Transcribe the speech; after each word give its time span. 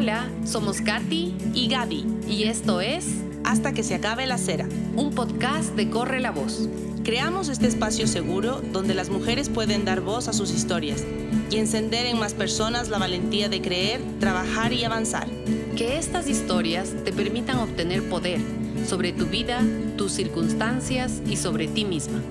Hola, 0.00 0.30
somos 0.46 0.80
Katy 0.80 1.36
y 1.52 1.68
Gaby. 1.68 2.06
Y 2.26 2.44
esto 2.44 2.80
es 2.80 3.04
Hasta 3.44 3.72
que 3.72 3.82
se 3.82 3.94
acabe 3.94 4.26
la 4.26 4.38
cera. 4.38 4.66
Un 4.96 5.14
podcast 5.14 5.74
de 5.74 5.90
Corre 5.90 6.20
la 6.20 6.30
Voz. 6.30 6.70
Creamos 7.04 7.50
este 7.50 7.66
espacio 7.66 8.06
seguro 8.06 8.62
donde 8.62 8.94
las 8.94 9.10
mujeres 9.10 9.50
pueden 9.50 9.84
dar 9.84 10.00
voz 10.00 10.26
a 10.28 10.32
sus 10.32 10.52
historias 10.52 11.04
y 11.50 11.58
encender 11.58 12.06
en 12.06 12.18
más 12.18 12.32
personas 12.32 12.88
la 12.88 12.96
valentía 12.96 13.50
de 13.50 13.60
creer, 13.60 14.00
trabajar 14.20 14.72
y 14.72 14.84
avanzar. 14.84 15.28
Que 15.76 15.98
estas 15.98 16.30
historias 16.30 16.94
te 17.04 17.12
permitan 17.12 17.58
obtener 17.58 18.08
poder 18.08 18.40
sobre 18.86 19.12
tu 19.12 19.26
vida, 19.26 19.62
tus 19.98 20.12
circunstancias 20.12 21.20
y 21.26 21.36
sobre 21.36 21.68
ti 21.68 21.84
misma. 21.84 22.22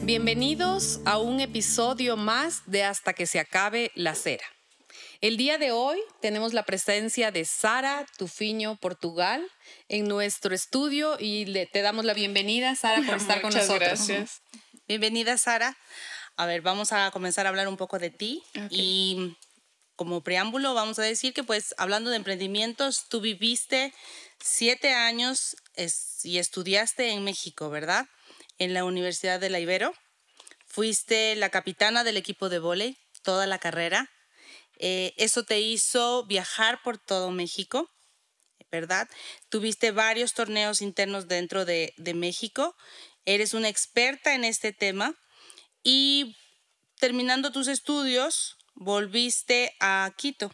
Bienvenidos 0.00 1.02
a 1.04 1.18
un 1.18 1.40
episodio 1.40 2.16
más 2.16 2.62
de 2.64 2.82
Hasta 2.82 3.12
que 3.12 3.26
se 3.26 3.40
acabe 3.40 3.92
la 3.94 4.14
cera. 4.14 4.44
El 5.24 5.38
día 5.38 5.56
de 5.56 5.72
hoy 5.72 5.98
tenemos 6.20 6.52
la 6.52 6.64
presencia 6.64 7.30
de 7.30 7.46
Sara 7.46 8.04
Tufiño, 8.18 8.76
Portugal, 8.76 9.42
en 9.88 10.06
nuestro 10.06 10.54
estudio 10.54 11.16
y 11.18 11.46
le, 11.46 11.64
te 11.64 11.80
damos 11.80 12.04
la 12.04 12.12
bienvenida, 12.12 12.74
Sara, 12.74 13.00
por 13.06 13.16
estar 13.16 13.40
con 13.40 13.54
nosotros. 13.54 13.80
Gracias. 13.80 14.42
Bienvenida, 14.86 15.38
Sara. 15.38 15.78
A 16.36 16.44
ver, 16.44 16.60
vamos 16.60 16.92
a 16.92 17.10
comenzar 17.10 17.46
a 17.46 17.48
hablar 17.48 17.68
un 17.68 17.78
poco 17.78 17.98
de 17.98 18.10
ti 18.10 18.42
y 18.68 19.34
como 19.96 20.22
preámbulo 20.22 20.74
vamos 20.74 20.98
a 20.98 21.02
decir 21.04 21.32
que 21.32 21.42
pues 21.42 21.74
hablando 21.78 22.10
de 22.10 22.16
emprendimientos, 22.16 23.08
tú 23.08 23.22
viviste 23.22 23.94
siete 24.40 24.92
años 24.92 25.56
y 26.22 26.36
estudiaste 26.36 27.12
en 27.12 27.24
México, 27.24 27.70
¿verdad? 27.70 28.04
En 28.58 28.74
la 28.74 28.84
Universidad 28.84 29.40
de 29.40 29.48
la 29.48 29.58
Ibero. 29.58 29.94
Fuiste 30.66 31.34
la 31.34 31.48
capitana 31.48 32.04
del 32.04 32.18
equipo 32.18 32.50
de 32.50 32.58
vóley 32.58 32.98
toda 33.22 33.46
la 33.46 33.58
carrera 33.58 34.10
eh, 34.78 35.14
eso 35.16 35.44
te 35.44 35.60
hizo 35.60 36.24
viajar 36.26 36.80
por 36.82 36.98
todo 36.98 37.30
México, 37.30 37.90
¿verdad? 38.70 39.08
Tuviste 39.48 39.92
varios 39.92 40.34
torneos 40.34 40.82
internos 40.82 41.28
dentro 41.28 41.64
de, 41.64 41.94
México, 42.14 42.74
eres 43.24 43.54
una 43.54 43.68
experta 43.68 44.34
en 44.34 44.44
este 44.44 44.72
tema 44.72 45.14
y 45.82 46.36
terminando 46.98 47.52
tus 47.52 47.68
estudios, 47.68 48.56
volviste 48.74 49.74
a 49.80 50.12
Quito. 50.16 50.50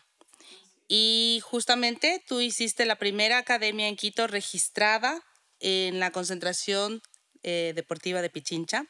Y 0.86 1.40
justamente 1.44 2.22
tú 2.26 2.40
hiciste 2.40 2.84
la 2.84 2.96
primera 2.96 3.38
academia 3.38 3.88
en 3.88 3.96
Quito 3.96 4.26
registrada 4.26 5.22
en 5.60 6.00
la 6.00 6.10
concentración 6.10 7.00
eh, 7.42 7.72
deportiva 7.74 8.22
de 8.22 8.30
Pichincha 8.30 8.84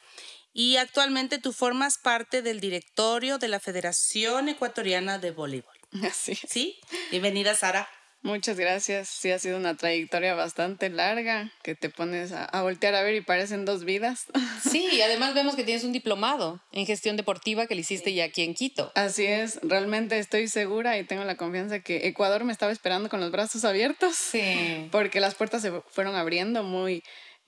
y 0.53 0.77
actualmente 0.77 1.39
tú 1.39 1.53
formas 1.53 1.99
parte 1.99 2.43
del 2.43 2.61
directorio 2.61 3.39
de 3.39 3.49
la 3.49 3.61
Federación 3.61 4.49
Ecuatoriana 4.49 5.19
de 5.19 5.31
Voleibol. 5.31 5.75
Así. 6.05 6.35
¿Sí? 6.49 6.81
Bienvenida, 7.11 7.55
Sara. 7.55 7.89
Muchas 8.23 8.59
gracias. 8.59 9.09
Sí, 9.09 9.31
ha 9.31 9.39
sido 9.39 9.57
una 9.57 9.79
trayectoria 9.79 10.35
bastante 10.35 10.91
larga 10.91 11.51
que 11.63 11.75
te 11.75 11.89
pones 11.89 12.33
a, 12.33 12.45
a, 12.45 12.63
voltear 12.63 12.95
a 12.95 13.03
ver 13.03 13.15
y 13.15 13.23
parecen 13.23 13.65
dos 13.65 13.85
vidas. 13.85 14.27
Sí, 14.71 14.87
y 14.93 15.01
además 15.01 15.33
vemos 15.35 15.57
que 15.57 15.65
tienes 15.65 15.85
un 15.85 15.93
diplomado 15.93 16.61
en 16.71 16.85
gestión 16.85 17.17
deportiva 17.17 17.67
que 17.67 17.75
le 17.75 17.81
hiciste 17.81 18.13
ya 18.13 18.25
aquí 18.25 18.43
en 18.43 18.55
Quito. 18.55 18.93
Así 18.95 19.25
es, 19.25 19.59
realmente 19.63 20.19
estoy 20.19 20.49
segura 20.49 20.99
y 20.99 21.05
tengo 21.05 21.25
la 21.25 21.37
confianza 21.37 21.81
que 21.81 22.07
Ecuador 22.07 22.45
me 22.45 22.53
estaba 22.53 22.71
esperando 22.71 23.09
con 23.09 23.21
los 23.21 23.31
brazos 23.31 23.65
abiertos. 23.65 24.15
Sí. 24.17 24.89
Porque 24.93 25.19
las 25.19 25.35
puertas 25.35 25.63
se 25.63 25.73
fueron 25.89 26.15
abriendo 26.15 26.63
muy 26.63 27.03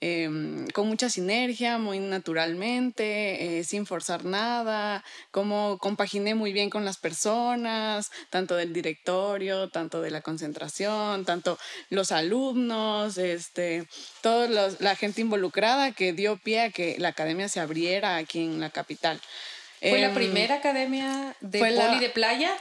Em, 0.05 0.67
con 0.73 0.89
mucha 0.89 1.07
sinergia, 1.07 1.77
muy 1.77 1.97
naturalmente, 1.99 3.59
eh, 3.59 3.63
sin 3.63 3.85
forzar 3.85 4.25
nada, 4.25 5.01
cómo 5.31 5.77
compaginé 5.77 6.35
muy 6.35 6.51
bien 6.51 6.69
con 6.69 6.83
las 6.83 6.97
personas, 6.97 8.11
tanto 8.29 8.57
del 8.57 8.73
directorio, 8.73 9.69
tanto 9.69 10.01
de 10.01 10.11
la 10.11 10.19
concentración, 10.19 11.23
tanto 11.23 11.57
los 11.89 12.11
alumnos, 12.11 13.17
este, 13.17 13.87
toda 14.19 14.73
la 14.81 14.95
gente 14.97 15.21
involucrada 15.21 15.93
que 15.93 16.11
dio 16.11 16.35
pie 16.35 16.63
a 16.63 16.69
que 16.69 16.97
la 16.99 17.07
academia 17.07 17.47
se 17.47 17.61
abriera 17.61 18.17
aquí 18.17 18.43
en 18.43 18.59
la 18.59 18.71
capital. 18.71 19.21
¿Fue 19.79 20.01
la 20.01 20.07
em, 20.07 20.15
primera 20.15 20.55
academia 20.55 21.33
de 21.39 21.59
boli 21.59 21.99
de 21.99 22.09
playa? 22.09 22.51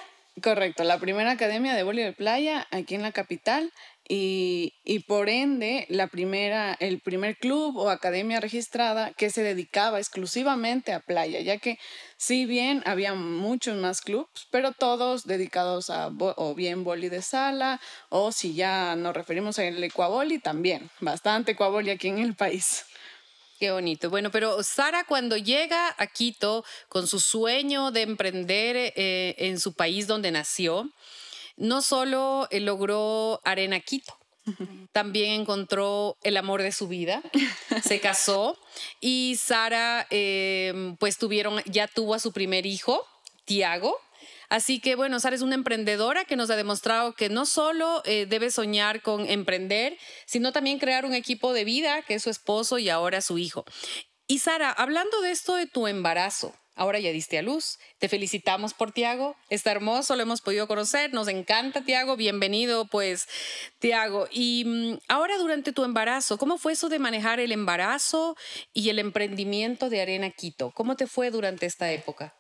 Correcto, 0.41 0.83
la 0.85 0.99
primera 0.99 1.33
academia 1.33 1.75
de 1.75 1.83
boli 1.83 2.03
de 2.03 2.13
playa 2.13 2.67
aquí 2.71 2.95
en 2.95 3.03
la 3.03 3.13
capital 3.13 3.71
y, 4.09 4.75
y, 4.85 5.01
por 5.01 5.29
ende 5.29 5.87
la 5.89 6.09
primera, 6.09 6.77
el 6.81 7.01
primer 7.01 7.37
club 7.39 7.77
o 7.77 7.89
academia 7.89 8.41
registrada 8.41 9.13
que 9.13 9.31
se 9.31 9.43
dedicaba 9.43 9.99
exclusivamente 9.99 10.93
a 10.93 11.01
playa, 11.01 11.41
ya 11.41 11.59
que 11.59 11.79
si 12.17 12.45
bien 12.45 12.83
había 12.85 13.15
muchos 13.15 13.77
más 13.77 14.01
clubes, 14.01 14.49
pero 14.51 14.73
todos 14.73 15.25
dedicados 15.25 15.89
a 15.89 16.11
o 16.19 16.55
bien 16.55 16.85
boli 16.85 17.09
de 17.09 17.23
sala 17.23 17.81
o 18.09 18.33
si 18.33 18.55
ya 18.55 18.97
nos 18.97 19.15
referimos 19.15 19.59
al 19.59 19.83
ecuaboli 19.83 20.39
también, 20.39 20.91
bastante 21.01 21.53
ecuaboli 21.53 21.91
aquí 21.91 22.09
en 22.09 22.19
el 22.19 22.35
país. 22.35 22.85
Qué 23.63 23.71
bonito. 23.71 24.11
Bueno, 24.11 24.33
pero 24.33 24.61
Sara 24.65 25.05
cuando 25.05 25.37
llega 25.37 25.95
a 25.97 26.09
Quito 26.09 26.65
con 26.89 27.07
su 27.07 27.21
sueño 27.21 27.93
de 27.93 28.03
emprender 28.03 28.75
eh, 28.77 29.37
en 29.39 29.61
su 29.61 29.75
país 29.75 30.09
donde 30.09 30.33
nació, 30.33 30.91
no 31.57 31.83
solo 31.83 32.49
eh, 32.51 32.61
logró 32.61 33.41
Arena 33.45 33.81
Quito, 33.81 34.17
también 34.93 35.41
encontró 35.41 36.17
el 36.23 36.37
amor 36.37 36.63
de 36.63 36.73
su 36.73 36.89
vida, 36.89 37.23
se 37.85 38.01
casó 38.01 38.59
y 39.01 39.37
Sara 39.41 40.07
em, 40.11 40.97
pues 40.97 41.19
tuvieron, 41.19 41.63
ya 41.67 41.87
tuvo 41.87 42.15
a 42.15 42.19
su 42.19 42.33
primer 42.33 42.67
hijo, 42.67 43.07
Tiago. 43.45 43.97
Así 44.49 44.81
que 44.81 44.97
bueno, 44.97 45.19
Sara 45.19 45.35
es 45.35 45.43
una 45.43 45.55
emprendedora 45.55 46.25
que 46.25 46.37
nos 46.37 46.51
ha 46.51 46.57
demostrado 46.57 47.15
que 47.15 47.31
no 47.31 47.47
solo 47.47 48.03
eh, 48.05 48.27
debe 48.27 48.51
soñar 48.51 49.01
con 49.01 49.27
emprender, 49.27 49.97
sino 50.27 50.53
también 50.53 50.79
crear 50.79 51.07
un 51.07 51.15
equipo 51.15 51.55
de 51.55 51.65
vida, 51.65 52.03
que 52.03 52.15
es 52.15 52.23
su 52.23 52.29
esposo 52.29 52.79
y 52.79 52.91
ahora 52.91 53.23
su 53.23 53.39
hijo. 53.39 53.65
Y 54.27 54.41
Sara, 54.41 54.71
hablando 54.71 55.23
de 55.23 55.31
esto 55.31 55.55
de 55.55 55.67
tu 55.67 55.87
embarazo, 55.87 56.55
Ahora 56.75 56.99
ya 56.99 57.13
diste 57.13 57.39
a 57.39 57.43
luz. 57.43 57.79
Te 57.99 58.09
felicitamos 58.09 58.73
por 58.73 58.93
Tiago. 58.93 59.37
Está 59.51 59.71
hermoso, 59.71 60.17
lo 60.17 60.23
hemos 60.23 60.41
podido 60.41 60.67
conocer. 60.67 61.13
Nos 61.13 61.29
encanta, 61.29 61.85
Tiago. 61.85 62.17
Bienvenido, 62.17 62.87
pues, 62.87 63.29
Tiago. 63.79 64.27
Y 64.31 64.65
mm, 64.67 64.99
ahora 65.09 65.37
durante 65.39 65.73
tu 65.73 65.85
embarazo, 65.85 66.39
¿cómo 66.39 66.57
fue 66.57 66.73
eso 66.73 66.89
de 66.89 66.99
manejar 66.99 67.41
el 67.41 67.53
embarazo 67.53 68.37
y 68.73 68.89
el 68.89 68.99
emprendimiento 68.99 69.91
de 69.91 70.01
Arena 70.01 70.31
Quito? 70.31 70.71
¿Cómo 70.71 70.97
te 70.97 71.07
fue 71.07 71.31
durante 71.31 71.67
esta 71.67 71.93
época? 71.93 72.35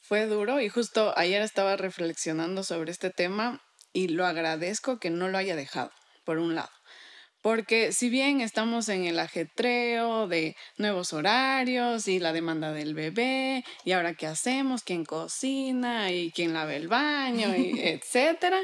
Fue 0.00 0.26
duro 0.26 0.60
y 0.60 0.68
justo 0.68 1.12
ayer 1.16 1.42
estaba 1.42 1.76
reflexionando 1.76 2.62
sobre 2.62 2.92
este 2.92 3.10
tema 3.10 3.60
y 3.92 4.08
lo 4.08 4.26
agradezco 4.26 4.98
que 4.98 5.10
no 5.10 5.28
lo 5.28 5.38
haya 5.38 5.56
dejado, 5.56 5.90
por 6.24 6.38
un 6.38 6.54
lado. 6.54 6.75
Porque 7.46 7.92
si 7.92 8.10
bien 8.10 8.40
estamos 8.40 8.88
en 8.88 9.04
el 9.04 9.20
ajetreo 9.20 10.26
de 10.26 10.56
nuevos 10.78 11.12
horarios 11.12 12.08
y 12.08 12.18
la 12.18 12.32
demanda 12.32 12.72
del 12.72 12.92
bebé, 12.92 13.64
y 13.84 13.92
ahora 13.92 14.14
qué 14.14 14.26
hacemos, 14.26 14.82
quién 14.82 15.04
cocina 15.04 16.10
y 16.10 16.32
quién 16.32 16.54
lava 16.54 16.74
el 16.74 16.88
baño, 16.88 17.54
y 17.54 17.78
etcétera, 17.84 18.58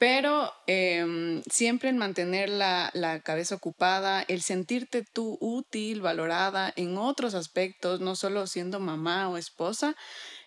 pero 0.00 0.52
em, 0.66 1.40
siempre 1.48 1.88
el 1.88 1.94
mantener 1.94 2.48
la, 2.48 2.90
la, 2.94 3.20
cabeza 3.20 3.54
ocupada, 3.54 4.24
el 4.26 4.42
sentirte 4.42 5.04
tú 5.04 5.38
útil, 5.40 6.00
valorada 6.00 6.72
en 6.74 6.98
otros 6.98 7.32
aspectos, 7.34 8.00
no 8.00 8.16
solo 8.16 8.48
siendo 8.48 8.80
mamá 8.80 9.28
o 9.28 9.36
esposa, 9.36 9.94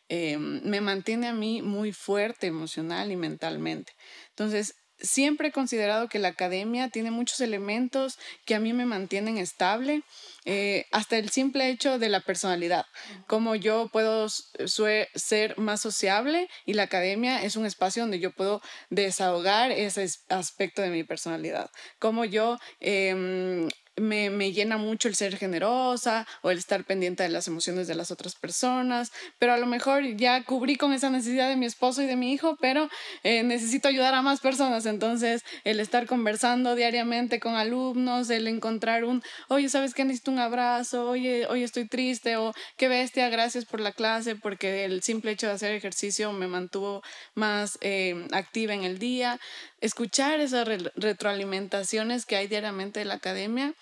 em, 0.09 0.61
me 0.65 0.81
mantiene 0.81 1.29
a 1.29 1.33
mí 1.33 1.61
muy 1.61 1.93
fuerte 1.93 2.47
emocional 2.47 3.09
y 3.09 3.15
mentalmente. 3.15 3.93
Entonces, 4.31 4.75
siempre 5.01 5.49
he 5.49 5.51
considerado 5.51 6.09
que 6.09 6.19
la 6.19 6.29
academia 6.29 6.89
tiene 6.89 7.11
muchos 7.11 7.41
elementos 7.41 8.17
que 8.45 8.55
a 8.55 8.59
mí 8.59 8.73
me 8.73 8.85
mantienen 8.85 9.37
estable, 9.37 10.03
eh, 10.45 10.85
hasta 10.91 11.17
el 11.17 11.29
simple 11.29 11.69
hecho 11.69 11.99
de 11.99 12.09
la 12.09 12.21
personalidad, 12.21 12.85
como 13.27 13.55
yo 13.55 13.89
puedo 13.91 14.27
ser 14.29 15.57
más 15.57 15.81
sociable 15.81 16.49
y 16.65 16.73
la 16.73 16.83
academia 16.83 17.43
es 17.43 17.55
un 17.55 17.65
espacio 17.65 18.03
donde 18.03 18.19
yo 18.19 18.31
puedo 18.31 18.61
desahogar 18.89 19.71
ese 19.71 20.07
aspecto 20.29 20.81
de 20.81 20.89
mi 20.89 21.03
personalidad, 21.03 21.69
como 21.99 22.25
yo 22.25 22.57
em, 22.79 23.67
me, 23.99 24.29
me, 24.29 24.51
llena 24.51 24.77
mucho 24.77 25.07
el 25.07 25.15
ser 25.15 25.37
generosa 25.37 26.27
o 26.41 26.51
el 26.51 26.57
estar 26.57 26.83
pendiente 26.83 27.23
de 27.23 27.29
las 27.29 27.47
emociones 27.47 27.87
de 27.87 27.95
las 27.95 28.11
otras 28.11 28.35
personas, 28.35 29.11
pero 29.37 29.53
a 29.53 29.57
lo 29.57 29.65
mejor 29.65 30.03
ya 30.15 30.43
cubrí 30.43 30.75
con 30.75 30.93
esa 30.93 31.09
necesidad 31.09 31.49
de 31.49 31.55
mi 31.55 31.65
esposo 31.65 32.01
y 32.01 32.05
de 32.05 32.15
mi 32.15 32.33
hijo, 32.33 32.57
pero 32.59 32.89
eh, 33.23 33.43
necesito 33.43 33.87
ayudar 33.87 34.13
a 34.13 34.21
más 34.21 34.39
personas, 34.39 34.85
entonces 34.85 35.43
el 35.63 35.79
estar 35.79 36.05
conversando 36.05 36.75
diariamente 36.75 37.39
con 37.39 37.55
alumnos, 37.55 38.29
el 38.29 38.47
encontrar 38.47 39.03
un, 39.03 39.21
oye, 39.47 39.69
¿sabes 39.69 39.93
qué? 39.93 40.05
Necesito 40.05 40.31
un 40.31 40.39
abrazo, 40.39 41.09
oye, 41.09 41.45
hoy 41.47 41.63
estoy 41.63 41.87
triste 41.87 42.37
o 42.37 42.53
qué 42.77 42.87
bestia, 42.87 43.29
gracias 43.29 43.65
por 43.65 43.79
la 43.79 43.91
clase, 43.91 44.35
porque 44.35 44.85
el 44.85 45.01
simple 45.03 45.31
hecho 45.31 45.47
de 45.47 45.53
hacer 45.53 45.73
ejercicio 45.73 46.31
me 46.31 46.47
mantuvo 46.47 47.01
más 47.35 47.77
eh, 47.81 48.27
activa 48.31 48.73
en 48.73 48.83
el 48.83 48.99
día, 48.99 49.39
escuchar 49.81 50.39
esas 50.39 50.67
retroalimentaciones 50.95 52.25
que 52.25 52.35
hay 52.35 52.47
diariamente 52.47 53.01
en 53.01 53.07
la 53.09 53.15
academia 53.15 53.73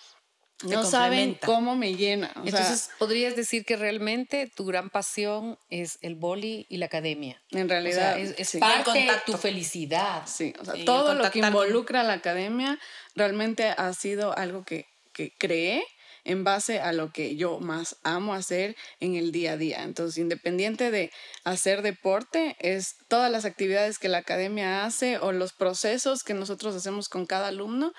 no 0.64 0.84
saben 0.84 1.38
cómo 1.46 1.76
me 1.76 1.96
llena. 1.96 2.32
Entonces, 2.44 2.90
podrías 2.98 3.36
decir 3.36 3.64
que 3.64 3.76
realmente 3.76 4.52
tu 4.56 4.66
gran 4.66 4.90
pasión 4.90 5.60
es 5.70 6.00
el 6.02 6.16
boli 6.16 6.66
y 6.70 6.78
la 6.78 6.88
academia. 6.88 7.42
En 7.52 7.70
realidad, 7.70 8.20
es, 8.20 8.58
parte 8.60 9.00
de 9.00 9.12
tu 9.26 9.34
felicidad. 9.34 10.24
Sí, 10.26 10.54
o 10.60 10.66
sea, 10.66 10.74
todo 10.84 11.14
lo 11.14 11.30
que 11.30 11.40
involucra 11.40 12.02
a 12.02 12.04
la 12.04 12.14
academia 12.14 12.80
realmente 13.16 13.68
ha 13.70 13.94
sido 13.94 14.36
algo 14.36 14.64
que, 14.64 14.88
que 15.14 15.32
creé 15.38 15.84
en 16.28 16.44
base 16.44 16.80
a 16.80 16.92
lo 16.94 17.12
que 17.12 17.36
yo 17.36 17.60
más 17.60 17.96
amo 18.04 18.34
hacer 18.34 18.76
en 19.00 19.16
el 19.16 19.32
día 19.32 19.54
a 19.54 19.58
día. 19.58 19.84
Entonces, 19.84 20.18
independiente 20.18 20.92
de 20.92 21.12
hacer 21.44 21.82
deporte, 21.82 22.56
es 22.60 22.98
todas 23.08 23.32
las 23.32 23.46
actividades 23.46 23.98
que 23.98 24.10
la 24.10 24.20
academia 24.20 24.86
hace 24.86 25.18
o 25.18 25.32
los 25.32 25.54
procesos 25.54 26.24
que 26.24 26.34
nosotros 26.34 26.76
hacemos 26.76 27.08
con 27.08 27.26
cada 27.26 27.48
alumno 27.48 27.94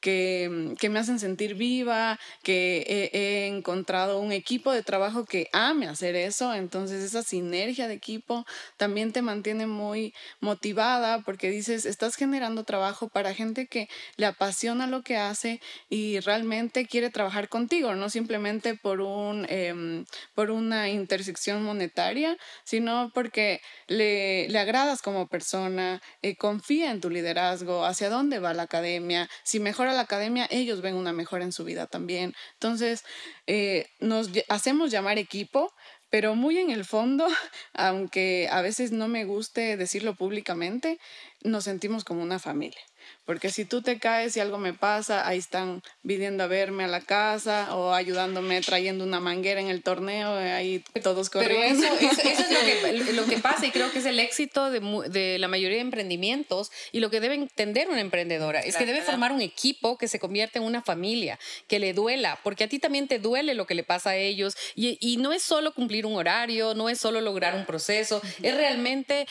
que, 0.00 0.74
que, 0.78 0.88
me 0.88 0.98
hacen 0.98 1.18
sentir 1.18 1.54
viva, 1.54 2.18
que 2.42 3.10
he, 3.12 3.46
encontrado 3.46 4.20
un 4.20 4.32
equipo 4.32 4.72
de 4.72 4.82
trabajo 4.82 5.24
que 5.24 5.48
ame 5.52 5.86
hacer 5.86 6.16
eso, 6.16 6.54
entonces 6.54 7.02
esa 7.02 7.22
sinergia 7.22 7.88
de 7.88 7.94
equipo 7.94 8.46
también 8.76 9.12
te 9.12 9.22
mantiene 9.22 9.66
muy 9.66 10.14
motivada 10.40 11.20
porque 11.20 11.50
dices, 11.50 11.86
estás 11.86 12.16
generando 12.16 12.64
trabajo 12.64 13.08
para 13.08 13.34
gente 13.34 13.66
que 13.66 13.88
le 14.16 14.26
apasiona 14.26 14.86
lo 14.86 15.02
que 15.02 15.16
hace 15.16 15.60
y 15.88 16.20
realmente 16.20 16.86
quiere 16.86 17.10
trabajar 17.10 17.48
contigo, 17.48 17.94
no 17.94 18.10
simplemente 18.10 18.74
por, 18.74 19.00
un, 19.00 19.46
em, 19.48 20.04
por 20.34 20.50
una 20.50 20.88
intersección 20.88 21.62
monetaria, 21.62 22.36
sino 22.64 23.10
porque 23.14 23.60
le, 23.86 24.48
le 24.48 24.58
agradas 24.58 25.02
como 25.02 25.28
persona, 25.28 26.00
eh, 26.22 26.36
confía 26.36 26.90
en 26.90 27.00
tu 27.00 27.10
liderazgo, 27.10 27.84
hacia 27.84 28.10
dónde 28.10 28.38
va 28.38 28.54
la 28.54 28.64
academia, 28.64 29.28
si 29.44 29.60
mejora 29.90 29.96
la 29.96 30.02
academia, 30.02 30.46
ellos 30.50 30.80
ven 30.82 30.94
una 30.94 31.12
mejora 31.12 31.44
en 31.44 31.52
su 31.52 31.64
vida 31.64 31.86
también. 31.86 32.34
Entonces, 32.54 33.04
eh, 33.46 33.86
nos 34.00 34.30
hacemos 34.48 34.90
llamar 34.90 35.18
equipo, 35.18 35.72
pero 36.10 36.34
muy 36.34 36.58
en 36.58 36.70
el 36.70 36.84
fondo, 36.84 37.26
aunque 37.74 38.48
a 38.50 38.62
veces 38.62 38.92
no 38.92 39.08
me 39.08 39.24
guste 39.24 39.76
decirlo 39.76 40.14
públicamente, 40.14 40.98
nos 41.42 41.64
sentimos 41.64 42.04
como 42.04 42.22
una 42.22 42.38
familia. 42.38 42.80
Porque 43.24 43.50
si 43.50 43.64
tú 43.64 43.82
te 43.82 43.98
caes 43.98 44.36
y 44.36 44.40
algo 44.40 44.58
me 44.58 44.72
pasa, 44.72 45.26
ahí 45.26 45.38
están 45.38 45.82
viniendo 46.02 46.44
a 46.44 46.46
verme 46.46 46.84
a 46.84 46.88
la 46.88 47.00
casa 47.00 47.74
o 47.76 47.92
ayudándome 47.92 48.60
trayendo 48.60 49.04
una 49.04 49.20
manguera 49.20 49.60
en 49.60 49.68
el 49.68 49.82
torneo, 49.82 50.34
ahí 50.34 50.82
todos 51.02 51.30
corriendo. 51.30 51.86
Pero 51.98 52.10
eso, 52.10 52.20
eso, 52.22 52.42
es 52.42 52.50
lo 52.50 53.04
que, 53.06 53.12
lo 53.12 53.26
que, 53.26 53.38
pasa 53.38 53.66
y 53.66 53.70
creo 53.70 53.90
que 53.92 54.00
es 54.00 54.06
el 54.06 54.18
éxito 54.18 54.70
de, 54.70 54.80
de, 55.10 55.38
la 55.38 55.48
mayoría 55.48 55.76
de 55.76 55.82
emprendimientos 55.82 56.70
y 56.92 57.00
lo 57.00 57.10
que 57.10 57.20
debe 57.20 57.34
entender 57.34 57.88
una 57.88 58.00
emprendedora 58.00 58.60
es 58.60 58.76
que 58.76 58.86
debe 58.86 59.02
formar 59.02 59.32
un 59.32 59.40
equipo 59.40 59.96
que 59.96 60.08
se 60.08 60.18
convierta 60.18 60.58
en 60.58 60.64
una 60.64 60.82
familia, 60.82 61.38
que 61.68 61.78
le 61.78 61.92
duela, 61.92 62.38
porque 62.42 62.64
a 62.64 62.68
ti 62.68 62.78
también 62.78 63.08
te 63.08 63.18
duele 63.18 63.54
lo 63.54 63.66
que 63.66 63.74
le 63.74 63.84
pasa 63.84 64.10
a 64.10 64.16
ellos 64.16 64.56
y, 64.74 64.98
y 65.00 65.16
no 65.16 65.32
es 65.32 65.42
solo 65.42 65.72
cumplir 65.72 66.06
un 66.06 66.16
horario, 66.16 66.74
no 66.74 66.88
es 66.88 66.98
solo 66.98 67.20
lograr 67.20 67.54
un 67.54 67.64
proceso, 67.64 68.20
es 68.42 68.54
realmente 68.54 69.26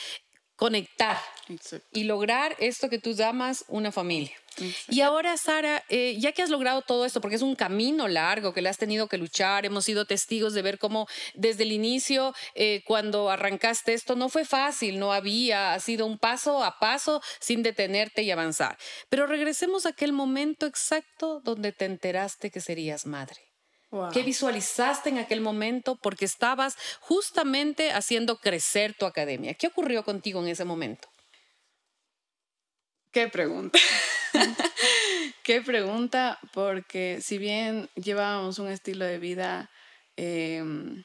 conectar 0.60 1.16
y 1.90 2.04
lograr 2.04 2.54
esto 2.58 2.90
que 2.90 2.98
tú 2.98 3.14
llamas 3.14 3.64
una 3.68 3.90
familia. 3.90 4.36
Y 4.88 5.00
ahora, 5.00 5.38
Sara, 5.38 5.82
eh, 5.88 6.18
ya 6.18 6.32
que 6.32 6.42
has 6.42 6.50
logrado 6.50 6.82
todo 6.82 7.06
esto, 7.06 7.22
porque 7.22 7.36
es 7.36 7.42
un 7.42 7.56
camino 7.56 8.08
largo 8.08 8.52
que 8.52 8.60
le 8.60 8.68
has 8.68 8.76
tenido 8.76 9.08
que 9.08 9.16
luchar, 9.16 9.64
hemos 9.64 9.86
sido 9.86 10.04
testigos 10.04 10.52
de 10.52 10.60
ver 10.60 10.78
cómo 10.78 11.08
desde 11.32 11.62
el 11.62 11.72
inicio, 11.72 12.34
eh, 12.54 12.82
cuando 12.84 13.30
arrancaste 13.30 13.94
esto, 13.94 14.16
no 14.16 14.28
fue 14.28 14.44
fácil, 14.44 14.98
no 14.98 15.14
había, 15.14 15.72
ha 15.72 15.80
sido 15.80 16.04
un 16.04 16.18
paso 16.18 16.62
a 16.62 16.78
paso 16.78 17.22
sin 17.38 17.62
detenerte 17.62 18.22
y 18.22 18.30
avanzar. 18.30 18.76
Pero 19.08 19.26
regresemos 19.26 19.86
a 19.86 19.90
aquel 19.90 20.12
momento 20.12 20.66
exacto 20.66 21.40
donde 21.42 21.72
te 21.72 21.86
enteraste 21.86 22.50
que 22.50 22.60
serías 22.60 23.06
madre. 23.06 23.49
¿Qué 24.12 24.22
visualizaste 24.22 25.08
en 25.08 25.18
aquel 25.18 25.40
momento? 25.40 25.96
Porque 25.96 26.24
estabas 26.24 26.76
justamente 27.00 27.90
haciendo 27.92 28.36
crecer 28.36 28.94
tu 28.94 29.04
academia. 29.04 29.54
¿Qué 29.54 29.66
ocurrió 29.66 30.04
contigo 30.04 30.40
en 30.40 30.48
ese 30.48 30.64
momento? 30.64 31.08
Qué 33.10 33.28
pregunta. 33.28 33.78
Qué 35.42 35.60
pregunta, 35.62 36.38
porque 36.52 37.18
si 37.20 37.38
bien 37.38 37.88
llevábamos 37.96 38.60
un 38.60 38.68
estilo 38.68 39.04
de 39.04 39.18
vida, 39.18 39.68
em, 40.16 41.02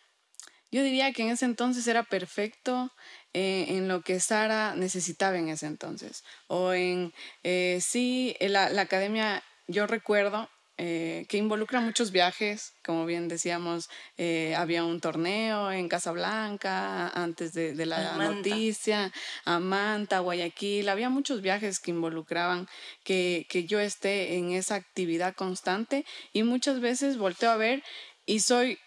yo 0.70 0.84
diría 0.84 1.12
que 1.14 1.24
en 1.24 1.30
ese 1.30 1.46
entonces 1.46 1.88
era 1.88 2.04
perfecto 2.04 2.92
eh, 3.34 3.66
en 3.70 3.88
lo 3.88 4.02
que 4.02 4.20
Sara 4.20 4.76
necesitaba 4.76 5.40
en 5.40 5.50
ese 5.50 5.66
entonces. 5.66 6.24
O 6.48 6.74
en, 6.74 7.14
eh, 7.44 7.80
sí, 7.82 8.36
la, 8.40 8.70
la 8.70 8.84
academia, 8.84 9.44
yo 9.68 9.88
recuerdo 9.88 10.48
eh, 10.78 11.26
que 11.30 11.38
involucra 11.38 11.80
muchos 11.80 12.12
viajes, 12.12 12.74
como 12.84 13.06
bien 13.06 13.30
decíamos, 13.30 13.90
eh, 14.18 14.56
había 14.58 14.84
un 14.84 15.00
torneo 15.00 15.72
en 15.72 15.88
Casablanca 15.88 17.08
antes 17.10 17.54
de, 17.54 17.74
de 17.74 17.86
la 17.86 18.18
noticia, 18.18 19.14
a 19.46 19.60
Manta, 19.60 20.20
Guayaquil, 20.20 20.90
había 20.90 21.10
muchos 21.10 21.42
viajes 21.42 21.80
que 21.80 21.92
involucraban 21.92 22.68
que, 23.04 23.48
que 23.50 23.64
yo 23.64 23.80
esté 23.80 24.36
en 24.36 24.52
esa 24.52 24.76
actividad 24.76 25.34
constante 25.34 26.06
y 26.34 26.44
muchas 26.44 26.82
veces 26.82 27.18
volteo 27.18 27.52
a 27.52 27.58
ver 27.58 27.82
y 28.26 28.42
soy 28.42 28.78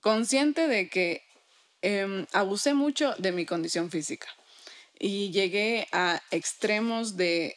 consciente 0.00 0.68
de 0.68 0.90
que 0.90 1.22
eh, 1.80 2.26
abusé 2.32 2.74
mucho 2.74 3.14
de 3.16 3.32
mi 3.32 3.46
condición 3.46 3.90
física 3.90 4.26
y 4.98 5.30
llegué 5.32 5.88
a 5.92 6.22
extremos 6.30 7.16
de 7.16 7.56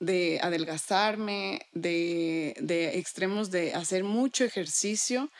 de 0.00 0.40
adelgazarme, 0.42 1.68
de, 1.72 2.56
de, 2.58 2.98
extremos 2.98 3.50
de 3.50 3.74
hacer 3.74 4.02
mucho 4.02 4.44
ejercicio, 4.44 5.30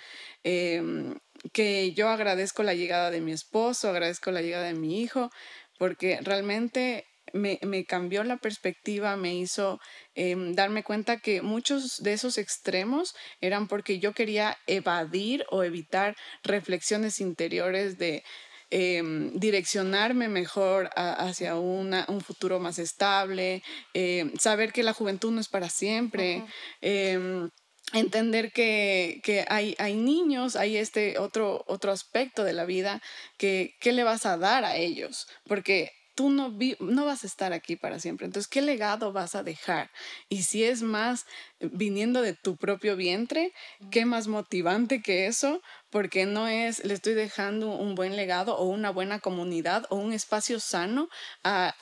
em, 0.45 1.19
que 1.53 1.93
yo 1.95 2.09
agradezco 2.09 2.62
la 2.62 2.75
llegada 2.75 3.11
de 3.11 3.23
mi 3.23 3.33
esposo, 3.33 3.89
agradezco 3.89 4.31
la 4.31 4.43
llegada 4.43 4.65
de 4.65 4.75
mi 4.75 5.01
hijo, 5.01 5.31
porque 5.79 6.21
realmente 6.21 7.07
me, 7.33 7.59
me 7.62 7.85
cambió 7.85 8.23
la 8.23 8.37
perspectiva, 8.37 9.17
me 9.17 9.35
hizo 9.35 9.81
em, 10.15 10.55
darme 10.55 10.83
cuenta 10.83 11.19
que 11.19 11.41
muchos 11.43 12.03
de 12.03 12.12
esos 12.12 12.37
extremos 12.39 13.15
eran 13.41 13.67
porque 13.67 13.99
yo 13.99 14.12
quería 14.12 14.59
evadir 14.67 15.45
o 15.51 15.62
evitar 15.62 16.17
reflexiones 16.43 17.21
interiores 17.21 17.99
de 17.99 18.23
Em, 18.72 19.32
direccionarme 19.34 20.28
mejor 20.28 20.90
hacia 20.94 21.56
una, 21.56 22.06
un 22.08 22.20
futuro 22.20 22.61
más 22.61 22.78
estable, 22.78 23.64
em, 23.94 24.32
saber 24.38 24.72
que 24.72 24.84
la 24.84 24.93
juventud 24.93 25.32
no 25.32 25.40
es 25.40 25.49
para 25.49 25.69
siempre. 25.69 26.44
Em, 26.81 27.50
entender 27.93 28.52
que, 28.52 29.20
que, 29.25 29.44
hay, 29.49 29.75
hay 29.78 29.96
niños, 29.96 30.55
hay 30.55 30.76
este 30.76 31.19
otro, 31.19 31.64
otro 31.67 31.90
aspecto 31.90 32.44
de 32.44 32.52
la 32.52 32.64
vida 32.64 33.02
que, 33.38 33.75
¿qué 33.81 33.93
le 33.93 34.05
vas 34.05 34.25
a 34.25 34.37
dar 34.37 34.64
a 34.64 34.76
ellos? 34.76 35.26
Porque 35.49 35.90
tú 36.20 36.28
no, 36.28 36.55
no 36.81 37.06
vas 37.06 37.25
a 37.25 37.26
estar 37.26 37.54
aquí 37.54 37.76
para 37.76 37.99
siempre. 37.99 38.26
Entonces, 38.26 38.47
¿qué 38.47 38.61
legado 38.61 39.11
vas 39.11 39.35
a 39.35 39.42
dejar? 39.42 39.90
Y 40.28 40.42
si 40.42 40.64
es 40.64 40.83
más 40.83 41.25
viniendo 41.61 42.21
de 42.21 42.35
tu 42.35 42.59
propio 42.59 42.95
vientre, 42.95 43.54
¿qué 43.90 44.04
más 44.04 44.28
motivante 44.28 45.00
que 45.00 45.25
eso? 45.25 45.62
Porque 45.88 46.26
no 46.26 46.47
es, 46.47 46.85
le 46.85 46.92
estoy 46.92 47.14
dejando 47.14 47.71
un 47.71 47.95
buen 47.95 48.16
legado 48.16 48.54
o 48.54 48.66
una 48.66 48.90
buena 48.90 49.18
comunidad 49.21 49.87
o 49.88 49.97
un 49.97 50.12
espacio 50.12 50.61
sano 50.61 51.09
a, 51.42 51.75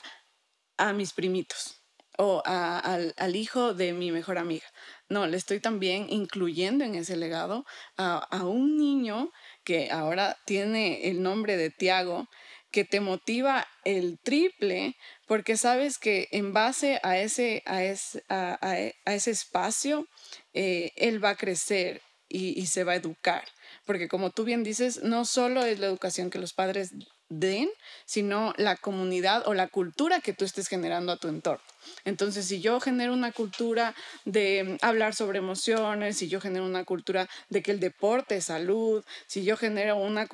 a 0.77 0.93
mis 0.93 1.11
primitos 1.11 1.83
o 2.17 2.41
al, 2.45 3.13
al, 3.17 3.35
hijo 3.35 3.73
de 3.73 3.91
mi 3.91 4.13
mejor 4.13 4.37
amiga. 4.37 4.67
No, 5.09 5.27
le 5.27 5.35
estoy 5.35 5.59
también 5.59 6.07
incluyendo 6.09 6.85
en 6.85 6.95
ese 6.95 7.17
legado 7.17 7.65
a, 7.97 8.19
a 8.19 8.45
un 8.45 8.77
niño 8.77 9.31
que 9.65 9.91
ahora 9.91 10.37
tiene 10.45 11.09
el 11.09 11.21
nombre 11.21 11.57
de 11.57 11.71
Tiago, 11.71 12.29
que 12.71 12.85
te 12.85 12.99
motiva 12.99 13.67
el 13.83 14.19
triple 14.19 14.95
porque 15.27 15.57
sabes 15.57 15.97
que 15.97 16.27
en 16.31 16.53
base 16.53 16.99
a 17.03 17.17
ese, 17.17 17.63
a 17.65 17.83
ese, 17.83 18.23
a, 18.29 18.77
ese 19.05 19.31
espacio, 19.31 20.07
eh, 20.53 20.91
él 20.95 21.23
va 21.23 21.31
a 21.31 21.37
crecer 21.37 22.01
y, 22.27 22.59
y, 22.59 22.67
se 22.67 22.83
va 22.83 22.93
a 22.93 22.97
educar. 22.97 23.43
Porque 23.85 24.07
como 24.07 24.29
tú 24.29 24.43
bien 24.43 24.63
dices, 24.63 25.01
no 25.03 25.25
solo 25.25 25.65
es 25.65 25.79
la 25.79 25.87
educación 25.87 26.29
que 26.29 26.39
los 26.39 26.53
padres 26.53 26.91
den, 27.29 27.69
sino 28.05 28.53
la 28.57 28.75
comunidad 28.75 29.47
o 29.47 29.53
la 29.53 29.67
cultura 29.67 30.19
que 30.19 30.33
tú 30.33 30.45
estés 30.45 30.67
generando 30.67 31.11
a 31.11 31.17
tu 31.17 31.27
entorno. 31.27 31.63
Entonces, 32.03 32.45
si 32.45 32.59
yo 32.59 32.79
genero 32.79 33.13
una 33.13 33.31
cultura 33.31 33.95
de 34.25 34.77
hablar 34.81 35.15
sobre 35.15 35.37
emociones, 35.37 36.17
si 36.17 36.27
yo 36.27 36.41
genero 36.41 36.65
una 36.65 36.83
cultura 36.83 37.29
de 37.49 37.61
que 37.61 37.71
el 37.71 37.79
deporte 37.79 38.37
es 38.37 38.45
salud, 38.45 39.03
si 39.27 39.43
yo 39.43 39.57
genero 39.57 39.97
una, 39.97 40.27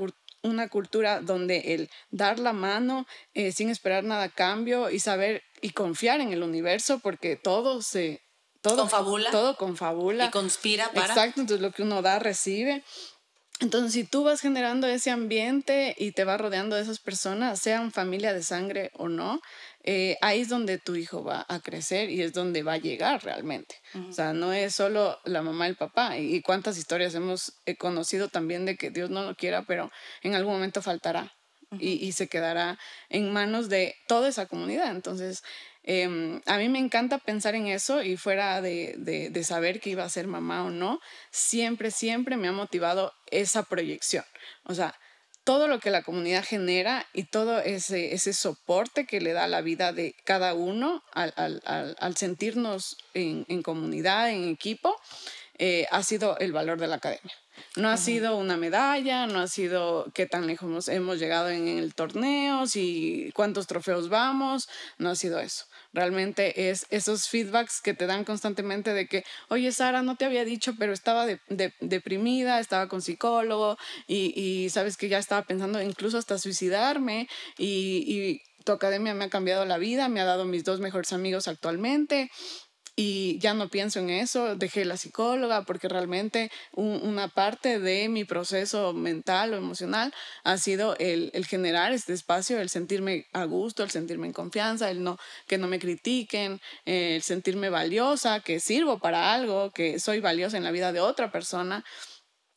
una 0.46 0.70
cultura 0.70 1.22
donde 1.22 1.74
el 1.74 1.90
dar 2.12 2.40
la 2.40 2.54
mano 2.54 3.06
eh, 3.34 3.52
sin 3.52 3.70
esperar 3.70 4.04
nada 4.04 4.24
a 4.24 4.30
cambio 4.30 4.90
y 4.90 5.00
saber 5.00 5.44
y 5.62 5.72
confiar 5.72 6.22
en 6.22 6.32
el 6.32 6.44
universo 6.44 7.00
porque 7.00 7.36
todo 7.36 7.82
se 7.82 8.22
todo 8.62 8.78
confabula. 8.78 9.32
todo 9.32 9.58
confabula. 9.58 10.25
Y 10.25 10.30
conspira 10.32 10.92
para. 10.92 11.08
Exacto 11.08 11.42
entonces 11.42 11.62
lo 11.62 11.72
que 11.72 11.84
uno 11.84 12.02
da 12.02 12.20
recibe 12.20 12.84
Entonces, 13.62 13.94
si 13.94 14.04
tú 14.04 14.24
vas 14.24 14.42
generando 14.42 14.86
ese 14.86 15.12
ambiente 15.12 15.96
y 15.98 16.12
te 16.12 16.26
vas 16.26 16.40
rodeando 16.40 16.76
de 16.76 16.82
esas 16.82 17.00
personas, 17.00 17.60
sean 17.60 17.92
familia 17.92 18.34
de 18.34 18.44
sangre 18.44 18.92
o 18.96 19.08
no, 19.08 19.42
eh, 19.84 20.18
ahí 20.22 20.42
es 20.42 20.50
donde 20.50 20.78
tu 20.78 20.96
hijo 20.96 21.24
va 21.24 21.46
a 21.48 21.62
crecer 21.62 22.10
y 22.10 22.22
es 22.22 22.34
donde 22.34 22.64
va 22.64 22.74
a 22.74 22.78
llegar 22.78 23.24
realmente. 23.24 23.76
O 24.10 24.12
sea, 24.12 24.34
no 24.34 24.52
es 24.52 24.76
solo 24.76 25.20
la 25.24 25.42
mamá 25.42 25.68
y 25.68 25.70
el 25.70 25.76
papá. 25.78 26.18
Y, 26.18 26.42
cuántas 26.42 26.78
historias 26.78 27.16
hemos 27.16 27.54
eh, 27.66 27.78
conocido 27.78 28.28
también 28.28 28.66
de 28.66 28.76
que 28.76 28.90
Dios 28.90 29.10
no 29.10 29.24
lo 29.24 29.36
quiera, 29.36 29.64
pero 29.64 29.90
en 30.22 30.36
algún 30.36 30.54
momento 30.54 30.82
faltará 30.82 31.34
y, 31.80 31.94
y, 32.06 32.12
se 32.12 32.28
quedará 32.28 32.78
en 33.10 33.32
manos 33.32 33.70
de 33.70 33.96
toda 34.08 34.28
esa 34.28 34.48
comunidad. 34.48 34.92
Entonces, 34.92 35.44
Em, 35.88 36.42
a 36.48 36.58
mí 36.58 36.68
me 36.68 36.80
encanta 36.80 37.20
pensar 37.20 37.54
en 37.54 37.68
eso 37.68 38.01
y 38.01 38.18
fuera 38.18 38.60
de, 38.60 38.96
de, 38.98 39.44
saber 39.44 39.80
que 39.80 39.92
iba 39.92 40.04
a 40.04 40.10
ser 40.10 40.25
mamá 40.25 40.63
o 40.63 40.72
no, 40.72 41.00
siempre, 41.30 41.92
siempre 41.92 42.38
me 42.38 42.48
ha 42.48 42.51
motivado 42.51 43.13
esa 43.30 43.62
proyección. 43.62 44.25
O 44.63 44.74
sea, 44.74 44.96
todo 45.44 45.68
lo 45.68 45.80
que 45.80 45.92
la 45.92 46.01
comunidad 46.01 46.44
genera 46.44 47.06
y 47.13 47.25
todo 47.25 47.60
ese, 47.60 48.15
ese 48.15 48.34
soporte 48.34 49.06
que 49.06 49.22
le 49.22 49.34
da 49.34 49.48
la 49.48 49.62
vida 49.62 49.94
de 49.94 50.15
cada 50.24 50.56
uno 50.56 51.04
al, 51.13 52.18
sentirnos 52.18 52.98
en, 53.13 53.46
en, 53.48 53.62
comunidad, 53.62 54.32
en 54.32 54.50
equipo, 54.50 55.00
eh, 55.60 55.86
ha 55.92 56.01
sido 56.01 56.36
el 56.39 56.51
valor 56.51 56.80
de 56.80 56.88
la 56.88 56.96
academia. 56.96 57.34
No 57.75 57.89
ha 57.89 57.98
sido 57.98 58.38
una 58.38 58.55
medalla, 58.55 59.27
no 59.27 59.39
ha 59.39 59.48
sido 59.48 60.10
qué 60.13 60.25
tan 60.25 60.48
lejos 60.48 60.88
hemos 60.88 61.20
llegado 61.20 61.50
en 61.50 61.67
el 61.67 61.94
torneo, 61.94 62.67
si 62.67 63.32
cuántos 63.34 63.67
trofeos 63.67 64.08
vamos, 64.08 64.70
no 64.98 65.10
ha 65.10 65.15
sido 65.15 65.39
eso. 65.39 65.65
Realmente 65.91 66.70
es 66.70 66.86
esos 66.89 67.27
feedbacks 67.27 67.82
que 67.82 67.94
te 67.94 68.08
dan 68.08 68.24
constantemente 68.24 68.94
de 68.94 69.08
que, 69.08 69.25
oye, 69.50 69.74
Sara, 69.74 70.03
no 70.03 70.15
te 70.15 70.24
había 70.24 70.46
dicho, 70.46 70.75
pero 70.79 70.94
estaba 70.94 71.25
deprimida, 71.82 72.62
estaba 72.62 72.88
con 72.88 73.01
psicólogo 73.01 73.77
y, 74.08 74.70
sabes 74.70 74.96
que 74.96 75.10
ya 75.10 75.17
estaba 75.17 75.44
pensando 75.44 75.82
incluso 75.82 76.17
hasta 76.17 76.38
suicidarme 76.38 77.27
y, 77.58 78.03
y 78.08 78.41
tu 78.63 78.72
academia 78.72 79.13
me 79.13 79.25
ha 79.25 79.29
cambiado 79.29 79.65
la 79.65 79.77
vida, 79.77 80.08
me 80.08 80.22
ha 80.22 80.25
dado 80.25 80.46
mis 80.46 80.63
dos 80.63 80.79
mejores 80.79 81.12
amigos 81.12 81.48
actualmente 81.48 82.29
y 82.96 83.38
ya 83.40 83.54
no 83.54 83.68
pienso 83.70 84.00
en 84.00 84.10
eso, 84.10 84.56
dejé 84.56 84.86
la 84.86 84.96
psicóloga 84.96 85.64
porque 85.64 85.90
realmente 85.90 86.50
una 86.72 87.28
parte 87.28 87.80
de 87.80 88.08
mi 88.08 88.24
proceso 88.24 88.94
mental 88.94 89.54
o 89.54 89.58
emocional 89.58 90.14
ha 90.46 90.58
sido 90.58 90.96
el, 90.98 91.30
el, 91.34 91.46
generar 91.46 91.92
este 91.92 92.14
espacio, 92.14 92.60
el 92.60 92.70
sentirme 92.70 93.28
a 93.34 93.44
gusto, 93.44 93.84
el 93.84 93.92
sentirme 93.92 94.28
en 94.28 94.34
confianza, 94.34 94.90
el 94.90 95.04
no 95.04 95.18
que 95.46 95.58
no 95.58 95.68
me 95.68 95.80
critiquen, 95.80 96.62
el 96.86 97.22
sentirme 97.22 97.70
valiosa, 97.70 98.40
que 98.40 98.62
sirvo 98.62 99.00
para 99.00 99.34
algo, 99.34 99.72
que 99.72 100.00
soy 100.00 100.22
valiosa 100.22 100.56
en 100.56 100.64
la 100.64 100.72
vida 100.72 100.94
de 100.94 101.02
otra 101.02 101.32
persona. 101.32 101.84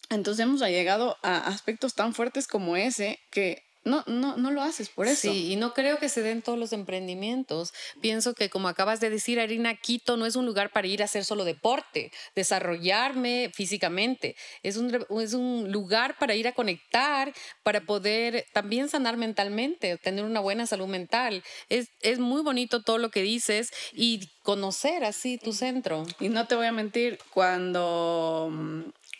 Entonces 0.09 0.45
hemos 0.45 0.61
llegado 0.61 1.17
a 1.23 1.39
aspectos 1.49 1.95
tan 1.95 2.15
fuertes 2.15 2.47
como 2.47 2.77
ese 2.77 3.19
que 3.31 3.68
no, 3.85 4.05
no, 4.07 4.37
no 4.37 4.51
lo 4.51 4.63
haces 4.63 4.89
por 4.89 5.07
eso. 5.07 5.33
Sí, 5.33 5.53
y 5.53 5.57
no 5.57 5.73
creo 5.73 5.99
que 5.99 6.09
se 6.09 6.23
den 6.23 6.43
todos 6.43 6.59
los 6.59 6.73
emprendimientos. 6.73 7.73
Pienso 8.01 8.35
que, 8.35 8.51
como 8.51 8.69
acabas 8.69 9.01
de 9.01 9.09
decir, 9.09 9.41
Arina, 9.41 9.75
Quito 9.77 10.17
no 10.17 10.27
es 10.27 10.37
un 10.37 10.47
lugar 10.47 10.71
para 10.73 10.87
ir 10.87 11.01
a 11.01 11.07
hacer 11.07 11.25
solo 11.25 11.45
deporte, 11.45 12.13
desarrollarme 12.35 13.51
físicamente. 13.55 14.37
Es 14.63 14.77
un, 14.77 15.07
es 15.21 15.35
un 15.35 15.73
lugar 15.73 16.17
para 16.19 16.35
ir 16.35 16.49
a 16.49 16.53
conectar, 16.53 17.33
para 17.63 17.81
poder 17.81 18.47
también 18.53 18.89
sanar 18.89 19.17
mentalmente, 19.17 19.97
tener 19.99 20.25
una 20.25 20.41
buena 20.41 20.67
salud 20.67 20.89
mental. 20.89 21.43
Es, 21.69 21.89
es 22.01 22.19
muy 22.19 22.43
bonito 22.43 22.83
todo 22.83 22.99
lo 22.99 23.11
que 23.11 23.23
dices 23.23 23.71
y 23.93 24.29
conocer 24.43 25.05
así 25.05 25.39
tu 25.39 25.53
centro. 25.53 26.05
Y 26.21 26.29
no 26.29 26.47
te 26.47 26.57
voy 26.57 26.67
a 26.67 26.73
mentir, 26.73 27.19
cuando, 27.33 28.53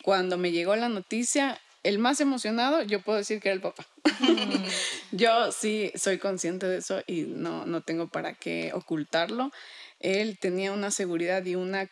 cuando 0.03 0.37
me 0.37 0.51
llegó 0.51 0.75
la 0.75 0.89
noticia, 0.89 1.59
el 1.83 1.99
más 1.99 2.19
emocionado, 2.19 2.83
yo 2.83 3.01
puedo 3.01 3.17
decir 3.17 3.39
que 3.39 3.49
era 3.49 3.55
el 3.55 3.61
papá. 3.61 3.85
yo 5.11 5.51
sí 5.51 5.91
soy 5.95 6.17
consciente 6.17 6.67
de 6.67 6.77
eso 6.77 7.01
y 7.07 7.21
no, 7.21 7.65
no 7.65 7.81
tengo 7.81 8.07
para 8.07 8.33
qué 8.33 8.71
ocultarlo. 8.73 9.51
Él 9.99 10.37
tenía 10.39 10.71
una 10.71 10.91
seguridad 10.91 11.45
y 11.45 11.55
una, 11.55 11.89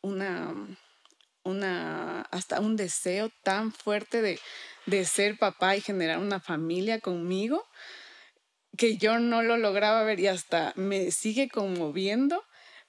una, 0.00 0.54
una, 1.42 2.22
hasta 2.30 2.60
un 2.60 2.76
deseo 2.76 3.30
tan 3.42 3.72
fuerte 3.72 4.22
de, 4.22 4.40
de 4.86 5.04
ser 5.04 5.38
papá 5.38 5.76
y 5.76 5.80
generar 5.80 6.18
una 6.18 6.40
familia 6.40 7.00
conmigo 7.00 7.66
que 8.76 8.96
yo 8.96 9.18
no 9.18 9.42
lo 9.42 9.56
lograba 9.56 10.04
ver 10.04 10.20
y 10.20 10.28
hasta 10.28 10.72
me 10.76 11.10
sigue 11.10 11.48
conmoviendo 11.48 12.44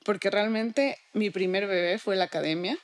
porque 0.06 0.30
realmente 0.30 0.98
mi 1.14 1.30
primer 1.30 1.68
bebé 1.68 1.98
fue 1.98 2.16
la 2.16 2.26
academia. 2.26 2.78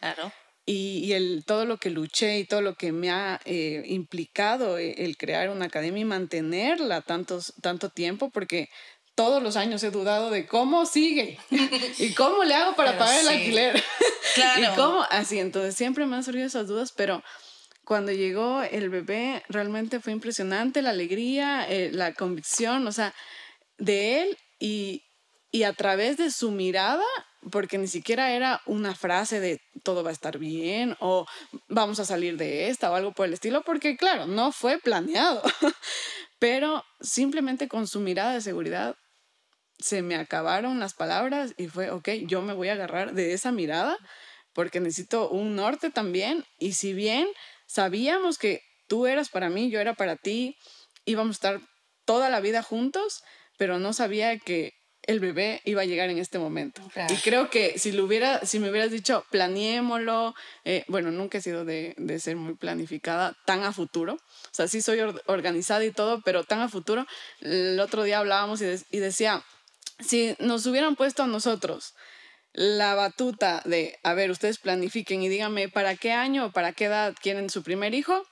Claro 0.00 0.32
y, 0.68 1.12
el, 1.12 1.44
todo 1.46 1.64
lo 1.64 1.78
que 1.78 1.90
luché 1.90 2.40
y 2.40 2.44
todo 2.44 2.60
lo 2.60 2.74
que 2.74 2.90
me 2.90 3.10
ha 3.10 3.40
eh, 3.44 3.84
implicado 3.86 4.78
eh, 4.78 4.96
el, 4.98 5.16
crear 5.16 5.48
una 5.50 5.66
academia 5.66 6.02
y 6.02 6.04
mantenerla 6.04 7.02
tantos, 7.02 7.54
tanto 7.62 7.88
tiempo, 7.88 8.30
porque 8.30 8.68
todos 9.14 9.40
los 9.40 9.56
años 9.56 9.82
he 9.84 9.92
dudado 9.92 10.30
de 10.30 10.46
cómo 10.46 10.84
sigue 10.84 11.38
y 11.98 12.12
cómo 12.14 12.42
le 12.42 12.54
hago 12.54 12.74
para 12.74 12.98
pagar 12.98 13.20
el 13.20 13.28
alquiler. 13.28 13.82
Claro. 14.34 14.60
y 14.60 14.76
cómo, 14.76 15.02
así, 15.08 15.38
entonces 15.38 15.74
siempre 15.74 16.04
me 16.04 16.14
han 16.14 16.22
surgido 16.22 16.46
esas 16.46 16.66
dudas, 16.66 16.92
pero 16.94 17.22
cuando 17.86 18.12
llegó 18.12 18.62
el 18.62 18.90
bebé 18.90 19.42
realmente 19.48 19.98
fue 19.98 20.12
impresionante 20.12 20.82
la 20.82 20.90
alegría, 20.90 21.66
eh, 21.66 21.90
la 21.90 22.12
convicción, 22.12 22.86
o 22.86 22.92
sea, 22.92 23.14
de 23.78 24.20
él 24.20 24.38
y, 24.58 25.04
y 25.50 25.62
a 25.62 25.72
través 25.72 26.18
de 26.18 26.30
su 26.30 26.50
mirada 26.50 27.04
porque 27.50 27.78
ni 27.78 27.86
siquiera 27.86 28.32
era 28.32 28.60
una 28.66 28.94
frase 28.94 29.40
de 29.40 29.60
todo 29.82 30.02
va 30.02 30.10
a 30.10 30.12
estar 30.12 30.38
bien 30.38 30.96
o 31.00 31.26
vamos 31.68 32.00
a 32.00 32.04
salir 32.04 32.36
de 32.36 32.68
esta 32.68 32.90
o 32.90 32.94
algo 32.94 33.12
por 33.12 33.26
el 33.26 33.34
estilo, 33.34 33.62
porque 33.62 33.96
claro, 33.96 34.26
no 34.26 34.52
fue 34.52 34.78
planeado, 34.78 35.42
pero 36.38 36.84
simplemente 37.00 37.68
con 37.68 37.86
su 37.86 38.00
mirada 38.00 38.34
de 38.34 38.40
seguridad 38.40 38.96
se 39.78 40.02
me 40.02 40.16
acabaron 40.16 40.80
las 40.80 40.94
palabras 40.94 41.54
y 41.56 41.68
fue, 41.68 41.90
ok, 41.90 42.08
yo 42.26 42.42
me 42.42 42.54
voy 42.54 42.68
a 42.68 42.72
agarrar 42.72 43.12
de 43.12 43.32
esa 43.32 43.52
mirada 43.52 43.96
porque 44.52 44.80
necesito 44.80 45.28
un 45.28 45.54
norte 45.54 45.90
también 45.90 46.44
y 46.58 46.72
si 46.72 46.94
bien 46.94 47.28
sabíamos 47.66 48.38
que 48.38 48.62
tú 48.88 49.06
eras 49.06 49.28
para 49.28 49.50
mí, 49.50 49.70
yo 49.70 49.80
era 49.80 49.94
para 49.94 50.16
ti, 50.16 50.56
íbamos 51.04 51.36
a 51.36 51.38
estar 51.38 51.60
toda 52.04 52.30
la 52.30 52.40
vida 52.40 52.62
juntos, 52.62 53.22
pero 53.58 53.78
no 53.78 53.92
sabía 53.92 54.38
que 54.38 54.72
el 55.06 55.20
bebé 55.20 55.60
iba 55.64 55.82
a 55.82 55.84
llegar 55.84 56.10
en 56.10 56.18
este 56.18 56.38
momento. 56.38 56.82
Y 57.08 57.16
creo 57.16 57.48
que 57.50 57.78
si, 57.78 57.92
lo 57.92 58.04
hubiera, 58.04 58.44
si 58.44 58.58
me 58.58 58.70
hubieras 58.70 58.90
dicho, 58.90 59.24
planeémoslo, 59.30 60.34
eh, 60.64 60.84
bueno, 60.88 61.10
nunca 61.10 61.38
he 61.38 61.40
sido 61.40 61.64
de, 61.64 61.94
de, 61.96 62.18
ser 62.18 62.36
muy 62.36 62.54
planificada 62.54 63.36
tan 63.44 63.62
a 63.62 63.72
futuro. 63.72 64.14
O 64.14 64.54
sea, 64.54 64.68
sí 64.68 64.82
soy 64.82 65.00
organizada 65.26 65.84
y 65.84 65.92
todo, 65.92 66.20
pero 66.22 66.44
tan 66.44 66.60
a 66.60 66.68
futuro. 66.68 67.06
El 67.40 67.78
otro 67.80 68.02
día 68.02 68.18
hablábamos 68.18 68.60
y, 68.62 68.66
y 68.90 68.98
decía, 68.98 69.44
si 70.00 70.34
nos 70.38 70.66
hubieran 70.66 70.96
puesto 70.96 71.22
a 71.22 71.26
nosotros 71.26 71.94
la 72.52 72.94
batuta 72.94 73.60
de, 73.66 73.98
a 74.02 74.14
ver, 74.14 74.30
ustedes 74.30 74.58
planifiquen 74.58 75.22
y 75.22 75.28
díganme 75.28 75.68
para 75.68 75.94
qué 75.94 76.12
año 76.12 76.46
o 76.46 76.50
para 76.52 76.72
qué 76.72 76.86
edad 76.86 77.14
quieren 77.20 77.50
su 77.50 77.62
primer 77.62 77.94
hijo, 77.94 78.26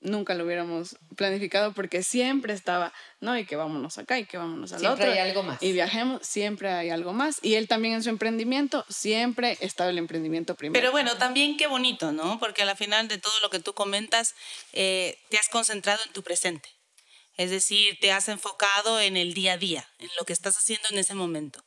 nunca 0.00 0.34
lo 0.34 0.44
hubiéramos 0.44 0.96
planificado 1.16 1.72
porque 1.72 2.02
siempre 2.02 2.54
estaba, 2.54 2.92
no, 3.20 3.36
y 3.38 3.44
que 3.44 3.56
vámonos 3.56 3.98
acá 3.98 4.18
y 4.18 4.24
que 4.24 4.38
vámonos 4.38 4.72
al 4.72 4.80
siempre 4.80 4.94
otro. 4.94 5.04
Siempre 5.04 5.22
hay 5.22 5.28
algo 5.28 5.42
más. 5.42 5.62
Y 5.62 5.72
viajemos, 5.72 6.26
siempre 6.26 6.70
hay 6.70 6.90
algo 6.90 7.12
más. 7.12 7.38
Y 7.42 7.54
él 7.54 7.68
también 7.68 7.94
en 7.94 8.02
su 8.02 8.08
emprendimiento, 8.08 8.84
siempre 8.88 9.58
estaba 9.60 9.90
el 9.90 9.98
emprendimiento 9.98 10.54
primero. 10.54 10.80
Pero 10.80 10.92
bueno, 10.92 11.16
también 11.16 11.56
qué 11.56 11.66
bonito, 11.66 12.12
¿no? 12.12 12.38
Porque 12.38 12.62
a 12.62 12.64
la 12.64 12.76
final 12.76 13.08
de 13.08 13.18
todo 13.18 13.38
lo 13.40 13.50
que 13.50 13.60
tú 13.60 13.74
comentas, 13.74 14.34
eh, 14.72 15.18
te 15.28 15.38
has 15.38 15.48
concentrado 15.48 16.02
en 16.06 16.12
tu 16.12 16.22
presente. 16.22 16.68
Es 17.36 17.50
decir, 17.50 17.98
te 18.00 18.12
has 18.12 18.28
enfocado 18.28 19.00
en 19.00 19.16
el 19.16 19.34
día 19.34 19.54
a 19.54 19.58
día, 19.58 19.88
en 19.98 20.08
lo 20.18 20.24
que 20.24 20.32
estás 20.32 20.56
haciendo 20.56 20.88
en 20.90 20.98
ese 20.98 21.14
momento. 21.14 21.64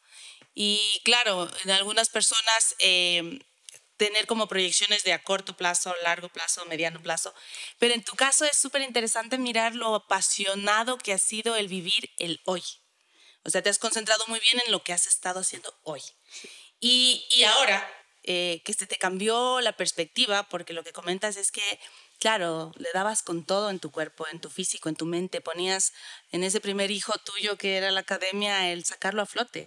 Y 0.55 0.79
claro, 1.03 1.49
en 1.63 1.71
algunas 1.71 2.09
personas... 2.09 2.75
Eh, 2.79 3.39
tener 4.05 4.27
como 4.27 4.49
proyecciones 4.49 5.05
de 5.05 5.13
a 5.13 5.23
corto 5.23 5.55
plazo, 5.55 5.95
largo 6.03 6.27
plazo, 6.27 6.65
mediano 6.65 7.01
plazo. 7.01 7.33
Pero 7.79 7.93
en 7.93 8.03
tu 8.03 8.15
caso 8.17 8.43
es 8.43 8.57
súper 8.57 8.81
interesante 8.81 9.37
mirar 9.37 9.75
lo 9.75 9.95
apasionado 9.95 10.97
que 10.97 11.13
ha 11.13 11.17
sido 11.17 11.55
el 11.55 11.69
vivir 11.69 12.09
el 12.19 12.41
hoy. 12.43 12.63
O 13.45 13.49
sea, 13.49 13.61
te 13.61 13.69
has 13.69 13.79
concentrado 13.79 14.21
muy 14.27 14.41
bien 14.41 14.61
en 14.65 14.73
lo 14.73 14.83
que 14.83 14.91
has 14.91 15.07
estado 15.07 15.39
haciendo 15.39 15.73
hoy. 15.83 16.01
Y, 16.81 17.25
y 17.33 17.43
ahora 17.43 17.89
eh, 18.23 18.61
que 18.65 18.73
se 18.73 18.87
te 18.87 18.97
cambió 18.97 19.61
la 19.61 19.77
perspectiva, 19.77 20.49
porque 20.49 20.73
lo 20.73 20.83
que 20.83 20.91
comentas 20.91 21.37
es 21.37 21.53
que, 21.53 21.79
claro, 22.19 22.73
le 22.75 22.89
dabas 22.93 23.23
con 23.23 23.45
todo 23.45 23.69
en 23.69 23.79
tu 23.79 23.89
cuerpo, 23.89 24.27
en 24.27 24.41
tu 24.41 24.49
físico, 24.49 24.89
en 24.89 24.95
tu 24.97 25.05
mente, 25.05 25.39
ponías 25.39 25.93
en 26.33 26.43
ese 26.43 26.59
primer 26.59 26.91
hijo 26.91 27.13
tuyo 27.19 27.57
que 27.57 27.77
era 27.77 27.89
la 27.91 28.01
academia 28.01 28.69
el 28.69 28.83
sacarlo 28.83 29.21
a 29.21 29.25
flote. 29.25 29.65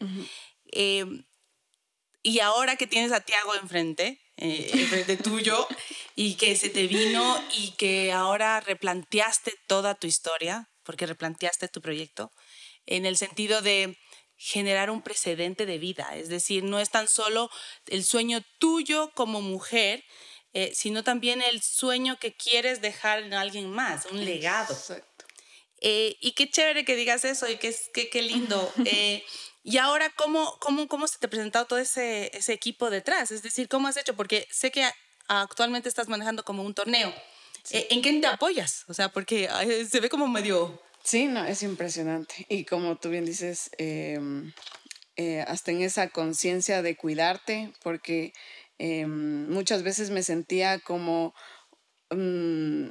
Y 2.23 2.41
ahora 2.41 2.75
que 2.75 2.89
tienes 2.89 3.13
a 3.13 3.21
Tiago 3.21 3.55
enfrente, 3.55 4.21
eh, 4.37 4.71
enfrente 4.73 5.17
tuyo, 5.17 5.67
y 6.15 6.35
que 6.35 6.57
se 6.57 6.69
te 6.69 6.87
vino 6.87 7.43
y 7.57 7.73
que 7.73 8.13
ahora 8.13 8.61
replanteaste 8.61 9.53
toda 9.67 9.95
tu 9.95 10.07
historia, 10.07 10.69
porque 10.83 11.07
replanteaste 11.07 11.69
tu 11.69 11.81
proyecto, 11.81 12.33
en 12.87 13.07
el 13.07 13.17
sentido 13.17 13.63
de 13.63 13.99
generar 14.37 14.91
un 14.91 15.03
precedente 15.03 15.67
de 15.67 15.79
vida. 15.79 16.15
Es 16.15 16.29
decir, 16.29 16.63
no 16.63 16.79
es 16.79 16.91
tan 16.91 17.09
solo 17.09 17.51
el 17.87 18.05
sueño 18.05 18.43
tuyo 18.59 19.11
como 19.15 19.41
mujer, 19.41 20.05
eh, 20.53 20.73
sino 20.75 21.03
también 21.03 21.43
el 21.43 21.63
sueño 21.63 22.19
que 22.19 22.35
quieres 22.35 22.81
dejar 22.81 23.23
en 23.23 23.35
alguien 23.35 23.71
más, 23.71 24.07
un 24.07 24.25
legado. 24.25 24.75
Exacto. 24.75 25.25
Eh, 25.81 26.17
y 26.21 26.33
qué 26.33 26.51
chévere 26.51 26.85
que 26.85 26.97
digas 26.97 27.25
eso 27.25 27.49
y 27.49 27.57
qué, 27.57 27.75
qué, 27.93 28.09
qué 28.09 28.23
lindo. 28.23 28.73
Eh, 28.87 29.25
y 29.67 29.79
ahora, 29.79 30.11
¿cómo, 30.17 30.57
cómo, 30.61 30.89
¿cómo 30.89 31.07
se 31.07 31.19
te 31.19 31.27
ha 31.27 31.31
presentado 31.31 31.67
todo 31.67 31.79
ese, 31.79 32.31
ese 32.37 32.53
equipo 32.53 32.89
detrás? 32.89 33.31
Es 33.31 33.43
decir, 33.43 33.69
¿cómo 33.69 33.89
has 33.89 33.97
hecho? 33.97 34.15
Porque 34.15 34.47
sé 34.51 34.71
que 34.71 34.85
actualmente 35.29 35.89
estás 35.89 36.09
manejando 36.09 36.45
como 36.45 36.63
un 36.63 36.75
torneo. 36.75 37.13
¿En 37.71 38.01
qué 38.01 38.13
te 38.21 38.27
apoyas? 38.29 38.85
O 38.89 38.95
sea, 38.95 39.09
porque 39.09 39.49
se 39.91 40.01
ve 40.01 40.09
como 40.09 40.29
medio... 40.29 40.81
Sí, 41.03 41.27
no, 41.27 41.45
es 41.45 41.63
impresionante. 41.63 42.47
Y 42.49 42.65
como 42.65 42.97
tú 42.97 43.11
bien 43.11 43.25
dices, 43.25 43.71
em, 43.79 44.53
hasta 45.47 45.73
en 45.73 45.83
esa 45.83 46.09
conciencia 46.09 46.83
de 46.83 46.97
cuidarte, 46.97 47.73
porque 47.83 48.33
Em, 48.79 49.49
muchas 49.49 49.83
veces 49.83 50.11
me 50.11 50.23
sentía 50.23 50.79
como 50.81 51.35
mm, 52.11 52.89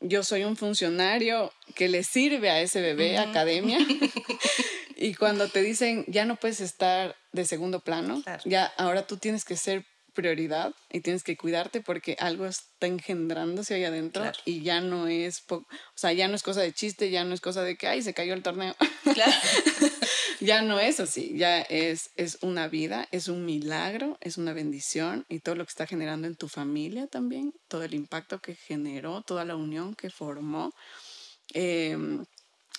yo 0.00 0.22
soy 0.22 0.44
un 0.44 0.56
funcionario 0.56 1.50
que 1.74 1.88
le 1.88 2.04
sirve 2.04 2.50
a 2.50 2.60
ese 2.60 2.82
bebé, 2.82 3.16
academia. 3.16 3.78
y 4.96 5.14
cuando 5.14 5.48
te 5.48 5.62
dicen, 5.62 6.04
ya 6.08 6.24
no 6.24 6.36
puedes 6.36 6.60
estar 6.60 7.16
de 7.32 7.44
segundo 7.44 7.80
plano, 7.80 8.22
ya 8.44 8.66
ahora 8.76 9.06
tú 9.06 9.16
tienes 9.16 9.44
que 9.44 9.56
ser 9.56 9.84
prioridad 10.14 10.74
y 10.90 11.00
tienes 11.00 11.22
que 11.22 11.36
cuidarte 11.36 11.80
porque 11.80 12.16
algo 12.18 12.46
está 12.46 12.86
engendrándose 12.86 13.74
ahí 13.74 13.84
adentro 13.84 14.24
y 14.44 14.62
ya 14.62 14.80
no 14.80 15.08
es, 15.08 15.44
o 15.50 15.66
sea, 15.94 16.12
ya 16.12 16.28
no 16.28 16.36
es 16.36 16.42
cosa 16.42 16.62
de 16.62 16.72
chiste, 16.72 17.10
ya 17.10 17.24
no 17.24 17.34
es 17.34 17.40
cosa 17.40 17.62
de 17.62 17.76
que, 17.76 17.88
ay, 17.88 18.00
se 18.00 18.14
cayó 18.14 18.32
el 18.32 18.42
torneo. 18.42 18.74
Claro. 19.02 19.32
ya 20.40 20.62
no 20.62 20.78
es 20.78 21.00
así, 21.00 21.36
ya 21.36 21.60
es, 21.60 22.10
es 22.16 22.38
una 22.40 22.68
vida, 22.68 23.06
es 23.10 23.28
un 23.28 23.44
milagro, 23.44 24.16
es 24.20 24.38
una 24.38 24.52
bendición 24.52 25.26
y 25.28 25.40
todo 25.40 25.56
lo 25.56 25.64
que 25.64 25.70
está 25.70 25.86
generando 25.86 26.26
en 26.26 26.36
tu 26.36 26.48
familia 26.48 27.06
también, 27.06 27.52
todo 27.68 27.82
el 27.82 27.94
impacto 27.94 28.40
que 28.40 28.54
generó, 28.54 29.22
toda 29.22 29.44
la 29.44 29.56
unión 29.56 29.94
que 29.94 30.10
formó, 30.10 30.72
em, 31.52 32.24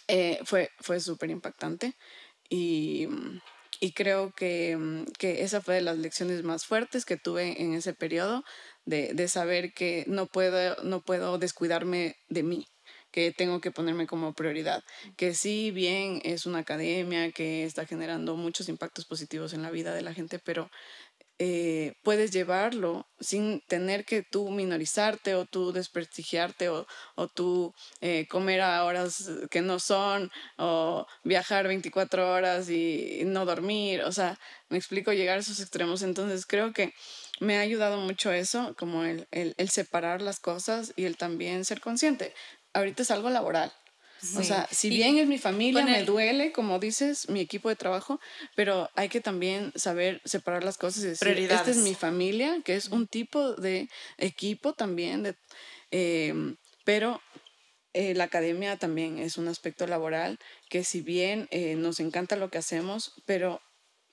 eh, 0.08 0.40
fue, 0.46 0.70
fue 0.80 1.00
súper 1.00 1.30
impactante 1.30 1.96
y 2.50 3.08
y 3.80 3.92
creo 3.92 4.32
que, 4.32 4.78
mm, 4.78 5.06
que, 5.18 5.44
esa 5.44 5.62
fue 5.62 5.76
de 5.76 5.82
las 5.82 5.98
lecciones 5.98 6.44
más 6.44 6.66
fuertes 6.66 7.06
que 7.06 7.18
tuve 7.18 7.62
en 7.62 7.74
ese 7.74 7.94
periodo, 7.94 8.44
de, 8.86 9.14
de, 9.14 9.28
saber 9.28 9.74
que 9.74 10.06
no 10.08 10.28
puedo, 10.28 10.76
no 10.84 11.02
puedo 11.02 11.38
descuidarme 11.38 12.16
de 12.30 12.44
mí, 12.44 12.68
que 13.12 13.32
tengo 13.32 13.62
que 13.62 13.72
ponerme 13.72 14.08
como 14.08 14.34
prioridad, 14.34 14.84
que 15.18 15.34
sí, 15.34 15.72
bien, 15.72 16.22
es 16.24 16.46
una 16.46 16.60
academia 16.60 17.32
que 17.32 17.64
está 17.64 17.86
generando 17.86 18.36
muchos 18.36 18.70
impactos 18.70 19.06
positivos 19.06 19.54
en 19.54 19.64
la 19.64 19.72
vida 19.72 19.94
de 19.94 20.02
la 20.04 20.14
gente, 20.14 20.40
pero 20.40 20.70
eh, 21.38 21.94
puedes 22.04 22.32
llevarlo 22.32 23.08
sin 23.20 23.62
tener 23.68 24.06
que 24.06 24.24
tú 24.24 24.50
minorizarte 24.50 25.36
o 25.36 25.46
tú 25.46 25.74
desprestigiarte 25.74 26.70
o, 26.70 26.88
o 27.16 27.28
tú 27.28 27.74
eh, 28.02 28.26
comer 28.30 28.62
a 28.62 28.84
horas 28.86 29.30
que 29.52 29.62
no 29.62 29.80
son 29.80 30.32
o 30.58 31.06
viajar 31.24 31.68
24 31.68 32.32
horas 32.32 32.70
y 32.70 33.24
no 33.26 33.46
dormir. 33.46 34.04
O 34.04 34.12
sea, 34.12 34.40
me 34.70 34.78
explico 34.78 35.12
llegar 35.14 35.38
a 35.38 35.42
esos 35.42 35.60
extremos. 35.60 36.02
Entonces 36.04 36.46
creo 36.46 36.72
que 36.74 36.94
me 37.42 37.58
ha 37.58 37.62
ayudado 37.62 37.98
mucho 37.98 38.32
eso, 38.32 38.74
como 38.78 39.04
el, 39.04 39.28
el, 39.32 39.56
el 39.58 39.70
separar 39.70 40.22
las 40.22 40.40
cosas 40.40 40.94
y 40.96 41.06
el 41.06 41.18
también 41.18 41.66
ser 41.66 41.82
consciente. 41.82 42.34
Ahorita 42.74 43.04
es 43.04 43.12
algo 43.12 43.30
laboral. 43.30 43.74
O 44.38 44.44
sea, 44.44 44.68
si 44.72 44.90
bien 44.90 45.18
es 45.18 45.28
mi 45.28 45.38
familia, 45.38 45.86
me 45.86 46.04
duele, 46.04 46.52
como 46.52 46.80
dices, 46.80 47.30
mi 47.30 47.42
equipo 47.42 47.70
de 47.70 47.76
trabajo, 47.76 48.20
pero 48.56 48.90
hay 48.96 49.10
que 49.10 49.22
también 49.22 49.72
saber 49.76 50.22
separar 50.26 50.64
las 50.64 50.78
cosas 50.78 51.04
y 51.04 51.08
decir, 51.08 51.38
esta 51.52 51.70
es 51.70 51.78
mi 51.78 51.94
familia, 51.94 52.62
que 52.64 52.76
es 52.76 52.88
un 52.88 53.08
tipo 53.08 53.54
de 53.54 53.90
equipo 54.18 54.74
también, 54.74 55.24
de, 55.24 55.36
em, 55.92 56.56
pero 56.86 57.22
eh, 57.94 58.14
la 58.14 58.26
academia 58.26 58.78
también 58.78 59.20
es 59.20 59.38
un 59.38 59.48
aspecto 59.48 59.88
laboral 59.88 60.38
que 60.70 60.84
si 60.84 61.02
bien 61.02 61.48
eh, 61.52 61.76
nos 61.76 62.00
encanta 62.00 62.36
lo 62.36 62.50
que 62.50 62.58
hacemos, 62.58 63.14
pero 63.26 63.62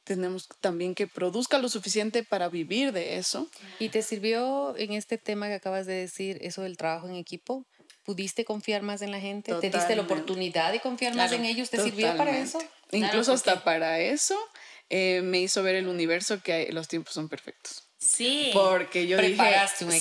tenemos 0.05 0.49
también 0.61 0.95
que 0.95 1.07
produzca 1.07 1.59
lo 1.59 1.69
suficiente 1.69 2.23
para 2.25 2.49
vivir 2.49 2.93
de 2.93 3.17
eso. 3.19 3.49
¿Y 3.79 3.89
te 3.89 4.03
sirvió 4.03 4.77
en 4.77 4.93
este 4.93 5.19
tema 5.19 5.49
que 5.49 5.55
acabas 5.55 5.87
de 5.87 5.95
decir, 5.95 6.39
eso 6.41 6.63
del 6.63 6.77
trabajo 6.77 7.09
en 7.09 7.17
equipo? 7.17 7.67
¿Pudiste 8.05 8.45
confiar 8.45 8.83
más 8.83 9.01
en 9.03 9.11
la 9.11 9.21
gente? 9.21 9.55
¿Te 9.55 9.71
diste 9.71 9.95
la 9.95 10.03
oportunidad 10.03 10.73
de 10.73 10.81
confiar 10.81 11.15
más 11.15 11.33
en 11.33 11.45
ellos? 11.45 11.71
¿Te 11.71 11.81
sirvió 11.81 12.17
para 12.17 12.37
eso? 12.39 12.59
Incluso 12.91 13.33
hasta 13.33 13.63
para 13.65 14.01
eso 14.01 14.37
eh, 14.91 15.21
me 15.23 15.41
hizo 15.41 15.63
ver 15.63 15.77
el 15.77 15.89
universo 15.89 16.43
que 16.43 16.71
los 16.73 16.89
tiempos 16.89 17.15
son 17.15 17.29
perfectos. 17.29 17.85
Sí. 17.99 18.51
Porque 18.53 19.07
yo 19.07 19.17
dije, 19.19 19.45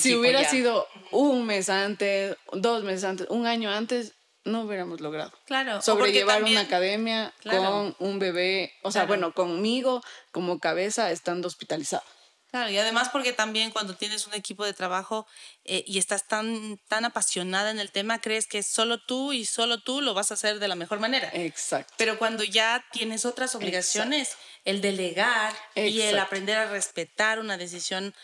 si 0.00 0.14
hubiera 0.14 0.48
sido 0.48 0.88
un 1.12 1.46
mes 1.46 1.68
antes, 1.68 2.36
dos 2.52 2.82
meses 2.82 3.04
antes, 3.04 3.26
un 3.30 3.46
año 3.46 3.70
antes, 3.70 4.14
no 4.44 4.62
hubiéramos 4.62 5.00
logrado. 5.00 5.32
Claro. 5.46 5.80
Sobrellevar 5.80 6.42
una 6.42 6.60
academia 6.60 7.32
con 7.44 7.94
un 8.00 8.18
bebé, 8.18 8.72
o 8.82 8.90
sea, 8.90 9.04
bueno, 9.06 9.32
conmigo 9.32 10.02
como 10.32 10.58
cabeza 10.58 11.10
estando 11.12 11.48
hospitalizado. 11.48 12.02
Claro, 12.52 12.68
y 12.68 12.76
además 12.76 13.08
porque 13.08 13.32
también 13.32 13.70
cuando 13.70 13.96
tienes 13.96 14.26
un 14.26 14.34
equipo 14.34 14.66
de 14.66 14.74
trabajo 14.74 15.26
eh, 15.64 15.84
y 15.86 15.96
estás 15.96 16.28
tan, 16.28 16.76
tan 16.86 17.06
apasionada 17.06 17.70
en 17.70 17.80
el 17.80 17.90
tema, 17.90 18.20
crees 18.20 18.46
que 18.46 18.62
solo 18.62 18.98
tú 18.98 19.32
y 19.32 19.46
solo 19.46 19.80
tú 19.80 20.02
lo 20.02 20.12
vas 20.12 20.30
a 20.30 20.34
hacer 20.34 20.58
de 20.58 20.68
la 20.68 20.74
mejor 20.74 21.00
manera. 21.00 21.30
Exacto. 21.32 21.94
Pero 21.96 22.18
cuando 22.18 22.44
ya 22.44 22.84
tienes 22.92 23.24
otras 23.24 23.54
obligaciones, 23.54 24.36
el 24.66 24.82
delegar 24.82 25.54
y 25.74 26.02
el 26.02 26.18
aprender 26.18 26.58
a 26.58 26.70
respetar 26.70 27.38
una 27.38 27.56
decisión 27.56 28.14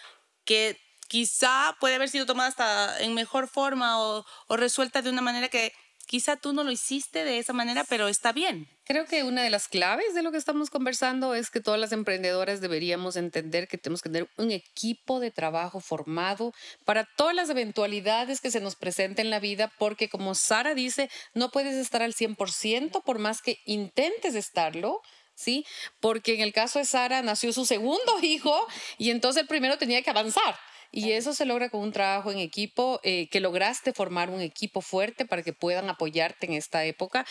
que 0.44 0.78
quizá 1.08 1.74
puede 1.80 1.94
haber 1.94 2.10
sido 2.10 2.26
tomada 2.26 2.50
hasta 2.50 3.00
en 3.00 3.14
mejor 3.14 3.48
forma 3.48 3.98
o, 3.98 4.26
o 4.46 4.56
resuelta 4.58 5.00
de 5.00 5.08
una 5.08 5.22
manera 5.22 5.48
que 5.48 5.72
Quizá 6.08 6.36
tú 6.36 6.54
no 6.54 6.64
lo 6.64 6.70
hiciste 6.70 7.22
de 7.22 7.38
esa 7.38 7.52
manera, 7.52 7.84
pero 7.84 8.08
está 8.08 8.32
bien. 8.32 8.66
Creo 8.84 9.04
que 9.04 9.24
una 9.24 9.42
de 9.42 9.50
las 9.50 9.68
claves 9.68 10.14
de 10.14 10.22
lo 10.22 10.32
que 10.32 10.38
estamos 10.38 10.70
conversando 10.70 11.34
es 11.34 11.50
que 11.50 11.60
todas 11.60 11.78
las 11.78 11.92
emprendedoras 11.92 12.62
deberíamos 12.62 13.16
entender 13.16 13.68
que 13.68 13.76
tenemos 13.76 14.00
que 14.00 14.08
tener 14.08 14.26
un 14.38 14.50
equipo 14.50 15.20
de 15.20 15.30
trabajo 15.30 15.80
formado 15.80 16.54
para 16.86 17.06
todas 17.18 17.34
las 17.34 17.50
eventualidades 17.50 18.40
que 18.40 18.50
se 18.50 18.62
nos 18.62 18.74
presenten 18.74 19.26
en 19.26 19.30
la 19.30 19.38
vida, 19.38 19.70
porque 19.78 20.08
como 20.08 20.34
Sara 20.34 20.74
dice, 20.74 21.10
no 21.34 21.50
puedes 21.50 21.74
estar 21.74 22.02
al 22.02 22.14
100% 22.14 23.04
por 23.04 23.18
más 23.18 23.42
que 23.42 23.58
intentes 23.66 24.34
estarlo. 24.34 25.02
¿Sí? 25.34 25.64
Porque 26.00 26.34
en 26.34 26.40
el 26.40 26.52
caso 26.52 26.80
de 26.80 26.84
Sara 26.84 27.22
nació 27.22 27.52
su 27.52 27.64
segundo 27.64 28.18
hijo 28.22 28.66
y 28.96 29.10
entonces 29.10 29.42
el 29.42 29.46
primero 29.46 29.78
tenía 29.78 30.02
que 30.02 30.10
avanzar. 30.10 30.58
Y 30.90 31.12
eso 31.12 31.34
se 31.34 31.44
logra 31.44 31.68
con 31.68 31.80
un 31.80 31.92
trabajo 31.92 32.32
en 32.32 32.38
equipo, 32.38 33.00
eh, 33.02 33.28
que 33.28 33.40
lograste 33.40 33.92
formar 33.92 34.30
un 34.30 34.40
equipo 34.40 34.80
fuerte 34.80 35.26
para 35.26 35.42
que 35.42 35.52
puedan 35.52 35.90
apoyarte 35.90 36.46
en 36.46 36.54
esta 36.54 36.84
época, 36.84 37.26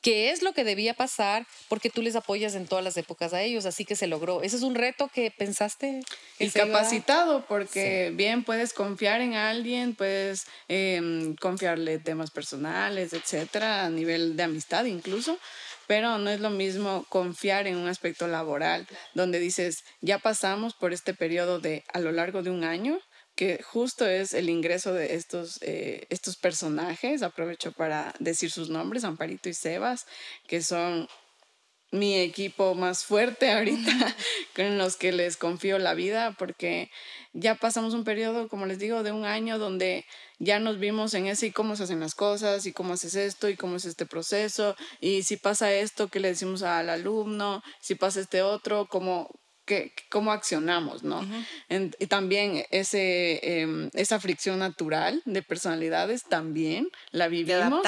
que 0.00 0.30
es 0.30 0.42
lo 0.42 0.52
que 0.52 0.64
debía 0.64 0.94
pasar 0.94 1.46
porque 1.68 1.90
tú 1.90 2.02
les 2.02 2.16
apoyas 2.16 2.54
en 2.54 2.66
todas 2.66 2.84
las 2.84 2.96
épocas 2.96 3.32
a 3.32 3.42
ellos, 3.42 3.66
así 3.66 3.84
que 3.84 3.96
se 3.96 4.06
logró. 4.06 4.42
Ese 4.42 4.56
es 4.56 4.62
un 4.62 4.74
reto 4.74 5.08
que 5.08 5.30
pensaste. 5.30 6.00
y 6.38 6.50
capacitado, 6.50 7.44
porque 7.46 8.12
bien 8.14 8.44
puedes 8.44 8.72
confiar 8.72 9.20
en 9.20 9.34
alguien, 9.34 9.94
puedes 9.94 10.46
em, 10.68 11.34
confiarle 11.36 11.98
temas 11.98 12.30
personales, 12.30 13.12
etcétera, 13.12 13.86
a 13.86 13.90
nivel 13.90 14.36
de 14.36 14.44
amistad 14.44 14.84
incluso 14.84 15.38
pero 15.90 16.18
no 16.18 16.30
es 16.30 16.38
lo 16.38 16.50
mismo 16.50 17.04
confiar 17.08 17.66
en 17.66 17.76
un 17.76 17.88
aspecto 17.88 18.28
laboral, 18.28 18.86
donde 19.12 19.40
dices, 19.40 19.82
ya 20.00 20.20
pasamos 20.20 20.72
por 20.72 20.92
este 20.92 21.14
periodo 21.14 21.58
de 21.58 21.82
a 21.92 21.98
lo 21.98 22.12
largo 22.12 22.44
de 22.44 22.50
un 22.50 22.62
año, 22.62 23.00
que 23.34 23.60
justo 23.60 24.06
es 24.06 24.32
el 24.32 24.48
ingreso 24.50 24.94
de 24.94 25.16
estos, 25.16 25.58
eh, 25.62 26.06
estos 26.08 26.36
personajes, 26.36 27.24
aprovecho 27.24 27.72
para 27.72 28.14
decir 28.20 28.52
sus 28.52 28.70
nombres, 28.70 29.02
Amparito 29.02 29.48
y 29.48 29.54
Sebas, 29.54 30.06
que 30.46 30.62
son 30.62 31.08
mi 31.90 32.16
equipo 32.20 32.74
más 32.74 33.04
fuerte 33.04 33.50
ahorita, 33.50 33.92
con 34.56 34.78
los 34.78 34.96
que 34.96 35.12
les 35.12 35.36
confío 35.36 35.78
la 35.78 35.94
vida, 35.94 36.36
porque 36.38 36.90
ya 37.32 37.56
pasamos 37.56 37.94
un 37.94 38.04
periodo, 38.04 38.48
como 38.48 38.66
les 38.66 38.78
digo, 38.78 39.02
de 39.02 39.12
un 39.12 39.24
año 39.24 39.58
donde 39.58 40.04
ya 40.38 40.58
nos 40.58 40.78
vimos 40.78 41.14
en 41.14 41.26
ese 41.26 41.46
y 41.46 41.52
cómo 41.52 41.76
se 41.76 41.84
hacen 41.84 42.00
las 42.00 42.14
cosas, 42.14 42.66
y 42.66 42.72
cómo 42.72 42.94
haces 42.94 43.14
esto, 43.14 43.48
y 43.48 43.56
cómo 43.56 43.76
es 43.76 43.84
este 43.84 44.06
proceso, 44.06 44.76
y 45.00 45.24
si 45.24 45.36
pasa 45.36 45.72
esto, 45.72 46.08
¿qué 46.08 46.20
le 46.20 46.28
decimos 46.28 46.62
al 46.62 46.90
alumno? 46.90 47.62
Si 47.80 47.94
pasa 47.94 48.20
este 48.20 48.42
otro, 48.42 48.86
¿cómo, 48.88 49.28
cómo 50.08 50.32
accionamos, 50.32 51.02
¿no? 51.02 51.26
y 51.68 52.06
también 52.06 52.64
ese, 52.70 53.60
em, 53.60 53.90
esa 53.94 54.20
fricción 54.20 54.58
natural 54.58 55.22
de 55.24 55.42
personalidades 55.42 56.24
también 56.24 56.88
la 57.10 57.28
vivimos. 57.28 57.86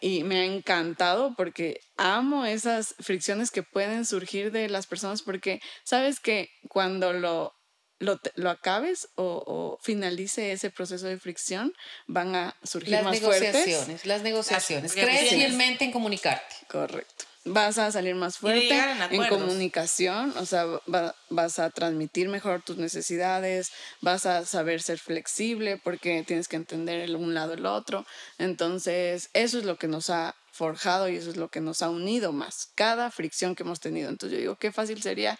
Y 0.00 0.24
me 0.24 0.40
ha 0.40 0.44
encantado 0.44 1.34
porque 1.36 1.80
amo 1.96 2.46
esas 2.46 2.94
fricciones 3.00 3.50
que 3.50 3.62
pueden 3.62 4.04
surgir 4.04 4.52
de 4.52 4.68
las 4.68 4.86
personas 4.86 5.22
porque 5.22 5.60
sabes 5.84 6.20
que 6.20 6.50
cuando 6.68 7.12
lo 7.12 7.54
lo, 8.00 8.20
lo, 8.34 8.50
acabes 8.50 9.08
o, 9.14 9.42
o, 9.46 9.78
finalice 9.82 10.52
ese 10.52 10.70
proceso 10.70 11.06
de 11.06 11.18
fricción, 11.18 11.72
van 12.06 12.34
a 12.34 12.56
surgir 12.62 12.92
las 12.92 13.04
más 13.04 13.12
negociaciones, 13.14 13.84
fuertes. 13.84 14.06
Las 14.06 14.22
negociaciones. 14.22 14.92
Crees 14.92 15.30
fielmente 15.30 15.84
en 15.84 15.92
comunicarte. 15.92 16.56
Correcto. 16.68 17.24
Vas 17.44 17.78
a 17.78 17.92
salir 17.92 18.14
más 18.14 18.38
fuerte 18.38 18.74
en, 19.10 19.28
comunicación, 19.28 20.32
o 20.38 20.46
sea, 20.46 20.66
vas 21.28 21.58
a 21.58 21.70
transmitir 21.70 22.28
mejor 22.28 22.62
tus 22.62 22.78
necesidades, 22.78 23.70
vas 24.00 24.24
a 24.26 24.46
saber 24.46 24.80
ser 24.80 24.98
flexible 24.98 25.80
porque 25.82 26.24
tienes 26.26 26.48
que 26.48 26.56
entender 26.56 27.00
el 27.00 27.16
un 27.16 27.34
lado 27.34 27.52
el 27.52 27.66
otro. 27.66 28.06
Entonces, 28.38 29.28
eso 29.34 29.58
es 29.58 29.64
lo 29.64 29.76
que 29.76 29.88
nos 29.88 30.10
ha 30.10 30.34
forjado 30.52 31.08
y 31.08 31.16
eso 31.16 31.30
es 31.30 31.36
lo 31.36 31.48
que 31.48 31.60
nos 31.60 31.82
ha 31.82 31.90
unido 31.90 32.32
más, 32.32 32.70
cada 32.76 33.10
fricción 33.10 33.54
que 33.54 33.64
hemos 33.64 33.80
tenido. 33.80 34.08
Entonces 34.08 34.36
yo 34.36 34.40
digo, 34.40 34.56
qué 34.56 34.70
fácil 34.72 35.02
sería 35.02 35.38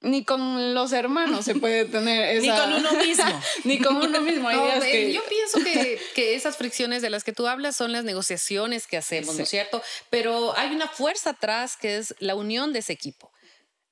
ni 0.00 0.24
con 0.24 0.74
los 0.74 0.92
hermanos 0.92 1.44
se 1.44 1.54
puede 1.54 1.84
tener 1.86 2.36
esa... 2.36 2.66
ni 2.66 2.72
con 2.72 2.72
uno 2.72 2.92
mismo. 3.04 3.42
ni 3.64 3.78
con 3.78 3.96
uno 3.96 4.20
mismo. 4.20 4.50
Yo 4.50 5.22
pienso 5.28 5.64
que, 5.64 6.00
que, 6.14 6.34
esas 6.34 6.56
fricciones 6.56 7.02
de 7.02 7.10
las 7.10 7.24
que 7.24 7.32
tú 7.32 7.46
hablas 7.46 7.76
son 7.76 7.92
las 7.92 8.04
negociaciones 8.04 8.86
que 8.86 8.96
hacemos, 8.96 9.36
¿no 9.36 9.42
es 9.42 9.48
cierto? 9.48 9.82
Pero 10.10 10.56
hay 10.56 10.74
una 10.74 10.88
fuerza 10.88 11.30
atrás 11.30 11.76
que 11.76 11.96
es 11.96 12.14
la 12.18 12.34
unión 12.34 12.72
de 12.72 12.80
ese 12.80 12.92
equipo. 12.92 13.32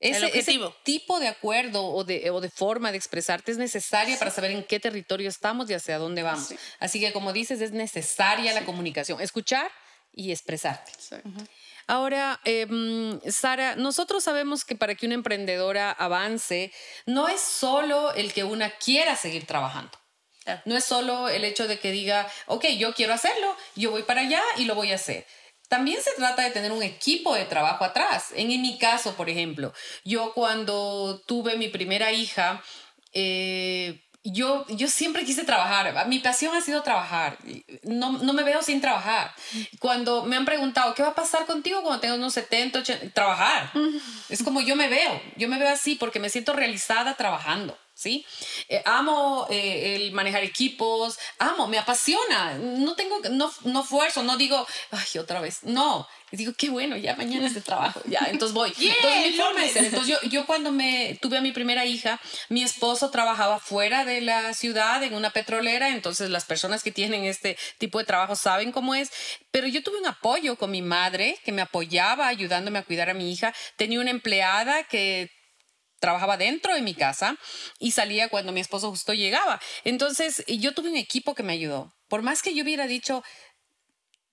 Ese, 0.01 0.39
ese, 0.39 0.61
tipo 0.83 1.19
de 1.19 1.29
acuerdo 1.29 1.83
o 1.83 2.05
de, 2.05 2.29
o 2.31 2.43
de, 2.43 2.51
forma 2.51 2.91
de 2.91 2.99
expresarte 2.99 3.53
es 3.53 3.57
necesaria 3.57 4.19
para 4.19 4.31
saber 4.31 4.51
en 4.51 4.63
qué 4.63 4.79
territorio 4.79 5.31
estamos 5.31 5.71
y 5.71 5.75
hacia 5.75 5.97
dónde 5.97 6.23
vamos. 6.23 6.53
Así 6.79 7.01
que 7.01 7.11
como 7.13 7.33
dices, 7.33 7.63
es 7.63 7.73
necesaria 7.73 8.53
la 8.53 8.67
comunicación, 8.67 9.23
escuchar 9.23 9.71
y 10.13 10.31
expresarte. 10.31 10.93
Ahora, 11.87 12.41
em, 12.45 13.21
Sara, 13.31 13.77
nosotros 13.77 14.25
sabemos 14.25 14.65
que 14.65 14.77
para 14.77 14.95
que 14.95 15.07
una 15.07 15.15
emprendedora 15.15 15.91
avance, 15.91 16.73
no 17.07 17.29
es 17.29 17.41
solo 17.41 18.13
el 18.15 18.33
que 18.33 18.45
una 18.45 18.71
quiera 18.71 19.17
seguir 19.17 19.47
trabajando. 19.47 19.93
No 20.67 20.77
es 20.77 20.85
solo 20.85 21.29
el 21.29 21.45
hecho 21.45 21.67
de 21.67 21.79
que 21.79 21.91
diga, 21.91 22.31
ok, 22.47 22.67
yo 22.79 22.95
quiero 22.95 23.15
hacerlo, 23.15 23.57
yo 23.77 23.91
voy 23.91 24.03
para 24.03 24.23
allá 24.23 24.43
y 24.59 24.67
lo 24.67 24.75
voy 24.75 24.93
a 24.93 24.97
hacer. 24.97 25.27
También 25.69 26.03
se 26.03 26.13
trata 26.13 26.43
de 26.43 26.51
tener 26.51 26.73
un 26.73 26.83
equipo 26.83 27.35
de 27.35 27.47
trabajo 27.47 27.85
atrás. 27.85 28.27
En, 28.35 28.49
mi 28.49 28.79
caso, 28.79 29.15
por 29.15 29.31
ejemplo, 29.31 29.73
yo 30.05 30.35
cuando 30.35 31.23
tuve 31.27 31.57
mi 31.57 31.69
primera 31.69 32.13
hija, 32.13 32.63
eh, 33.13 34.04
yo, 34.25 34.67
yo 34.69 34.89
siempre 34.89 35.25
quise 35.25 35.45
trabajar. 35.45 36.09
Mi 36.09 36.19
pasión 36.19 36.57
ha 36.57 36.63
sido 36.63 36.83
trabajar. 36.83 37.37
No, 37.83 38.13
no, 38.13 38.33
me 38.33 38.43
veo 38.43 38.63
sin 38.63 38.81
trabajar. 38.81 39.33
Cuando 39.79 40.25
me 40.25 40.37
han 40.37 40.47
preguntado, 40.47 40.95
¿qué 40.95 41.03
va 41.03 41.11
a 41.11 41.15
pasar 41.15 41.45
contigo 41.45 41.83
cuando 41.83 42.01
tengas 42.01 42.19
unos 42.19 42.33
70, 42.33 42.79
80? 42.79 43.11
Trabajar. 43.11 43.71
Es 44.31 44.43
como 44.43 44.63
yo 44.63 44.77
me 44.77 44.89
veo. 44.89 45.21
Yo 45.37 45.49
me 45.49 45.59
veo 45.59 45.69
así 45.69 45.95
porque 45.95 46.21
me 46.21 46.31
siento 46.31 46.55
realizada 46.55 47.15
trabajando. 47.15 47.77
¿Sí? 47.95 48.27
Eh, 48.69 48.83
amo 48.85 49.47
eh, 49.51 49.97
el 49.97 50.13
manejar 50.13 50.43
equipos, 50.43 51.19
amo, 51.39 51.69
me 51.69 51.79
apasiona, 51.79 52.55
no 52.59 52.95
tengo, 52.95 53.21
no, 53.31 53.53
no 53.65 53.85
fuerzo, 53.85 54.23
no 54.23 54.37
digo, 54.37 54.67
ay, 54.91 55.19
otra 55.19 55.41
vez, 55.41 55.63
no, 55.63 56.07
digo, 56.33 56.53
qué 56.57 56.71
bueno, 56.71 56.97
ya 56.97 57.15
mañana 57.15 57.47
es 57.47 57.55
de 57.55 57.61
trabajo, 57.61 58.03
ya, 58.07 58.27
entonces 58.29 58.53
voy. 58.53 58.73
entonces, 58.79 59.77
entonces 59.77 60.09
yo, 60.09 60.29
yo 60.29 60.45
cuando 60.45 60.73
me 60.73 61.19
tuve 61.23 61.39
a 61.39 61.41
mi 61.41 61.53
primera 61.53 61.85
hija, 61.85 62.21
mi 62.49 62.63
esposo 62.63 63.11
trabajaba 63.11 63.61
fuera 63.61 64.05
de 64.05 64.21
la 64.21 64.53
ciudad 64.55 65.03
en 65.03 65.15
una 65.15 65.31
petrolera, 65.31 65.91
entonces 65.91 66.31
las 66.31 66.45
personas 66.45 66.83
que 66.83 66.91
tienen 66.91 67.25
este 67.25 67.57
tipo 67.79 67.99
de 67.99 68.05
trabajo 68.05 68.35
saben 68.35 68.73
cómo 68.73 68.95
es, 68.95 69.13
pero 69.51 69.69
yo 69.69 69.83
tuve 69.83 69.99
un 69.99 70.07
apoyo 70.07 70.57
con 70.57 70.73
mi 70.73 70.83
madre 70.83 71.39
que 71.45 71.53
me 71.53 71.63
apoyaba 71.63 72.27
ayudándome 72.27 72.81
a 72.81 72.85
cuidar 72.85 73.11
a 73.11 73.15
mi 73.15 73.33
hija, 73.33 73.55
tenía 73.77 74.01
una 74.01 74.11
empleada 74.11 74.83
que 74.85 75.31
trabajaba 76.05 76.37
dentro 76.37 76.75
de 76.75 76.83
mi 76.83 76.95
casa 76.95 77.39
y 77.79 77.93
salía 77.93 78.29
cuando 78.29 78.53
mi 78.53 78.61
esposo 78.61 78.91
justo 78.91 79.15
llegaba. 79.15 79.59
Entonces, 79.85 80.45
yo 80.47 80.75
tuve 80.75 80.91
un 80.91 80.97
equipo 80.97 81.35
que 81.35 81.43
me 81.43 81.55
ayudó. 81.55 81.95
Por 82.09 82.21
más 82.21 82.43
que 82.43 82.55
yo 82.55 82.63
hubiera 82.63 82.87
dicho, 82.87 83.25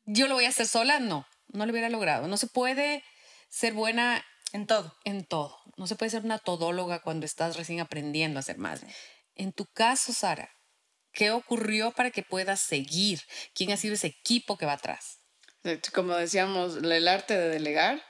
yo 0.03 0.27
lo 0.27 0.35
voy 0.35 0.43
a 0.43 0.49
hacer 0.49 0.67
sola, 0.67 0.99
no, 0.99 1.25
no 1.47 1.65
lo 1.65 1.71
hubiera 1.71 1.87
logrado. 1.87 2.27
No 2.27 2.35
se 2.35 2.47
puede 2.47 3.05
ser 3.47 3.71
buena 3.71 4.21
en 4.51 4.67
todo. 4.67 4.93
En 5.05 5.23
todo. 5.23 5.57
No 5.77 5.87
se 5.87 5.95
puede 5.95 6.09
ser 6.09 6.25
una 6.25 6.39
todóloga 6.39 7.01
cuando 7.01 7.25
estás 7.25 7.55
recién 7.55 7.79
aprendiendo 7.79 8.37
a 8.37 8.43
ser 8.43 8.57
madre. 8.57 8.93
En 9.35 9.53
tu 9.53 9.65
caso, 9.65 10.11
Sara, 10.11 10.49
¿qué 11.13 11.31
ocurrió 11.31 11.91
para 11.91 12.11
que 12.11 12.21
puedas 12.21 12.59
seguir? 12.59 13.21
¿Quién 13.55 13.71
ha 13.71 13.77
sido 13.77 13.93
ese 13.93 14.07
equipo 14.07 14.57
que 14.57 14.65
va 14.65 14.73
atrás? 14.73 15.19
Como 15.93 16.15
decíamos, 16.15 16.83
el 16.83 17.07
arte 17.07 17.37
de 17.37 17.47
delegar, 17.47 18.03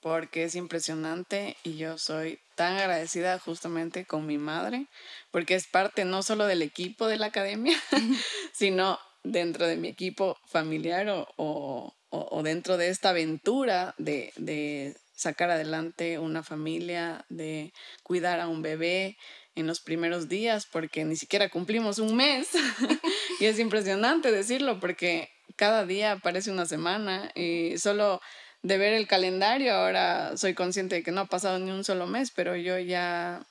porque 0.00 0.42
es 0.42 0.56
impresionante 0.56 1.56
y 1.62 1.76
yo 1.76 1.96
soy 1.96 2.40
tan 2.58 2.76
agradecida 2.76 3.38
justamente 3.38 4.04
con 4.04 4.26
mi 4.26 4.36
madre, 4.36 4.88
porque 5.30 5.54
es 5.54 5.68
parte 5.68 6.04
no 6.04 6.24
solo 6.24 6.44
del 6.44 6.60
equipo 6.62 7.06
de 7.06 7.16
la 7.16 7.26
academia, 7.26 7.78
sino 8.52 8.98
dentro 9.22 9.68
de 9.68 9.76
mi 9.76 9.86
equipo 9.86 10.36
familiar 10.44 11.08
o, 11.08 11.94
o, 12.10 12.42
dentro 12.42 12.76
de 12.76 12.88
esta 12.88 13.10
aventura 13.10 13.94
de, 13.96 14.32
de 14.34 14.96
sacar 15.14 15.52
adelante 15.52 16.18
una 16.18 16.42
familia, 16.42 17.24
de 17.28 17.72
cuidar 18.02 18.40
a 18.40 18.48
un 18.48 18.60
bebé 18.60 19.16
en 19.54 19.68
los 19.68 19.78
primeros 19.80 20.28
días, 20.28 20.66
porque 20.66 21.04
ni 21.04 21.14
siquiera 21.14 21.50
cumplimos 21.50 22.00
un 22.00 22.16
mes. 22.16 22.48
y 23.40 23.44
es 23.44 23.60
impresionante 23.60 24.32
decirlo, 24.32 24.80
porque 24.80 25.28
cada 25.54 25.86
día 25.86 26.18
parece 26.20 26.50
una 26.50 26.66
semana 26.66 27.30
y 27.36 27.78
solo 27.78 28.20
de 28.62 28.78
ver 28.78 28.92
el 28.92 29.06
calendario, 29.06 29.74
ahora 29.74 30.36
soy 30.36 30.54
consciente 30.54 30.96
de 30.96 31.02
que 31.02 31.12
no 31.12 31.22
ha 31.22 31.26
pasado 31.26 31.58
ni 31.58 31.70
un 31.70 31.84
solo 31.84 32.06
mes, 32.06 32.30
pero 32.34 32.56
yo 32.56 32.78
ya, 32.78 33.46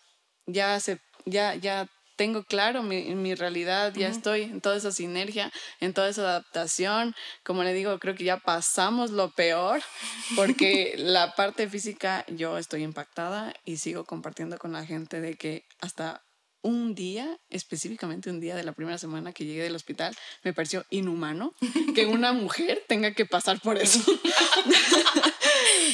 ya, 0.45 0.79
se, 0.79 0.99
ya, 1.25 1.55
ya 1.55 1.87
tengo 2.17 2.43
claro 2.43 2.83
mi, 2.83 3.15
mi 3.15 3.35
realidad, 3.35 3.93
ya 3.95 4.09
estoy 4.09 4.43
en 4.43 4.59
toda 4.59 4.75
esa 4.75 4.91
sinergia, 4.91 5.51
en 5.79 5.93
toda 5.93 6.09
esa 6.09 6.23
adaptación. 6.23 7.15
Como 7.43 7.63
le 7.63 7.73
digo, 7.73 7.97
creo 7.99 8.15
que 8.15 8.25
ya 8.25 8.37
pasamos 8.37 9.11
lo 9.11 9.29
peor, 9.31 9.81
porque 10.35 10.95
la 10.97 11.35
parte 11.35 11.69
física 11.69 12.25
yo 12.27 12.57
estoy 12.57 12.83
impactada 12.83 13.53
y 13.63 13.77
sigo 13.77 14.03
compartiendo 14.03 14.57
con 14.57 14.73
la 14.73 14.85
gente 14.85 15.21
de 15.21 15.35
que 15.35 15.63
hasta 15.79 16.23
un 16.61 16.95
día, 16.95 17.39
específicamente 17.49 18.29
un 18.29 18.39
día 18.39 18.55
de 18.55 18.63
la 18.63 18.73
primera 18.73 18.97
semana 18.97 19.31
que 19.31 19.45
llegué 19.45 19.63
del 19.63 19.75
hospital, 19.75 20.15
me 20.43 20.53
pareció 20.53 20.85
inhumano 20.89 21.53
que 21.95 22.05
una 22.07 22.33
mujer 22.33 22.83
tenga 22.87 23.13
que 23.13 23.25
pasar 23.25 23.59
por 23.59 23.77
eso. 23.77 23.99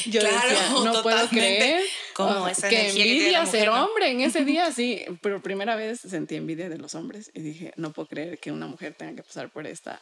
Yo 0.06 0.22
decía, 0.22 0.70
no 0.84 1.02
puedo 1.02 1.28
creer 1.28 1.82
como 2.14 2.46
esa 2.48 2.68
que 2.68 2.90
envidia 2.90 3.46
ser 3.46 3.68
hombre 3.68 4.10
en 4.10 4.20
ese 4.20 4.44
día, 4.44 4.70
sí, 4.72 5.02
pero 5.22 5.42
primera 5.42 5.76
vez 5.76 6.00
sentí 6.00 6.36
envidia 6.36 6.68
de 6.68 6.78
los 6.78 6.94
hombres 6.94 7.30
y 7.34 7.40
dije, 7.40 7.72
no 7.76 7.92
puedo 7.92 8.08
creer 8.08 8.38
que 8.38 8.52
una 8.52 8.66
mujer 8.66 8.94
tenga 8.94 9.14
que 9.14 9.22
pasar 9.22 9.50
por 9.50 9.66
esta, 9.66 10.00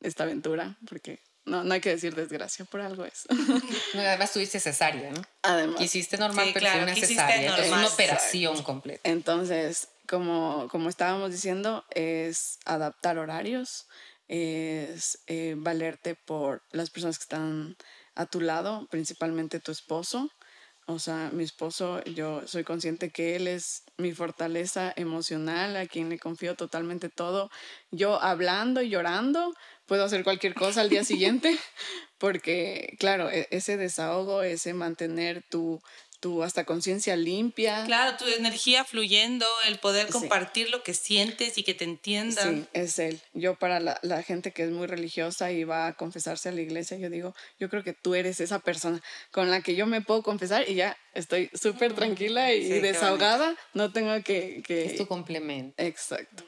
esta 0.00 0.24
aventura, 0.24 0.78
porque 0.88 1.20
no, 1.44 1.64
no 1.64 1.74
hay 1.74 1.80
que 1.80 1.90
decir 1.90 2.14
desgracia, 2.14 2.64
por 2.64 2.80
algo 2.80 3.04
es. 3.04 3.26
además 3.94 4.32
tuviste 4.32 4.60
cesárea, 4.60 5.10
¿no? 5.10 5.22
Además. 5.42 5.78
Quisiste 5.78 6.16
normal, 6.16 6.50
pero 6.54 6.70
fue 6.70 6.82
una 6.82 6.94
cesárea. 6.94 7.56
Es 7.58 7.70
una 7.70 7.86
operación 7.86 8.62
completa. 8.62 9.00
Entonces, 9.04 9.88
como, 10.08 10.68
como 10.70 10.88
estábamos 10.88 11.32
diciendo, 11.32 11.84
es 11.90 12.58
adaptar 12.64 13.18
horarios, 13.18 13.86
es 14.28 15.18
eh, 15.26 15.54
valerte 15.56 16.14
por 16.14 16.62
las 16.70 16.90
personas 16.90 17.18
que 17.18 17.24
están 17.24 17.76
a 18.14 18.26
tu 18.26 18.40
lado, 18.40 18.86
principalmente 18.90 19.60
tu 19.60 19.72
esposo. 19.72 20.30
O 20.86 20.98
sea, 20.98 21.30
mi 21.32 21.44
esposo, 21.44 22.02
yo 22.04 22.46
soy 22.46 22.64
consciente 22.64 23.10
que 23.10 23.36
él 23.36 23.46
es 23.46 23.84
mi 23.98 24.12
fortaleza 24.12 24.92
emocional, 24.96 25.76
a 25.76 25.86
quien 25.86 26.08
le 26.08 26.18
confío 26.18 26.56
totalmente 26.56 27.08
todo. 27.08 27.50
Yo 27.90 28.20
hablando 28.20 28.82
y 28.82 28.90
llorando, 28.90 29.54
puedo 29.92 30.06
hacer 30.06 30.24
cualquier 30.24 30.54
cosa 30.54 30.80
al 30.80 30.88
día 30.88 31.04
siguiente, 31.04 31.54
porque 32.16 32.96
claro, 32.98 33.30
e-, 33.30 33.46
ese 33.50 33.76
desahogo, 33.76 34.42
ese 34.42 34.72
mantener 34.72 35.42
tu, 35.50 35.82
tu 36.18 36.42
hasta 36.42 36.64
conciencia 36.64 37.14
limpia. 37.14 37.84
Claro, 37.84 38.16
tu 38.16 38.24
energía 38.26 38.84
fluyendo, 38.84 39.44
el 39.66 39.78
poder 39.78 40.08
compartir 40.08 40.70
lo 40.70 40.82
que 40.82 40.94
sientes 40.94 41.58
y 41.58 41.62
que 41.62 41.74
te 41.74 41.84
entiendan. 41.84 42.62
Sí, 42.62 42.68
es 42.72 42.98
él. 42.98 43.20
Yo 43.34 43.54
para 43.56 43.80
la, 43.80 43.98
la, 44.00 44.22
gente 44.22 44.52
que 44.52 44.62
es 44.62 44.70
muy 44.70 44.86
religiosa 44.86 45.52
y 45.52 45.64
va 45.64 45.88
a 45.88 45.92
confesarse 45.92 46.48
a 46.48 46.52
la 46.52 46.62
iglesia, 46.62 46.96
yo 46.96 47.10
digo, 47.10 47.34
yo 47.60 47.68
creo 47.68 47.84
que 47.84 47.92
tú 47.92 48.14
eres 48.14 48.40
esa 48.40 48.60
persona 48.60 49.02
con 49.30 49.50
la 49.50 49.60
que 49.60 49.74
yo 49.74 49.84
me 49.84 50.00
puedo 50.00 50.22
confesar 50.22 50.66
y 50.70 50.76
ya 50.76 50.96
estoy 51.12 51.50
súper 51.52 51.92
tranquila 51.92 52.54
y, 52.54 52.80
desahogada, 52.80 53.54
no 53.74 53.92
tengo 53.92 54.14
que, 54.22 54.62
que... 54.66 54.86
Es 54.86 54.96
tu 54.96 55.06
complemento. 55.06 55.74
Exacto. 55.76 56.44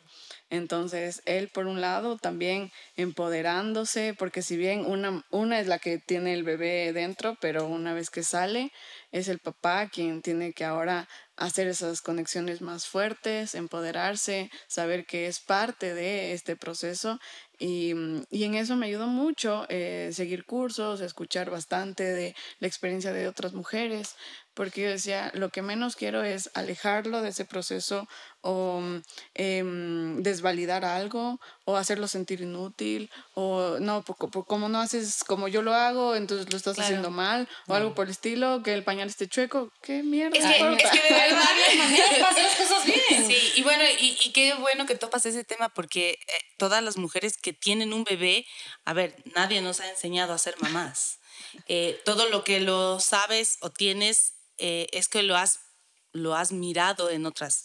Entonces, 0.55 1.23
él 1.27 1.49
por 1.49 1.67
un 1.67 1.81
lado 1.81 2.17
también 2.17 2.71
empoderándose, 2.97 4.15
porque 4.17 4.43
si 4.43 4.57
bien 4.57 4.87
una, 4.87 5.25
una 5.31 5.59
es 5.61 5.67
la 5.67 5.79
que 5.79 5.99
tiene 5.99 6.33
el 6.35 6.45
bebé 6.45 6.93
dentro, 6.93 7.37
pero 7.41 7.67
una 7.67 7.93
vez 7.93 8.11
que 8.11 8.23
sale, 8.23 8.73
es 9.11 9.29
el 9.29 9.39
papá 9.39 9.89
quien 9.89 10.23
tiene 10.23 10.53
que 10.53 10.65
ahora 10.65 11.09
hacer 11.37 11.67
esas 11.67 12.01
conexiones 12.01 12.61
más 12.61 12.87
fuertes, 12.87 13.55
empoderarse, 13.55 14.51
saber 14.69 15.05
que 15.07 15.27
es 15.27 15.41
parte 15.41 15.95
de 15.95 16.33
este 16.33 16.57
proceso. 16.57 17.19
Y, 17.59 17.95
mm, 17.95 18.25
y 18.31 18.45
en 18.45 18.55
eso 18.55 18.77
me 18.77 18.87
ayudó 18.87 19.07
mucho 19.09 19.67
eh, 19.69 20.11
seguir 20.13 20.45
cursos, 20.45 21.01
escuchar 21.01 21.51
bastante 21.51 22.05
de 22.05 22.35
la 22.61 22.69
experiencia 22.69 23.13
de 23.13 23.27
otras 23.29 23.53
mujeres, 23.53 24.15
porque 24.55 24.83
yo 24.83 24.89
decía, 24.89 25.31
lo 25.35 25.51
que 25.51 25.63
menos 25.63 25.97
quiero 25.97 26.23
es 26.23 26.51
alejarlo 26.55 27.23
de 27.23 27.31
ese 27.31 27.45
proceso 27.45 28.09
o 28.41 28.81
em, 29.35 30.23
desvalidar 30.23 30.85
algo 30.85 31.41
o 31.65 31.77
hacerlo 31.77 32.09
sentir 32.09 32.41
inútil 32.41 33.11
o 33.35 33.79
no, 33.81 34.05
como 34.05 34.69
no 34.69 34.81
haces 34.81 35.25
como 35.25 35.49
yo 35.49 35.63
lo 35.63 35.75
hago, 35.75 36.15
entonces 36.15 36.51
lo 36.51 36.57
estás 36.57 36.79
haciendo 36.79 37.11
mal 37.11 37.49
o 37.67 37.75
algo 37.75 37.95
por 37.95 38.07
el 38.07 38.13
estilo, 38.13 38.63
que 38.63 38.75
el 38.75 38.85
pañal 38.85 39.09
esté 39.09 39.29
chueco, 39.29 39.73
qué 39.83 40.03
mierda. 40.03 40.39
Es 40.39 40.45
que, 40.45 40.85
es 40.85 40.91
que 40.91 41.15
de 41.15 41.15
varias 41.35 41.77
maneras 41.79 42.19
las 42.21 42.57
cosas 42.57 42.85
bien. 42.85 43.27
Sí, 43.27 43.53
y 43.57 43.63
bueno, 43.63 43.83
y, 43.99 44.17
y, 44.25 44.33
qué 44.33 44.55
bueno 44.55 44.87
que 44.87 44.95
topas 44.95 45.27
ese 45.27 45.45
tema 45.45 45.69
porque 45.71 46.11
eh, 46.11 46.17
todas 46.59 46.83
las 46.83 46.97
mujeres 46.97 47.39
que 47.39 47.53
tienen 47.53 47.93
un 47.93 48.05
bebé, 48.05 48.47
a 48.85 48.93
ver, 48.93 49.17
nadie 49.35 49.63
nos 49.63 49.81
ha 49.81 49.91
enseñado 49.91 50.33
a 50.33 50.39
ser 50.39 50.55
mamás. 50.61 51.19
Eh, 51.69 52.01
todo 52.05 52.29
lo 52.29 52.45
que 52.45 52.61
lo 52.61 53.01
sabes 53.01 53.59
o 53.61 53.71
tienes 53.71 54.34
eh, 54.59 54.87
es 54.93 55.09
que 55.09 55.23
lo 55.23 55.37
has 55.37 55.61
lo 56.15 56.37
has 56.37 56.53
mirado 56.53 57.11
en 57.11 57.27
otras. 57.27 57.65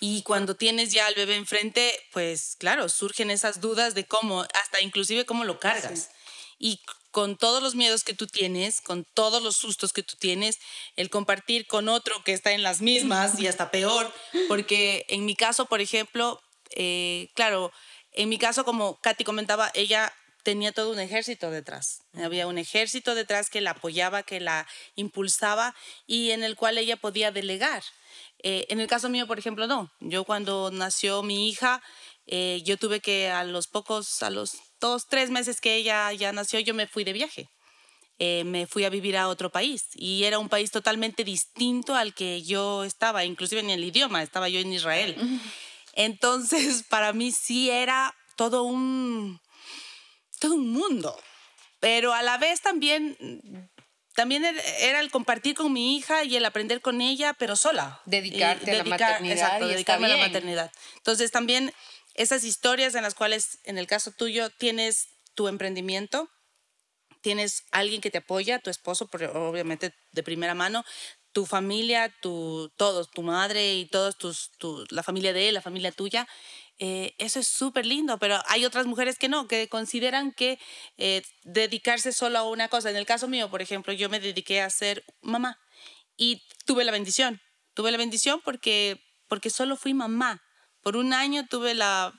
Y 0.00 0.22
cuando 0.22 0.54
tienes 0.54 0.92
ya 0.92 1.06
al 1.06 1.14
bebé 1.14 1.34
enfrente, 1.36 1.98
pues 2.12 2.54
claro, 2.58 2.90
surgen 2.90 3.30
esas 3.30 3.62
dudas 3.62 3.94
de 3.94 4.04
cómo, 4.04 4.42
hasta 4.42 4.82
inclusive 4.82 5.24
cómo 5.24 5.44
lo 5.44 5.58
cargas. 5.58 6.10
Y 6.58 6.80
con 7.10 7.38
todos 7.38 7.62
los 7.62 7.74
miedos 7.74 8.04
que 8.04 8.12
tú 8.12 8.26
tienes, 8.26 8.82
con 8.82 9.06
todos 9.14 9.42
los 9.42 9.56
sustos 9.56 9.94
que 9.94 10.02
tú 10.02 10.16
tienes, 10.18 10.58
el 10.96 11.08
compartir 11.08 11.66
con 11.66 11.88
otro 11.88 12.22
que 12.22 12.34
está 12.34 12.52
en 12.52 12.62
las 12.62 12.82
mismas 12.82 13.40
y 13.40 13.46
hasta 13.46 13.70
peor, 13.70 14.12
porque 14.48 15.06
en 15.08 15.24
mi 15.24 15.34
caso, 15.34 15.64
por 15.64 15.80
ejemplo, 15.80 16.38
eh, 16.72 17.30
claro, 17.34 17.72
en 18.12 18.28
mi 18.28 18.36
caso, 18.36 18.66
como 18.66 19.00
Katy 19.00 19.24
comentaba, 19.24 19.70
ella 19.74 20.12
tenía 20.46 20.70
todo 20.70 20.92
un 20.92 21.00
ejército 21.00 21.50
detrás. 21.50 22.04
Había 22.14 22.46
un 22.46 22.56
ejército 22.56 23.16
detrás 23.16 23.50
que 23.50 23.60
la 23.60 23.72
apoyaba, 23.72 24.22
que 24.22 24.38
la 24.38 24.64
impulsaba 24.94 25.74
y 26.06 26.30
en 26.30 26.44
el 26.44 26.54
cual 26.54 26.78
ella 26.78 26.96
podía 26.96 27.32
delegar. 27.32 27.82
Eh, 28.44 28.64
en 28.68 28.78
el 28.78 28.86
caso 28.86 29.08
mío, 29.08 29.26
por 29.26 29.40
ejemplo, 29.40 29.66
no. 29.66 29.90
Yo 29.98 30.22
cuando 30.22 30.70
nació 30.70 31.24
mi 31.24 31.48
hija, 31.48 31.82
eh, 32.28 32.62
yo 32.64 32.76
tuve 32.76 33.00
que 33.00 33.28
a 33.28 33.42
los 33.42 33.66
pocos, 33.66 34.22
a 34.22 34.30
los 34.30 34.52
dos, 34.80 35.08
tres 35.08 35.30
meses 35.30 35.60
que 35.60 35.74
ella 35.74 36.12
ya 36.12 36.30
nació, 36.30 36.60
yo 36.60 36.74
me 36.74 36.86
fui 36.86 37.02
de 37.02 37.12
viaje. 37.12 37.48
Eh, 38.20 38.44
me 38.44 38.68
fui 38.68 38.84
a 38.84 38.88
vivir 38.88 39.16
a 39.16 39.26
otro 39.26 39.50
país 39.50 39.88
y 39.94 40.22
era 40.22 40.38
un 40.38 40.48
país 40.48 40.70
totalmente 40.70 41.24
distinto 41.24 41.96
al 41.96 42.14
que 42.14 42.44
yo 42.44 42.84
estaba, 42.84 43.24
inclusive 43.24 43.62
en 43.62 43.70
el 43.70 43.82
idioma, 43.82 44.22
estaba 44.22 44.48
yo 44.48 44.60
en 44.60 44.72
Israel. 44.72 45.16
Entonces, 45.94 46.84
para 46.88 47.12
mí 47.12 47.32
sí 47.32 47.68
era 47.68 48.14
todo 48.36 48.62
un, 48.62 49.40
todo 50.46 50.56
un 50.56 50.70
mundo. 50.70 51.18
Pero 51.80 52.14
a 52.14 52.22
la 52.22 52.38
vez 52.38 52.60
también, 52.60 53.16
también 54.14 54.44
er, 54.44 54.56
era 54.80 55.00
el 55.00 55.10
compartir 55.10 55.54
con 55.54 55.72
mi 55.72 55.96
hija 55.96 56.24
y 56.24 56.36
el 56.36 56.44
aprender 56.44 56.80
con 56.80 57.00
ella, 57.00 57.34
pero 57.34 57.56
sola. 57.56 58.00
Dedicarte 58.06 58.70
a 58.70 58.74
la 58.74 58.84
maternidad. 58.84 59.36
Exacto, 59.36 59.68
dedicarme 59.68 60.06
a 60.06 60.16
la 60.16 60.26
maternidad. 60.26 60.72
Entonces 60.96 61.30
también 61.30 61.72
esas 62.14 62.44
historias 62.44 62.94
en 62.94 63.02
las 63.02 63.14
cuales, 63.14 63.58
en 63.64 63.78
el 63.78 63.86
caso 63.86 64.10
tuyo, 64.10 64.50
tienes 64.50 65.08
tu 65.34 65.48
emprendimiento, 65.48 66.30
tienes 67.20 67.64
alguien 67.72 68.00
que 68.00 68.10
te 68.10 68.18
apoya, 68.18 68.58
tu 68.58 68.70
esposo, 68.70 69.10
obviamente 69.34 69.92
de 70.12 70.22
primera 70.22 70.54
mano, 70.54 70.84
tu 71.36 71.44
familia, 71.44 72.08
tu, 72.22 72.72
todos, 72.78 73.10
tu 73.10 73.20
madre 73.20 73.74
y 73.74 73.84
todos 73.84 74.16
tus, 74.16 74.52
tu, 74.56 74.86
la 74.88 75.02
familia 75.02 75.34
de 75.34 75.50
él, 75.50 75.54
la 75.54 75.60
familia 75.60 75.92
tuya, 75.92 76.26
eh, 76.78 77.14
eso 77.18 77.38
es 77.40 77.46
súper 77.46 77.84
lindo, 77.84 78.18
pero 78.18 78.40
hay 78.46 78.64
otras 78.64 78.86
mujeres 78.86 79.18
que 79.18 79.28
no, 79.28 79.46
que 79.46 79.68
consideran 79.68 80.32
que 80.32 80.58
eh, 80.96 81.20
dedicarse 81.44 82.14
solo 82.14 82.38
a 82.38 82.48
una 82.48 82.68
cosa. 82.68 82.88
En 82.88 82.96
el 82.96 83.04
caso 83.04 83.28
mío, 83.28 83.50
por 83.50 83.60
ejemplo, 83.60 83.92
yo 83.92 84.08
me 84.08 84.18
dediqué 84.18 84.62
a 84.62 84.70
ser 84.70 85.04
mamá 85.20 85.60
y 86.16 86.42
tuve 86.64 86.84
la 86.84 86.92
bendición. 86.92 87.38
Tuve 87.74 87.90
la 87.90 87.98
bendición 87.98 88.40
porque, 88.42 88.98
porque 89.28 89.50
solo 89.50 89.76
fui 89.76 89.92
mamá. 89.92 90.42
Por 90.80 90.96
un 90.96 91.12
año 91.12 91.46
tuve 91.50 91.74
la, 91.74 92.18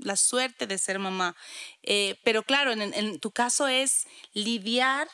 la 0.00 0.16
suerte 0.16 0.66
de 0.66 0.78
ser 0.78 0.98
mamá. 0.98 1.36
Eh, 1.84 2.16
pero 2.24 2.42
claro, 2.42 2.72
en, 2.72 2.82
en 2.82 3.20
tu 3.20 3.30
caso 3.30 3.68
es 3.68 4.08
lidiar 4.32 5.06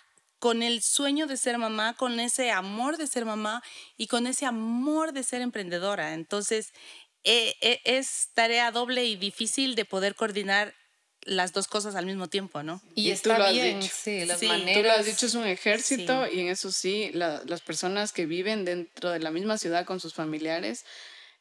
con 0.45 0.63
el 0.63 0.83
sueño 0.83 1.27
de 1.27 1.39
ser 1.39 1.57
mamá, 1.57 1.95
con 1.95 2.21
ese 2.21 2.51
amor 2.51 2.99
de 2.99 3.07
ser 3.07 3.25
mamá 3.25 3.63
y 3.97 4.09
con 4.09 4.27
ese 4.27 4.45
amor 4.45 5.15
de 5.15 5.23
ser 5.23 5.41
emprendedora. 5.41 6.13
Entonces, 6.13 6.75
eh, 7.23 7.55
eh, 7.63 7.81
es 7.85 8.29
tarea 8.35 8.71
doble 8.71 9.07
y 9.07 9.17
difícil 9.17 9.75
de 9.75 9.87
poder 9.87 10.15
coordinar 10.15 10.75
las 11.23 11.55
dos 11.55 11.67
cosas 11.67 11.95
al 11.95 12.05
mismo 12.05 12.29
tiempo, 12.29 12.63
¿no? 12.63 12.83
Y, 12.95 13.11
está 13.11 13.53
bien, 13.53 13.81
sí, 13.83 14.27
las 14.27 14.43
maneras... 14.43 14.75
Tú 14.77 14.83
lo 14.83 14.93
has 14.93 15.07
dicho, 15.07 15.25
es 15.25 15.35
un 15.35 15.47
ejército 15.47 16.31
y 16.31 16.41
en 16.41 16.49
eso 16.49 16.71
sí, 16.71 17.11
las 17.15 17.63
personas 17.63 18.13
que 18.13 18.27
viven 18.27 18.67
dentro 18.67 19.13
de 19.13 19.21
la 19.21 19.31
misma 19.31 19.57
ciudad 19.57 19.87
con 19.87 19.99
sus 19.99 20.13
familiares, 20.13 20.85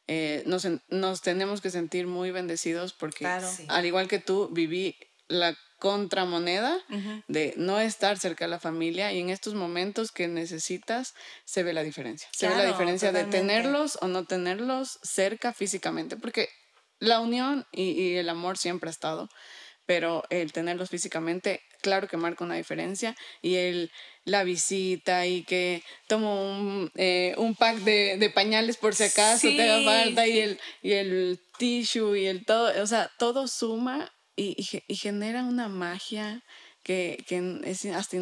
eh, 0.06 0.44
nos, 0.46 0.66
nos, 0.88 1.20
tenemos 1.20 1.60
que 1.60 1.68
sentir 1.68 2.06
muy 2.06 2.30
bendecidos 2.30 2.94
porque 2.94 3.26
al 3.26 3.84
igual 3.84 4.08
que 4.08 4.18
tú, 4.18 4.48
viví 4.50 4.96
la 5.28 5.56
contramoneda 5.78 6.78
de 7.28 7.52
no 7.56 7.78
estar 7.78 8.18
cerca 8.18 8.46
de 8.46 8.50
la 8.50 8.58
familia 8.58 9.12
y 9.12 9.20
en 9.20 9.28
estos 9.28 9.54
momentos 9.54 10.12
que 10.12 10.28
necesitas 10.28 11.14
se 11.44 11.62
ve 11.62 11.72
la 11.72 11.82
diferencia. 11.82 12.28
Se 12.32 12.48
ve 12.48 12.56
la 12.56 12.64
diferencia 12.64 13.12
de 13.12 13.24
tenerlos 13.24 13.98
o 14.00 14.08
no 14.08 14.24
tenerlos 14.24 14.98
cerca 15.02 15.52
físicamente, 15.52 16.16
porque 16.16 16.48
la 17.00 17.20
unión 17.20 17.66
y, 17.70 18.14
el 18.14 18.28
amor 18.28 18.56
siempre 18.56 18.88
ha 18.88 18.92
estado, 18.92 19.28
pero 19.84 20.22
el 20.30 20.52
tenerlos 20.52 20.88
físicamente, 20.88 21.60
claro 21.82 22.08
que 22.08 22.16
marca 22.16 22.44
una 22.44 22.54
diferencia 22.54 23.14
y 23.42 23.56
el 23.56 23.90
la 24.24 24.42
visita 24.42 25.26
y 25.26 25.44
que 25.44 25.82
tomo 26.08 26.50
un, 26.50 26.90
eh, 26.94 27.34
un 27.36 27.54
pack 27.54 27.76
de, 27.80 28.16
de, 28.16 28.30
pañales 28.30 28.78
por 28.78 28.94
si 28.94 29.02
acaso 29.02 29.48
te 29.48 29.70
haga 29.70 29.84
falta 29.84 30.26
y 30.26 30.38
el, 30.38 30.58
y 30.80 30.92
el 30.92 31.38
tissue 31.58 32.16
y 32.16 32.24
el 32.24 32.46
todo, 32.46 32.72
o 32.82 32.86
sea, 32.86 33.10
todo 33.18 33.46
suma 33.48 34.10
y, 34.36 34.82
y, 34.88 34.96
genera 34.96 35.44
una 35.44 35.68
magia 35.68 36.42
que, 36.82 37.24
que 37.26 37.60
es 37.64 37.84
hasta 37.86 38.16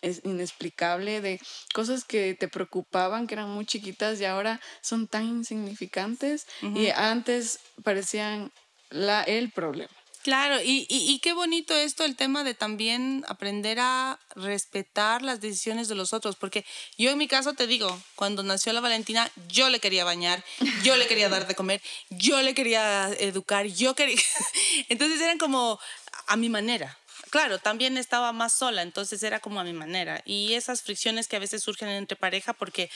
es 0.00 0.20
inexplicable 0.24 1.20
de 1.20 1.40
cosas 1.74 2.04
que 2.04 2.34
te 2.34 2.48
preocupaban, 2.48 3.26
que 3.26 3.34
eran 3.34 3.50
muy 3.50 3.66
chiquitas 3.66 4.20
y 4.20 4.24
ahora 4.24 4.60
son 4.80 5.08
tan 5.08 5.24
insignificantes 5.24 6.46
y 6.62 6.88
antes 6.90 7.58
parecían 7.82 8.52
la, 8.90 9.22
el 9.22 9.50
problema. 9.50 9.97
Claro, 10.22 10.60
y, 10.60 10.86
y, 10.90 11.18
qué 11.20 11.32
bonito 11.32 11.74
esto, 11.76 12.04
el 12.04 12.16
tema 12.16 12.42
de 12.42 12.52
también 12.52 13.24
aprender 13.28 13.78
a 13.80 14.18
respetar 14.34 15.22
las 15.22 15.40
decisiones 15.40 15.88
de 15.88 15.94
los 15.94 16.12
otros, 16.12 16.34
porque 16.34 16.64
yo 16.98 17.10
en 17.10 17.18
mi 17.18 17.28
caso 17.28 17.54
te 17.54 17.66
digo, 17.66 17.98
cuando 18.16 18.42
nació 18.42 18.72
la 18.72 18.80
Valentina, 18.80 19.30
yo 19.48 19.70
le 19.70 19.78
quería 19.78 20.04
bañar, 20.04 20.44
yo 20.82 20.96
le 20.96 21.06
quería 21.06 21.28
dar 21.28 21.46
de 21.46 21.54
comer, 21.54 21.80
yo 22.10 22.42
le 22.42 22.52
quería 22.54 23.08
educar, 23.20 23.66
yo 23.66 23.94
quería... 23.94 24.20
Entonces 24.88 25.20
eran 25.20 25.38
como 25.38 25.78
a 26.26 26.36
mi 26.36 26.48
manera. 26.48 26.98
Claro, 27.30 27.58
también 27.58 27.98
estaba 27.98 28.32
más 28.32 28.54
sola, 28.54 28.82
entonces 28.82 29.22
era 29.22 29.40
como 29.40 29.60
a 29.60 29.64
mi 29.64 29.72
manera. 29.72 30.22
Y 30.24 30.54
esas 30.54 30.82
fricciones 30.82 31.28
que 31.28 31.36
a 31.36 31.40
veces 31.40 31.62
surgen 31.62 31.88
entre 31.90 32.16
pareja 32.16 32.54
porque 32.54 32.90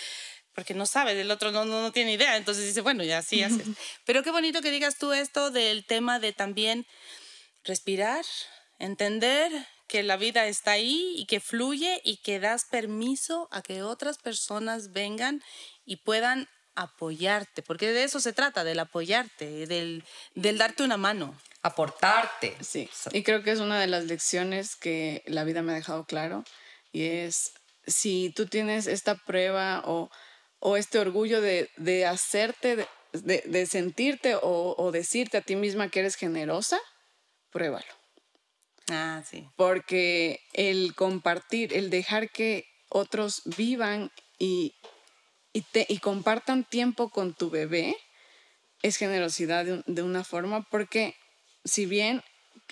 porque 0.55 0.75
no 0.75 0.87
sabe, 0.87 1.19
el 1.21 1.31
otro 1.31 1.51
no, 1.51 1.65
no, 1.65 1.83
no 1.83 1.93
tiene 1.93 2.12
idea, 2.12 2.37
entonces 2.37 2.67
dice, 2.67 2.81
bueno, 2.81 3.03
ya 3.05 3.23
sí 3.23 3.43
haces. 3.43 3.67
Pero 4.05 4.23
qué 4.23 4.31
bonito 4.31 4.61
que 4.61 4.71
digas 4.71 4.99
tú 4.99 5.12
esto 5.12 5.51
del 5.51 5.85
tema 5.87 6.19
de 6.19 6.33
también 6.33 6.87
respirar, 7.65 8.25
entender 8.79 9.51
que 9.87 10.03
la 10.03 10.17
vida 10.17 10.47
está 10.47 10.73
ahí 10.73 11.15
y 11.17 11.27
que 11.27 11.41
fluye 11.41 12.01
y 12.05 12.19
que 12.19 12.41
das 12.41 12.65
permiso 12.65 13.49
a 13.51 13.62
que 13.62 13.83
otras 13.83 14.19
personas 14.19 14.93
vengan 14.93 15.43
y 15.85 15.97
puedan 15.97 16.49
apoyarte, 16.75 17.62
porque 17.62 17.93
de 17.93 18.05
eso 18.05 18.21
se 18.21 18.33
trata, 18.33 18.65
del 18.65 18.79
apoyarte, 18.79 19.67
del, 19.67 20.05
del 20.35 20.59
darte 20.59 20.83
una 20.83 20.97
mano. 20.97 21.38
Aportarte. 21.62 22.57
Sí, 22.62 22.88
y 23.12 23.23
creo 23.23 23.43
que 23.43 23.51
es 23.51 23.61
una 23.61 23.79
de 23.79 23.87
las 23.87 24.05
lecciones 24.05 24.77
que 24.77 25.23
la 25.27 25.45
vida 25.45 25.62
me 25.62 25.73
ha 25.73 25.77
dejado 25.77 26.07
claro, 26.07 26.45
y 26.93 27.05
es 27.05 27.53
si 27.87 28.33
tú 28.35 28.47
tienes 28.47 28.87
esta 28.87 29.17
prueba 29.17 29.83
o, 29.85 30.11
o 30.64 30.77
este 30.77 31.01
orgullo 31.01 31.40
de, 31.40 31.68
de 31.77 32.07
hacerte, 32.07 32.87
de, 33.12 33.42
de 33.44 33.66
sentirte 33.66 34.37
o, 34.37 34.77
o 34.79 34.92
decirte 34.92 35.38
a 35.38 35.40
ti 35.40 35.57
misma 35.57 35.88
que 35.88 36.01
eres 36.01 36.14
generosa, 36.14 36.79
pruébalo. 37.51 37.92
Ah, 38.88 39.22
sí. 39.29 39.48
Porque 39.57 40.40
el 40.53 40.94
compartir, 40.94 41.75
el 41.75 41.90
dejar 41.90 42.31
que 42.31 42.64
otros 42.88 43.42
vivan 43.57 44.12
y, 44.38 44.77
y, 45.53 45.62
te, 45.62 45.85
y 45.88 45.98
compartan 45.98 46.62
tiempo 46.62 47.09
con 47.09 47.35
tu 47.35 47.51
bebé 47.51 47.96
es 48.83 48.96
generosidad 48.96 49.64
de, 49.64 50.03
una 50.03 50.22
forma 50.22 50.62
porque 50.70 51.16
si 51.64 51.87
bien 51.87 52.22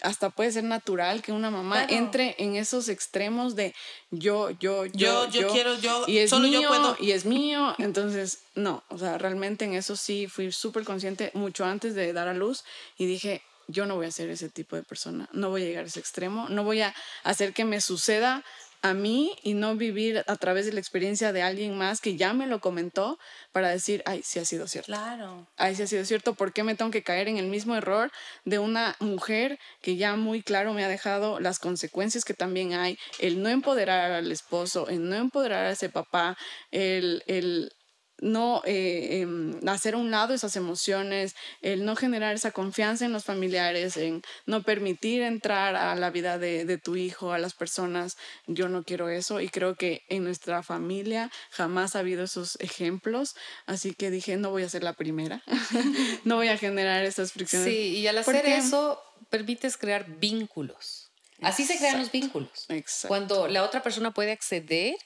hasta 0.03 0.31
puede 0.31 0.53
ser 0.53 0.65
natural 0.65 1.23
que 1.23 1.33
una 1.33 1.51
mamá 1.51 1.85
entre 1.89 2.35
en 2.39 2.57
esos 2.57 2.89
extremos 2.89 3.55
de 3.55 3.75
yo, 4.11 4.51
yo, 4.51 4.87
yo, 4.87 5.29
yo, 5.29 5.29
yo, 5.29 5.49
quiero, 5.49 5.79
yo, 5.79 6.05
y 6.07 6.19
es 6.19 6.31
solo 6.31 6.49
mío, 6.49 6.63
yo 6.63 6.69
puedo. 6.69 6.97
y 6.99 7.13
es 7.13 7.25
mío, 7.25 7.75
entonces 7.79 8.39
no, 8.55 8.83
o 8.89 8.99
sea, 8.99 9.19
realmente 9.19 9.65
en 9.65 9.75
eso 9.75 9.97
sí 9.97 10.27
fui 10.27 10.53
súper 10.53 10.85
consciente 10.85 11.31
mucho 11.35 11.65
antes 11.65 11.95
de 11.95 12.13
dar 12.13 12.29
a 12.29 12.35
luz 12.35 12.65
y 12.97 13.07
dije, 13.07 13.43
yo 13.69 13.87
no 13.87 13.97
voy 13.97 14.07
a 14.07 14.11
ser 14.11 14.31
ese 14.31 14.49
tipo 14.49 14.77
de 14.77 14.83
persona, 14.83 15.29
no 15.33 15.51
voy 15.51 15.63
a 15.63 15.67
llegar 15.67 15.85
a 15.85 15.87
ese 15.87 16.01
extremo, 16.01 16.49
no 16.49 16.65
voy 16.65 16.81
a 16.81 16.95
hacer 17.23 17.53
que 17.53 17.65
me 17.65 17.81
suceda 17.81 18.45
a 18.83 18.95
mí 18.95 19.37
y 19.43 19.55
no 19.55 19.77
vivir 19.77 20.25
a 20.27 20.37
través 20.37 20.67
de 20.67 20.73
la 20.73 20.81
experiencia 20.81 21.33
de 21.33 21.43
alguien 21.43 21.77
más 21.77 22.01
que 22.01 22.17
ya 22.17 22.33
me 22.33 22.47
lo 22.47 22.61
comentó 22.61 23.19
para 23.53 23.69
decir, 23.69 24.03
ay, 24.07 24.23
sí 24.25 24.39
ha 24.39 24.45
sido 24.45 24.67
cierto. 24.67 24.87
Claro. 24.87 25.47
Ay, 25.57 25.75
sí 25.75 25.83
ha 25.83 25.87
sido 25.87 26.05
cierto. 26.05 26.35
¿Por 26.35 26.53
qué 26.53 26.63
me 26.63 26.75
tengo 26.75 26.91
que 26.91 27.03
caer 27.03 27.29
en 27.29 27.37
el 27.37 27.47
mismo 27.47 27.77
error 27.77 28.11
de 28.45 28.59
una 28.59 28.97
mujer 29.01 29.59
que 29.83 29.97
ya 29.97 30.17
muy 30.17 30.43
claro 30.43 30.73
me 30.73 30.85
ha 30.85 30.89
dejado 30.89 31.41
las 31.41 31.59
consecuencias 31.59 32.25
que 32.25 32.35
también 32.35 32.73
hay? 32.73 32.99
El 33.19 33.43
no 33.43 33.49
empoderar 33.49 34.13
al 34.13 34.33
esposo, 34.33 34.89
el 34.89 35.09
no 35.09 35.17
empoderar 35.17 35.67
a 35.67 35.73
ese 35.73 35.89
papá, 35.89 36.37
el, 36.71 37.23
el 37.27 37.73
no 38.21 38.63
eh, 38.65 39.21
em, 39.21 39.57
hacer 39.69 39.95
a 39.95 39.99
un 39.99 40.11
lado 40.11 40.35
esas 40.35 40.57
emociones, 40.57 41.35
el 41.63 41.85
no 41.85 41.97
generar 41.97 42.35
esa 42.35 42.51
confianza 42.51 43.05
en 43.05 43.13
los 43.13 43.25
familiares, 43.25 43.97
en 43.97 44.23
no 44.47 44.63
permitir 44.63 45.23
entrar 45.23 45.77
a 45.77 45.95
la 45.95 46.11
vida 46.11 46.39
de, 46.39 46.65
de, 46.65 46.79
tu 46.79 46.97
hijo, 46.97 47.33
a 47.33 47.39
las 47.39 47.55
personas. 47.55 48.17
Yo 48.47 48.69
no 48.69 48.85
quiero 48.85 49.09
eso 49.09 49.41
y 49.41 49.49
creo 49.49 49.75
que 49.75 50.03
en 50.09 50.25
nuestra 50.25 50.63
familia 50.63 51.31
jamás 51.51 51.97
ha 51.97 52.01
habido 52.01 52.25
esos 52.25 52.57
ejemplos, 52.61 53.35
así 53.67 53.95
que 53.95 54.11
dije, 54.11 54.37
no 54.37 54.51
voy 54.51 54.63
a 54.63 54.69
ser 54.69 54.83
la 54.83 54.93
primera, 54.93 55.43
no 56.25 56.37
voy 56.37 56.49
a 56.49 56.59
generar 56.59 57.05
esas 57.05 57.33
fricciones. 57.33 57.69
Sí, 57.69 57.99
y 57.99 58.07
al 58.07 58.19
hacer 58.19 58.47
eso 58.47 59.03
permites 59.31 59.77
crear 59.77 60.19
vínculos. 60.19 61.11
Así 61.43 61.65
se 61.65 61.79
crean 61.79 61.99
los 61.99 62.13
vínculos. 62.13 62.67
Exacto. 62.69 63.09
Cuando 63.09 63.49
la 63.49 63.65
otra 63.65 63.83
persona 63.83 64.13
puede 64.13 64.33
acceder 64.33 64.97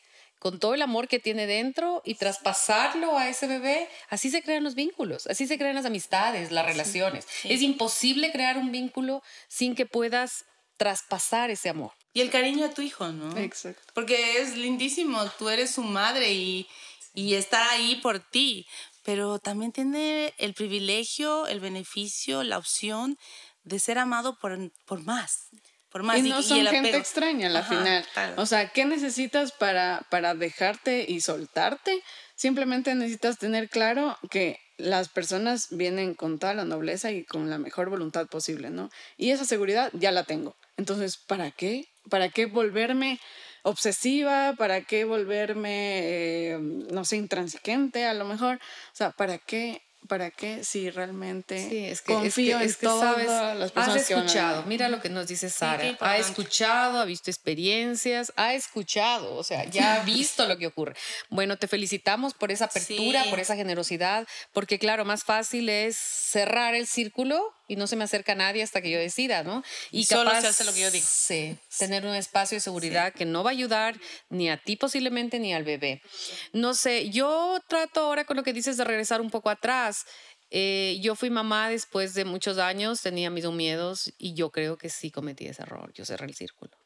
con 0.44 0.58
todo 0.58 0.74
el 0.74 0.82
amor 0.82 1.08
que 1.08 1.18
tiene 1.18 1.46
dentro 1.46 2.02
y 2.04 2.16
traspasarlo 2.16 3.16
a 3.16 3.30
ese 3.30 3.46
bebé, 3.46 3.88
así 4.10 4.28
se 4.28 4.42
crean 4.42 4.62
los 4.62 4.74
vínculos, 4.74 5.26
así 5.26 5.46
se 5.46 5.56
crean 5.56 5.74
las 5.74 5.86
amistades, 5.86 6.52
las 6.52 6.66
relaciones. 6.66 7.26
Es 7.44 7.62
imposible 7.62 8.30
crear 8.30 8.58
un 8.58 8.70
vínculo 8.70 9.22
sin 9.48 9.74
que 9.74 9.86
puedas 9.86 10.44
traspasar 10.76 11.48
ese 11.48 11.70
amor. 11.70 11.92
Y 12.12 12.20
el 12.20 12.28
cariño 12.28 12.66
a 12.66 12.74
tu 12.74 12.82
hijo, 12.82 13.08
¿no? 13.08 13.34
Exacto. 13.38 13.90
Porque 13.94 14.42
es 14.42 14.54
lindísimo, 14.54 15.18
tú 15.38 15.48
eres 15.48 15.70
su 15.70 15.82
madre 15.82 16.34
y, 16.34 16.68
y 17.14 17.36
está 17.36 17.70
ahí 17.70 17.96
por 18.02 18.18
ti, 18.18 18.66
pero 19.02 19.38
también 19.38 19.72
tiene 19.72 20.34
el 20.36 20.52
privilegio, 20.52 21.46
el 21.46 21.60
beneficio, 21.60 22.42
la 22.42 22.58
opción 22.58 23.16
de 23.62 23.78
ser 23.78 23.96
amado 23.96 24.38
por, 24.38 24.58
por 24.84 25.02
más 25.04 25.48
y 26.16 26.22
no 26.22 26.42
son 26.42 26.66
gente 26.66 26.96
extraña 26.96 27.46
a 27.46 27.50
la 27.50 27.62
final. 27.62 28.04
O 28.36 28.46
sea, 28.46 28.68
¿qué 28.68 28.84
necesitas 28.84 29.52
para, 29.52 30.04
para 30.10 30.34
dejarte 30.34 31.04
y 31.08 31.20
soltarte? 31.20 32.02
Simplemente 32.34 32.94
necesitas 32.94 33.38
tener 33.38 33.68
claro 33.68 34.18
que 34.28 34.58
las 34.76 35.08
personas 35.08 35.68
vienen 35.70 36.14
con 36.14 36.40
toda 36.40 36.54
la 36.54 36.64
nobleza 36.64 37.12
y 37.12 37.24
con 37.24 37.48
la 37.48 37.58
mejor 37.58 37.90
voluntad 37.90 38.26
posible, 38.26 38.70
¿no? 38.70 38.90
Y 39.16 39.30
esa 39.30 39.44
seguridad 39.44 39.90
ya 39.92 40.10
la 40.10 40.24
tengo. 40.24 40.56
Entonces, 40.76 41.16
¿para 41.16 41.52
qué? 41.52 41.86
¿Para 42.10 42.28
qué 42.28 42.46
volverme 42.46 43.20
obsesiva? 43.62 44.54
¿Para 44.58 44.82
qué 44.82 45.04
volverme, 45.04 46.00
eh, 46.02 46.58
no 46.58 47.04
sé, 47.04 47.16
intransigente 47.16 48.04
a 48.04 48.14
lo 48.14 48.24
mejor? 48.24 48.56
O 48.56 48.96
sea, 48.96 49.12
¿para 49.12 49.38
qué 49.38 49.80
¿para 50.08 50.30
qué 50.30 50.64
si 50.64 50.90
realmente 50.90 51.68
sí, 51.68 51.84
es 51.84 52.02
que, 52.02 52.14
confío 52.14 52.58
es 52.58 52.76
que, 52.76 52.86
en 52.86 52.92
todas 52.92 53.56
las 53.56 53.72
personas 53.72 54.02
has 54.02 54.10
escuchado, 54.10 54.64
mira 54.64 54.88
lo 54.88 55.00
que 55.00 55.08
nos 55.08 55.26
dice 55.26 55.50
Sara, 55.50 55.96
ha 56.00 56.18
escuchado, 56.18 56.98
ha 56.98 57.04
visto 57.04 57.30
experiencias, 57.30 58.32
ha 58.36 58.54
escuchado, 58.54 59.34
o 59.34 59.42
sea, 59.42 59.64
ya 59.64 59.94
ha 59.94 60.04
visto 60.04 60.46
lo 60.46 60.58
que 60.58 60.66
ocurre. 60.66 60.94
Bueno, 61.30 61.56
te 61.56 61.68
felicitamos 61.68 62.34
por 62.34 62.50
esa 62.50 62.66
apertura, 62.66 63.24
por 63.30 63.40
esa 63.40 63.56
generosidad, 63.56 64.26
porque 64.52 64.78
claro, 64.78 65.04
más 65.04 65.24
fácil 65.24 65.68
es 65.68 65.96
cerrar 65.96 66.74
el 66.74 66.86
círculo 66.86 67.54
y 67.66 67.76
no 67.76 67.86
se 67.86 67.96
me 67.96 68.04
acerca 68.04 68.34
nadie 68.34 68.62
hasta 68.62 68.82
que 68.82 68.90
yo 68.90 68.98
decida, 68.98 69.42
¿no? 69.42 69.62
Y 69.90 70.04
Solo 70.04 70.30
se 70.40 70.46
hace 70.46 70.64
lo 70.64 70.72
que 70.72 70.80
yo 70.80 70.90
digo. 70.90 71.06
Sí, 71.08 71.56
tener 71.78 72.06
un 72.06 72.14
espacio 72.14 72.56
de 72.56 72.60
seguridad 72.60 73.12
que 73.12 73.24
no 73.24 73.42
va 73.42 73.50
a 73.50 73.52
ayudar 73.52 73.98
ni 74.28 74.50
a 74.50 74.56
ti 74.56 74.76
posiblemente 74.76 75.38
ni 75.38 75.54
al 75.54 75.64
bebé. 75.64 76.02
No 76.52 76.74
sé, 76.74 77.10
yo 77.10 77.58
trato 77.68 78.00
ahora 78.00 78.24
con 78.24 78.36
lo 78.36 78.42
que 78.42 78.52
dices 78.52 78.76
de 78.76 78.84
regresar 78.84 79.20
un 79.20 79.30
poco 79.30 79.50
atrás. 79.50 80.04
Eh, 80.50 80.98
yo 81.00 81.14
fui 81.14 81.30
mamá 81.30 81.70
después 81.70 82.14
de 82.14 82.24
muchos 82.24 82.58
años, 82.58 83.00
tenía 83.00 83.30
mis 83.30 83.46
miedos 83.46 84.12
y 84.18 84.34
yo 84.34 84.50
creo 84.50 84.76
que 84.76 84.90
sí 84.90 85.10
cometí 85.10 85.46
ese 85.46 85.62
error. 85.62 85.92
Yo 85.94 86.04
cerré 86.04 86.26
el 86.26 86.34
círculo. 86.34 86.76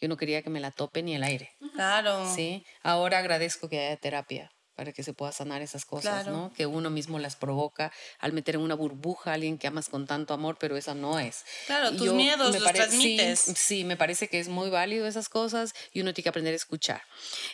Yo 0.00 0.08
no 0.08 0.16
quería 0.16 0.42
que 0.42 0.50
me 0.50 0.60
la 0.60 0.70
tope 0.70 1.02
ni 1.02 1.14
el 1.14 1.22
aire. 1.22 1.52
Claro. 1.74 2.32
Sí, 2.34 2.64
ahora 2.82 3.18
agradezco 3.18 3.68
que 3.68 3.78
haya 3.78 3.96
terapia 3.96 4.50
para 4.74 4.92
que 4.92 5.02
se 5.02 5.12
pueda 5.12 5.32
sanar 5.32 5.62
esas 5.62 5.84
cosas, 5.84 6.26
¿no? 6.26 6.52
Que 6.56 6.66
uno 6.66 6.90
mismo 6.90 7.18
las 7.18 7.36
provoca 7.36 7.92
al 8.18 8.32
meter 8.32 8.56
en 8.56 8.62
una 8.62 8.74
burbuja 8.74 9.30
a 9.30 9.34
alguien 9.34 9.58
que 9.58 9.66
amas 9.66 9.88
con 9.88 10.06
tanto 10.06 10.34
amor, 10.34 10.56
pero 10.58 10.76
esa 10.76 10.94
no 10.94 11.18
es. 11.18 11.44
Claro, 11.66 11.94
tus 11.96 12.12
miedos 12.12 12.54
los 12.54 12.72
transmites. 12.72 13.40
Sí, 13.56 13.84
me 13.84 13.96
parece 13.96 14.28
que 14.28 14.40
es 14.40 14.48
muy 14.48 14.70
válido 14.70 15.06
esas 15.06 15.28
cosas 15.28 15.74
y 15.92 16.00
uno 16.00 16.14
tiene 16.14 16.24
que 16.24 16.28
aprender 16.28 16.52
a 16.52 16.56
escuchar. 16.56 17.02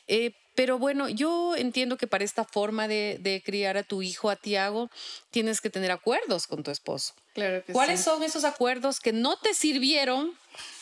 Eh, 0.07 0.33
pero 0.55 0.79
bueno, 0.79 1.09
yo 1.09 1.55
entiendo 1.57 1.97
que 1.97 2.09
para 2.09 2.25
esta 2.25 2.45
forma 2.45 2.89
de, 2.89 3.19
de, 3.21 3.43
criar 3.45 3.77
a 3.77 3.85
tu 3.85 4.03
hijo, 4.03 4.29
a 4.29 4.35
Tiago, 4.35 4.91
tienes 5.31 5.61
que 5.61 5.71
tener 5.71 5.93
acuerdos 5.93 6.49
con 6.49 6.65
tu 6.65 6.73
esposo. 6.73 7.15
Claro 7.33 7.65
que 7.65 7.73
¿Cuáles 7.73 8.01
son 8.01 8.25
esos 8.25 8.45
acuerdos 8.45 8.99
que 8.99 9.13
no 9.13 9.37
te 9.37 9.55
sirvieron 9.55 10.37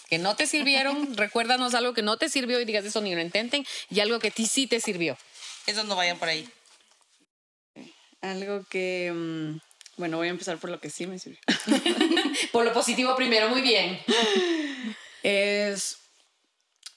que 0.08 0.18
no 0.18 0.36
te 0.36 0.46
sirvieron, 0.46 1.16
recuérdanos 1.16 1.74
algo 1.74 1.92
que 1.92 2.02
no 2.02 2.16
te 2.16 2.28
sirvió 2.28 2.60
y 2.60 2.64
digas 2.64 2.84
eso 2.84 3.00
ni 3.00 3.14
lo 3.14 3.20
intenten, 3.20 3.66
y 3.90 4.00
algo 4.00 4.18
que 4.18 4.28
a 4.28 4.30
ti 4.30 4.46
sí 4.46 4.66
te 4.66 4.80
sirvió. 4.80 5.18
Esos 5.66 5.84
no 5.86 5.96
vayan 5.96 6.18
por 6.18 6.28
ahí. 6.28 6.48
Algo 8.20 8.64
que, 8.64 9.12
mm, 9.14 9.58
bueno, 9.98 10.16
voy 10.16 10.28
a 10.28 10.30
empezar 10.30 10.58
por 10.58 10.70
lo 10.70 10.80
que 10.80 10.90
sí 10.90 11.06
me 11.06 11.18
sirvió. 11.18 11.40
por 12.52 12.64
lo 12.64 12.72
positivo 12.72 13.14
primero, 13.16 13.48
muy 13.48 13.62
bien. 13.62 13.98
Es, 15.22 15.98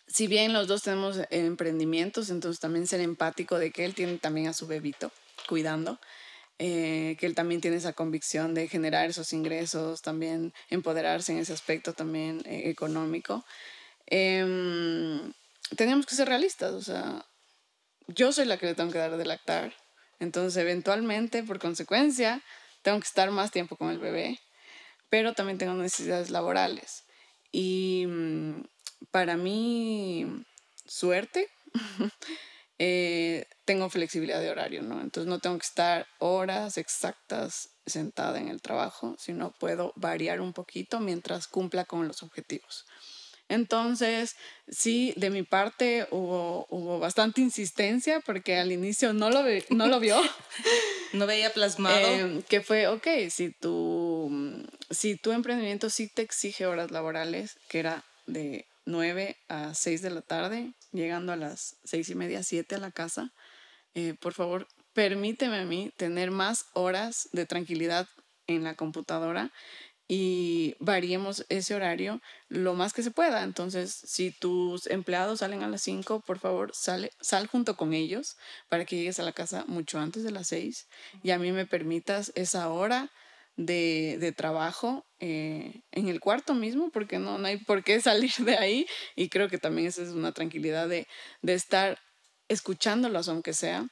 si 0.07 0.27
bien 0.27 0.53
los 0.53 0.67
dos 0.67 0.83
tenemos 0.83 1.19
emprendimientos, 1.29 2.29
entonces 2.29 2.59
también 2.59 2.87
ser 2.87 3.01
empático 3.01 3.57
de 3.57 3.71
que 3.71 3.85
él 3.85 3.95
tiene 3.95 4.17
también 4.17 4.47
a 4.47 4.53
su 4.53 4.67
bebito 4.67 5.11
cuidando. 5.47 5.99
Eh, 6.61 7.15
que 7.17 7.25
él 7.25 7.35
también 7.35 7.61
tiene 7.61 7.77
esa 7.77 7.93
convicción 7.93 8.53
de 8.53 8.67
generar 8.67 9.09
esos 9.09 9.31
ingresos, 9.31 10.01
también 10.01 10.53
empoderarse 10.69 11.31
en 11.31 11.37
ese 11.37 11.53
aspecto 11.53 11.93
también 11.93 12.41
eh, 12.45 12.63
económico. 12.69 13.45
Em, 14.07 15.31
tenemos 15.77 16.05
que 16.05 16.15
ser 16.15 16.27
realistas, 16.27 16.73
o 16.73 16.81
sea, 16.81 17.25
yo 18.09 18.31
soy 18.31 18.45
la 18.45 18.57
que 18.57 18.65
le 18.65 18.75
tengo 18.75 18.91
que 18.91 18.97
dar 18.97 19.15
de 19.17 19.25
lactar. 19.25 19.73
Entonces, 20.19 20.57
eventualmente, 20.61 21.43
por 21.43 21.59
consecuencia, 21.59 22.43
tengo 22.81 22.99
que 22.99 23.07
estar 23.07 23.31
más 23.31 23.51
tiempo 23.51 23.77
con 23.77 23.89
el 23.89 23.99
bebé, 23.99 24.39
pero 25.09 25.33
también 25.33 25.57
tengo 25.57 25.73
necesidades 25.73 26.29
laborales. 26.29 27.03
Y 27.51 28.05
mm, 28.07 28.63
para 29.11 29.37
mí, 29.37 30.25
suerte, 30.85 31.49
eh, 32.79 33.45
tengo 33.65 33.89
flexibilidad 33.89 34.41
de 34.41 34.49
horario, 34.49 34.81
¿no? 34.81 35.01
Entonces 35.01 35.29
no 35.29 35.39
tengo 35.39 35.57
que 35.57 35.65
estar 35.65 36.07
horas 36.19 36.77
exactas 36.77 37.69
sentada 37.85 38.39
en 38.39 38.49
el 38.49 38.61
trabajo, 38.61 39.15
sino 39.17 39.51
puedo 39.51 39.93
variar 39.95 40.41
un 40.41 40.53
poquito 40.53 40.99
mientras 40.99 41.47
cumpla 41.47 41.85
con 41.85 42.07
los 42.07 42.23
objetivos. 42.23 42.85
Entonces, 43.49 44.35
sí, 44.67 45.13
de 45.17 45.31
mi 45.31 45.41
parte 45.41 46.07
hubo, 46.11 46.67
hubo 46.69 46.99
bastante 46.99 47.41
insistencia 47.41 48.19
porque 48.19 48.57
al 48.57 48.71
inicio 48.71 49.11
no 49.11 49.31
lo, 49.31 49.43
no 49.71 49.87
lo 49.87 49.99
vio. 49.99 50.21
no 51.13 51.25
veía 51.25 51.51
plasmado. 51.51 51.97
Eh, 51.97 52.43
que 52.47 52.61
fue, 52.61 52.87
ok, 52.87 53.07
si 53.29 53.51
tu, 53.51 54.63
si 54.91 55.15
tu 55.15 55.31
emprendimiento 55.31 55.89
sí 55.89 56.07
te 56.07 56.21
exige 56.21 56.67
horas 56.67 56.91
laborales, 56.91 57.57
que 57.67 57.79
era 57.79 58.05
de 58.27 58.67
9 58.85 59.35
a 59.47 59.73
6 59.73 60.03
de 60.03 60.09
la 60.11 60.21
tarde, 60.21 60.73
llegando 60.91 61.33
a 61.33 61.35
las 61.35 61.77
6 61.85 62.09
y 62.09 62.15
media, 62.15 62.43
7 62.43 62.75
a 62.75 62.79
la 62.79 62.91
casa, 62.91 63.33
eh, 63.95 64.13
por 64.19 64.33
favor, 64.33 64.67
permíteme 64.93 65.57
a 65.57 65.65
mí 65.65 65.91
tener 65.97 66.29
más 66.29 66.65
horas 66.73 67.29
de 67.31 67.47
tranquilidad 67.47 68.07
en 68.45 68.63
la 68.63 68.75
computadora 68.75 69.51
y 70.11 70.75
variemos 70.79 71.45
ese 71.49 71.75
horario 71.75 72.19
lo 72.49 72.73
más 72.73 72.93
que 72.93 73.03
se 73.03 73.11
pueda. 73.11 73.43
Entonces, 73.43 73.93
si 73.93 74.31
tus 74.31 74.87
empleados 74.87 75.39
salen 75.39 75.61
a 75.61 75.67
las 75.67 75.83
5, 75.83 76.21
por 76.21 76.39
favor, 76.39 76.71
sale, 76.73 77.11
sal 77.21 77.45
junto 77.45 77.77
con 77.77 77.93
ellos 77.93 78.35
para 78.69 78.85
que 78.85 78.97
llegues 78.97 79.19
a 79.19 79.23
la 79.23 79.33
casa 79.33 79.65
mucho 79.67 79.99
antes 79.99 80.23
de 80.23 80.31
las 80.31 80.47
6 80.47 80.87
y 81.21 81.29
a 81.29 81.37
mí 81.37 81.51
me 81.51 81.67
permitas 81.67 82.31
esa 82.33 82.69
hora 82.69 83.11
de, 83.55 84.17
de 84.19 84.31
trabajo 84.31 85.05
eh, 85.19 85.83
en 85.91 86.07
el 86.07 86.19
cuarto 86.19 86.55
mismo, 86.55 86.89
porque 86.89 87.19
no, 87.19 87.37
no 87.37 87.47
hay 87.47 87.57
por 87.57 87.83
qué 87.83 88.01
salir 88.01 88.33
de 88.39 88.57
ahí 88.57 88.87
y 89.15 89.29
creo 89.29 89.47
que 89.47 89.59
también 89.59 89.87
esa 89.87 90.01
es 90.01 90.09
una 90.09 90.31
tranquilidad 90.31 90.89
de, 90.89 91.07
de 91.43 91.53
estar 91.53 91.99
escuchándolos 92.47 93.29
aunque 93.29 93.53
sea 93.53 93.87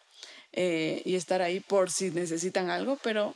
eh, 0.52 1.04
y 1.06 1.14
estar 1.14 1.44
ahí 1.44 1.60
por 1.60 1.92
si 1.92 2.10
necesitan 2.10 2.72
algo, 2.72 2.98
pero 3.04 3.36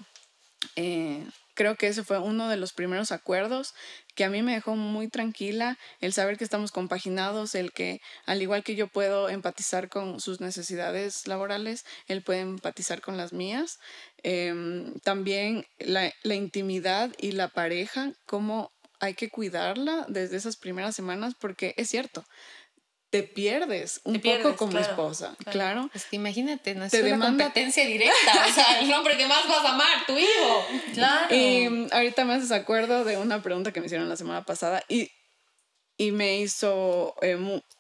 eh, 0.76 1.24
creo 1.54 1.76
que 1.76 1.88
ese 1.88 2.04
fue 2.04 2.20
uno 2.20 2.50
de 2.50 2.58
los 2.58 2.74
primeros 2.74 3.12
acuerdos 3.12 3.74
que 4.16 4.24
a 4.24 4.30
mí 4.30 4.42
me 4.42 4.54
dejó 4.54 4.76
muy 4.76 5.08
tranquila, 5.08 5.78
el 6.00 6.14
saber 6.14 6.38
que 6.38 6.44
estamos 6.44 6.72
compaginados, 6.72 7.56
el 7.56 7.72
que 7.72 8.00
al 8.26 8.42
igual 8.42 8.64
que 8.64 8.76
yo 8.76 8.88
puedo 8.88 9.30
empatizar 9.30 9.90
con 9.90 10.20
sus 10.20 10.42
necesidades 10.42 11.28
laborales, 11.28 11.86
él 12.08 12.24
puede 12.24 12.42
empatizar 12.42 13.02
con 13.02 13.18
las 13.18 13.34
mías. 13.34 13.80
Em, 14.24 14.94
también 15.04 15.66
la, 15.80 16.12
la 16.24 16.36
intimidad 16.36 17.12
y 17.18 17.32
la 17.32 17.48
pareja, 17.48 18.14
cómo 18.26 18.72
hay 19.00 19.16
que 19.16 19.30
cuidarla 19.30 20.06
desde 20.10 20.38
esas 20.38 20.58
primeras 20.58 20.96
semanas, 20.96 21.34
porque 21.40 21.74
es 21.78 21.90
cierto, 21.90 22.24
te 23.12 23.24
pierdes 23.24 24.00
un 24.06 24.22
poco 24.22 24.56
como 24.56 24.80
esposa, 24.80 25.36
claro. 25.52 25.90
Pues 25.92 26.08
imagínate, 26.12 26.74
no 26.76 26.86
es 26.86 26.92
te 26.92 27.14
una 27.14 27.28
competencia 27.28 27.86
directa, 27.88 28.46
o 28.50 28.54
sea, 28.54 28.80
el 28.80 28.92
hombre 28.94 29.18
que 29.18 29.28
más 29.28 29.48
vas 29.48 29.66
a 29.66 29.74
amar, 29.74 30.06
tu 30.08 30.18
hijo. 30.18 30.66
Claro. 30.94 31.36
Y 31.36 31.70
mm, 31.70 31.88
ahorita 31.92 32.24
me 32.24 32.36
haces 32.36 32.52
acuerdo 32.52 33.04
de 33.04 33.18
una 33.18 33.44
pregunta 33.44 33.74
que 33.74 33.82
me 33.82 33.88
hicieron 33.88 34.08
la 34.08 34.16
semana 34.16 34.46
pasada 34.46 34.84
y, 34.88 35.12
y 35.98 36.14
me 36.14 36.40
hizo 36.40 37.14
eh, 37.22 37.38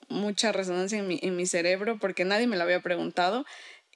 mucha 0.09 0.51
resonancia 0.51 0.99
en 0.99 1.07
mi, 1.07 1.17
en 1.23 1.37
mi 1.37 1.45
cerebro 1.45 1.97
porque 1.97 2.25
nadie 2.25 2.45
me 2.45 2.57
lo 2.57 2.63
había 2.63 2.81
preguntado 2.81 3.45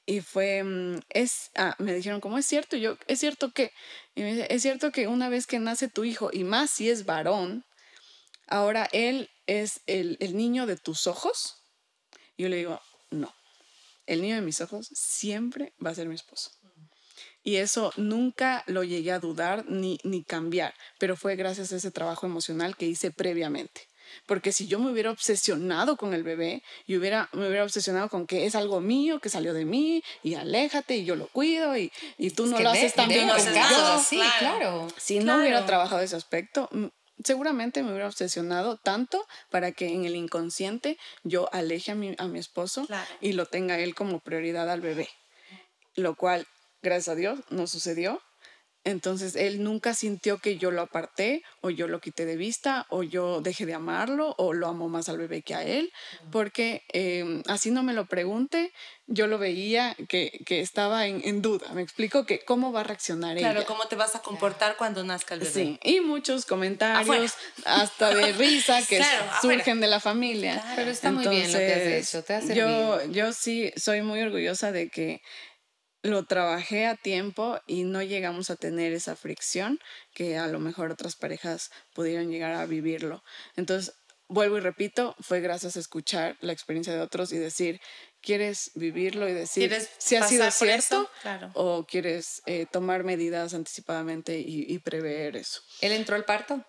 y 0.05 0.21
fue, 0.21 0.63
mm, 0.63 0.99
es, 1.09 1.51
ah, 1.55 1.75
me 1.79 1.93
dijeron, 1.93 2.21
¿cómo 2.21 2.37
es 2.37 2.45
cierto? 2.45 2.77
yo, 2.77 2.97
¿es 3.07 3.19
cierto 3.19 3.51
que? 3.51 3.73
Y 4.15 4.21
me 4.21 4.33
dice, 4.33 4.47
es 4.49 4.61
cierto 4.61 4.91
que 4.91 5.07
una 5.07 5.27
vez 5.27 5.47
que 5.47 5.59
nace 5.59 5.89
tu 5.89 6.05
hijo, 6.05 6.29
y 6.31 6.45
más 6.45 6.69
si 6.69 6.89
es 6.89 7.05
varón, 7.05 7.65
ahora 8.47 8.89
él 8.91 9.29
es 9.47 9.81
el, 9.85 10.17
el 10.19 10.35
niño 10.35 10.65
de 10.65 10.77
tus 10.77 11.07
ojos. 11.07 11.63
Y 12.37 12.43
yo 12.43 12.49
le 12.49 12.57
digo, 12.57 12.81
no, 13.11 13.33
el 14.05 14.21
niño 14.21 14.35
de 14.35 14.41
mis 14.41 14.61
ojos 14.61 14.89
siempre 14.93 15.73
va 15.83 15.91
a 15.91 15.95
ser 15.95 16.07
mi 16.07 16.15
esposo. 16.15 16.51
Y 17.43 17.57
eso 17.57 17.93
nunca 17.95 18.63
lo 18.65 18.83
llegué 18.83 19.11
a 19.11 19.19
dudar 19.19 19.65
ni, 19.67 19.99
ni 20.03 20.23
cambiar, 20.23 20.73
pero 20.97 21.15
fue 21.15 21.35
gracias 21.35 21.71
a 21.71 21.75
ese 21.75 21.91
trabajo 21.91 22.25
emocional 22.25 22.75
que 22.75 22.87
hice 22.87 23.11
previamente. 23.11 23.87
Porque 24.25 24.51
si 24.51 24.67
yo 24.67 24.79
me 24.79 24.91
hubiera 24.91 25.11
obsesionado 25.11 25.97
con 25.97 26.13
el 26.13 26.23
bebé 26.23 26.63
y 26.85 26.95
hubiera, 26.95 27.29
me 27.33 27.47
hubiera 27.47 27.63
obsesionado 27.63 28.09
con 28.09 28.27
que 28.27 28.45
es 28.45 28.55
algo 28.55 28.81
mío, 28.81 29.19
que 29.19 29.29
salió 29.29 29.53
de 29.53 29.65
mí, 29.65 30.03
y 30.23 30.35
aléjate 30.35 30.97
y 30.97 31.05
yo 31.05 31.15
lo 31.15 31.27
cuido 31.27 31.77
y, 31.77 31.91
y 32.17 32.31
tú 32.31 32.45
no 32.47 32.59
lo 32.59 32.69
haces 32.69 32.93
tan 32.93 33.09
bien 33.09 33.29
como 33.29 33.43
yo. 33.43 34.03
Sí, 34.03 34.21
claro. 34.39 34.87
Si 34.97 35.19
no 35.19 35.37
hubiera 35.37 35.65
trabajado 35.65 36.01
ese 36.01 36.15
aspecto, 36.15 36.69
seguramente 37.23 37.83
me 37.83 37.89
hubiera 37.89 38.07
obsesionado 38.07 38.77
tanto 38.77 39.25
para 39.49 39.71
que 39.71 39.87
en 39.87 40.05
el 40.05 40.15
inconsciente 40.15 40.97
yo 41.23 41.49
aleje 41.53 41.91
a 41.91 41.95
mi, 41.95 42.15
a 42.17 42.27
mi 42.27 42.39
esposo 42.39 42.87
y 43.21 43.33
lo 43.33 43.45
tenga 43.45 43.79
él 43.79 43.95
como 43.95 44.19
prioridad 44.19 44.69
al 44.69 44.81
bebé. 44.81 45.09
Lo 45.95 46.15
cual, 46.15 46.45
gracias 46.81 47.09
a 47.09 47.15
Dios, 47.15 47.39
no 47.49 47.67
sucedió 47.67 48.21
entonces 48.85 49.35
él 49.35 49.63
nunca 49.63 49.93
sintió 49.93 50.37
que 50.37 50.57
yo 50.57 50.71
lo 50.71 50.83
aparté 50.83 51.43
o 51.61 51.71
yo 51.71 51.87
lo 51.87 51.99
quité 51.99 52.25
de 52.25 52.37
vista 52.37 52.85
o 52.89 53.01
yo 53.03 53.41
dejé 53.41 53.65
de 53.65 53.73
amarlo 53.73 54.35
o 54.37 54.53
lo 54.53 54.67
amo 54.67 54.89
más 54.89 55.09
al 55.09 55.17
bebé 55.17 55.41
que 55.41 55.55
a 55.55 55.63
él, 55.63 55.91
porque 56.31 56.83
em, 56.93 57.41
así 57.47 57.71
no 57.71 57.81
me 57.81 57.93
lo 57.93 58.05
pregunte, 58.05 58.71
yo 59.07 59.25
lo 59.27 59.37
veía 59.37 59.95
que, 60.07 60.39
que 60.45 60.61
estaba 60.61 61.07
en, 61.07 61.21
en, 61.25 61.41
duda. 61.41 61.73
Me 61.73 61.81
explico 61.81 62.25
que 62.25 62.45
cómo 62.45 62.71
va 62.71 62.81
a 62.81 62.83
reaccionar 62.83 63.37
claro, 63.37 63.55
Claro, 63.55 63.67
cómo 63.67 63.87
te 63.87 63.95
vas 63.95 64.15
a 64.15 64.21
comportar 64.21 64.77
cuando 64.77 65.03
nazca 65.03 65.33
el 65.33 65.41
bebé. 65.41 65.51
Sí, 65.51 65.79
y 65.83 66.01
muchos 66.01 66.45
comentarios 66.45 67.33
hasta 67.65 68.13
de 68.13 68.33
risa 68.33 68.85
que 68.85 69.03
surgen 69.41 69.81
de 69.81 69.87
la 69.87 69.99
familia. 69.99 70.63
Pero 70.75 70.91
está 70.91 71.11
muy 71.11 71.27
bien 71.27 71.51
lo 71.51 71.57
que 71.57 71.73
has 71.73 72.07
hecho, 72.09 72.23
te 72.23 72.33
ha 72.35 72.39
Yo, 72.41 73.03
yo 73.05 73.33
sí 73.33 73.71
soy 73.75 74.03
muy 74.03 74.21
orgullosa 74.21 74.71
de 74.71 74.89
que 74.89 75.21
lo 76.05 76.23
trabajé 76.25 76.85
a 76.85 76.95
tiempo 76.95 77.59
y 77.65 77.83
no 77.83 78.03
llegamos 78.03 78.49
a 78.51 78.55
tener 78.55 78.93
esa 78.93 79.15
fricción 79.15 79.79
que 80.13 80.37
a 80.37 80.47
lo 80.47 80.59
mejor 80.59 80.91
otras 80.91 81.15
parejas 81.15 81.71
pudieran 81.93 82.29
llegar 82.29 82.53
a 82.53 82.65
vivirlo. 82.67 83.23
Entonces, 83.55 83.95
vuelvo 84.27 84.57
y 84.57 84.61
repito, 84.61 85.15
fue 85.19 85.41
gracias 85.41 85.77
a 85.77 85.79
escuchar 85.79 86.37
la 86.41 86.53
experiencia 86.53 86.93
de 86.93 87.01
otros 87.01 87.31
y 87.33 87.37
decir, 87.37 87.81
¿quieres 88.21 88.71
vivirlo 88.75 89.27
y 89.27 89.33
decir 89.33 89.75
si 89.97 90.15
ha 90.15 90.27
sido 90.27 90.49
cierto 90.51 91.09
o 91.53 91.85
quieres 91.85 92.43
eh, 92.45 92.67
tomar 92.71 93.03
medidas 93.03 93.55
anticipadamente 93.55 94.37
y, 94.37 94.71
y 94.71 94.79
prever 94.79 95.35
eso? 95.35 95.61
¿Él 95.81 95.91
entró 95.91 96.15
al 96.15 96.25
parto? 96.25 96.63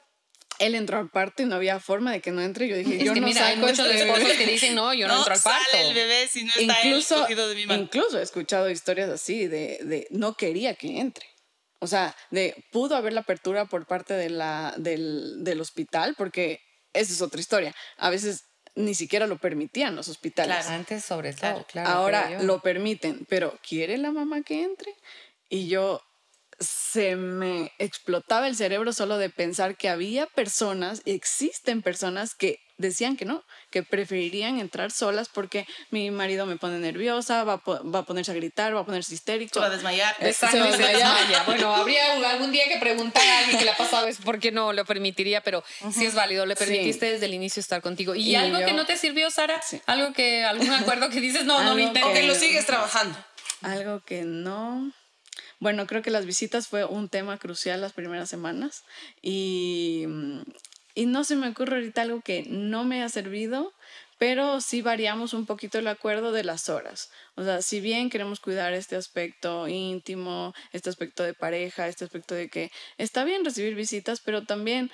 Él 0.58 0.74
entró 0.74 0.98
al 0.98 1.10
parto 1.10 1.42
y 1.42 1.46
no 1.46 1.54
había 1.54 1.80
forma 1.80 2.12
de 2.12 2.20
que 2.20 2.30
no 2.30 2.40
entre. 2.42 2.68
Yo 2.68 2.76
dije, 2.76 3.04
yo 3.04 3.14
no 3.14 3.26
mira, 3.26 3.46
hay 3.46 3.56
muchos 3.56 3.80
este 3.80 4.02
esposos 4.02 4.32
que 4.32 4.46
dicen, 4.46 4.74
no, 4.74 4.92
yo 4.94 5.08
no, 5.08 5.18
entro 5.18 5.34
al 5.34 5.40
parto. 5.40 5.64
Sale 5.70 5.88
el 5.88 5.94
bebé 5.94 6.28
si 6.28 6.44
no 6.44 6.52
está 6.56 6.78
incluso, 6.84 7.26
él 7.26 7.36
de 7.36 7.54
mi 7.54 7.66
mano. 7.66 7.82
Incluso 7.82 8.18
he 8.18 8.22
escuchado 8.22 8.70
historias 8.70 9.10
así 9.10 9.46
de, 9.46 9.78
de 9.82 10.06
no 10.10 10.34
quería 10.34 10.74
que 10.74 10.98
entre. 10.98 11.26
O 11.78 11.86
sea, 11.86 12.16
de 12.30 12.64
pudo 12.72 12.96
haber 12.96 13.12
la 13.12 13.20
apertura 13.20 13.66
por 13.66 13.86
parte 13.86 14.14
de 14.14 14.30
la, 14.30 14.74
del, 14.76 15.44
del 15.44 15.60
hospital, 15.60 16.14
porque 16.16 16.60
esa 16.92 17.12
es 17.12 17.22
otra 17.22 17.40
historia. 17.40 17.74
A 17.98 18.10
veces 18.10 18.44
ni 18.74 18.94
siquiera 18.94 19.26
lo 19.26 19.38
permitían 19.38 19.96
los 19.96 20.08
hospitales. 20.08 20.56
Claro, 20.56 20.70
antes 20.70 21.04
sobre 21.04 21.32
todo, 21.32 21.66
claro. 21.66 21.88
Ahora 21.88 22.42
lo 22.42 22.60
permiten, 22.60 23.26
pero 23.28 23.58
¿quiere 23.66 23.98
la 23.98 24.12
mamá 24.12 24.42
que 24.42 24.62
entre? 24.62 24.94
Y 25.48 25.68
yo 25.68 26.02
se 26.58 27.16
me 27.16 27.72
explotaba 27.78 28.46
el 28.48 28.56
cerebro 28.56 28.92
solo 28.92 29.18
de 29.18 29.30
pensar 29.30 29.76
que 29.76 29.88
había 29.88 30.26
personas, 30.26 31.02
existen 31.04 31.82
personas 31.82 32.34
que 32.34 32.60
decían 32.78 33.16
que 33.16 33.24
no, 33.24 33.42
que 33.70 33.82
preferirían 33.82 34.58
entrar 34.58 34.90
solas 34.90 35.28
porque 35.28 35.66
mi 35.90 36.10
marido 36.10 36.46
me 36.46 36.56
pone 36.56 36.78
nerviosa, 36.78 37.44
va 37.44 37.54
a, 37.54 37.82
va 37.82 38.00
a 38.00 38.02
ponerse 38.04 38.32
a 38.32 38.34
gritar, 38.34 38.74
va 38.74 38.80
a 38.80 38.86
ponerse 38.86 39.14
histérico. 39.14 39.54
Se 39.54 39.60
va 39.60 39.66
a 39.66 39.70
desmayar. 39.70 40.14
Eh, 40.20 40.32
se 40.32 40.46
va 40.46 40.66
a 40.66 40.70
desmayar. 40.70 41.46
bueno, 41.46 41.74
habría 41.74 42.12
algún 42.30 42.52
día 42.52 42.68
que 42.68 42.78
preguntar 42.78 43.22
a 43.26 43.38
alguien 43.40 43.58
que 43.58 43.64
le 43.64 43.70
ha 43.70 43.76
pasado 43.76 44.06
eso, 44.06 44.22
porque 44.24 44.52
no 44.52 44.72
lo 44.72 44.84
permitiría, 44.84 45.40
pero 45.42 45.64
si 45.84 45.92
sí 45.92 46.06
es 46.06 46.14
válido, 46.14 46.46
le 46.46 46.56
permitiste 46.56 47.12
desde 47.12 47.26
el 47.26 47.34
inicio 47.34 47.60
estar 47.60 47.80
contigo. 47.82 48.14
¿Y, 48.14 48.34
algo 48.34 48.58
que 48.58 48.72
no 48.72 48.86
te 48.86 48.96
sirvió, 48.96 49.30
Sara? 49.30 49.60
¿Algo 49.86 50.12
que, 50.12 50.44
algún 50.44 50.70
acuerdo 50.70 51.08
que 51.10 51.20
dices, 51.20 51.44
no, 51.44 51.62
no 51.62 51.74
lo 51.74 51.80
intento? 51.80 52.12
que 52.12 52.22
lo 52.22 52.34
sigues 52.34 52.66
trabajando. 52.66 53.18
Algo 53.62 54.00
que 54.00 54.22
no... 54.22 54.92
Bueno, 55.58 55.86
creo 55.86 56.02
que 56.02 56.10
las 56.10 56.26
visitas 56.26 56.68
fue 56.68 56.84
un 56.84 57.08
tema 57.08 57.38
crucial 57.38 57.80
las 57.80 57.92
primeras 57.92 58.28
semanas 58.28 58.84
y, 59.22 60.04
y 60.94 61.06
no 61.06 61.24
se 61.24 61.36
me 61.36 61.48
ocurre 61.48 61.76
ahorita 61.76 62.02
algo 62.02 62.20
que 62.20 62.44
no 62.48 62.84
me 62.84 63.02
ha 63.02 63.08
servido, 63.08 63.72
pero 64.18 64.60
sí 64.60 64.82
variamos 64.82 65.34
un 65.34 65.46
poquito 65.46 65.78
el 65.78 65.88
acuerdo 65.88 66.32
de 66.32 66.44
las 66.44 66.68
horas. 66.68 67.10
O 67.36 67.44
sea, 67.44 67.62
si 67.62 67.80
bien 67.80 68.10
queremos 68.10 68.40
cuidar 68.40 68.72
este 68.74 68.96
aspecto 68.96 69.66
íntimo, 69.68 70.54
este 70.72 70.90
aspecto 70.90 71.22
de 71.22 71.34
pareja, 71.34 71.88
este 71.88 72.04
aspecto 72.04 72.34
de 72.34 72.48
que 72.48 72.70
está 72.98 73.24
bien 73.24 73.44
recibir 73.44 73.74
visitas, 73.74 74.20
pero 74.20 74.44
también 74.44 74.90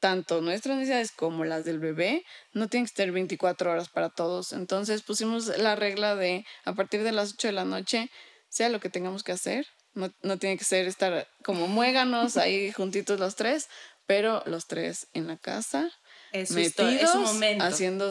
tanto 0.00 0.40
nuestras 0.40 0.76
necesidades 0.76 1.12
como 1.12 1.44
las 1.44 1.64
del 1.64 1.78
bebé 1.78 2.24
no 2.52 2.68
tienen 2.68 2.86
que 2.86 2.94
ser 2.94 3.12
24 3.12 3.70
horas 3.70 3.88
para 3.88 4.10
todos. 4.10 4.52
Entonces 4.52 5.02
pusimos 5.02 5.46
la 5.58 5.76
regla 5.76 6.14
de 6.14 6.44
a 6.64 6.74
partir 6.74 7.02
de 7.02 7.12
las 7.12 7.32
8 7.34 7.48
de 7.48 7.52
la 7.52 7.64
noche, 7.64 8.10
sea 8.48 8.68
lo 8.68 8.80
que 8.80 8.90
tengamos 8.90 9.22
que 9.22 9.32
hacer, 9.32 9.66
no, 9.94 10.12
no 10.22 10.38
tiene 10.38 10.56
que 10.56 10.64
ser 10.64 10.86
estar 10.86 11.26
como 11.44 11.68
muéganos 11.68 12.36
ahí 12.36 12.72
juntitos 12.72 13.18
los 13.20 13.36
tres, 13.36 13.68
pero 14.06 14.42
los 14.46 14.66
tres 14.66 15.06
en 15.14 15.26
la 15.26 15.36
casa, 15.36 15.90
es 16.32 16.50
metidos, 16.50 17.14
momento. 17.14 17.64
haciendo, 17.64 18.10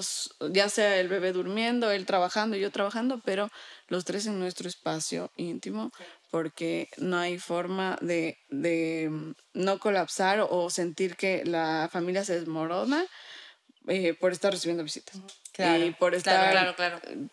ya 0.51 0.69
sea 0.69 0.97
el 0.97 1.07
bebé 1.07 1.33
durmiendo, 1.33 1.91
él 1.91 2.05
trabajando, 2.05 2.55
yo 2.55 2.71
trabajando, 2.71 3.21
pero 3.23 3.49
los 3.89 4.05
tres 4.05 4.25
en 4.25 4.39
nuestro 4.39 4.69
espacio 4.69 5.29
íntimo, 5.35 5.91
porque 6.31 6.87
no 6.97 7.17
hay 7.17 7.37
forma 7.37 7.97
de, 8.01 8.37
de 8.49 9.11
no 9.53 9.77
colapsar 9.77 10.47
o 10.49 10.69
sentir 10.69 11.15
que 11.15 11.43
la 11.45 11.89
familia 11.91 12.23
se 12.23 12.39
desmorona 12.39 13.05
eh, 13.87 14.13
por 14.13 14.31
estar 14.31 14.53
recibiendo 14.53 14.83
visitas. 14.83 15.19
y 15.57 15.91
por 15.91 16.15
estar 16.15 16.75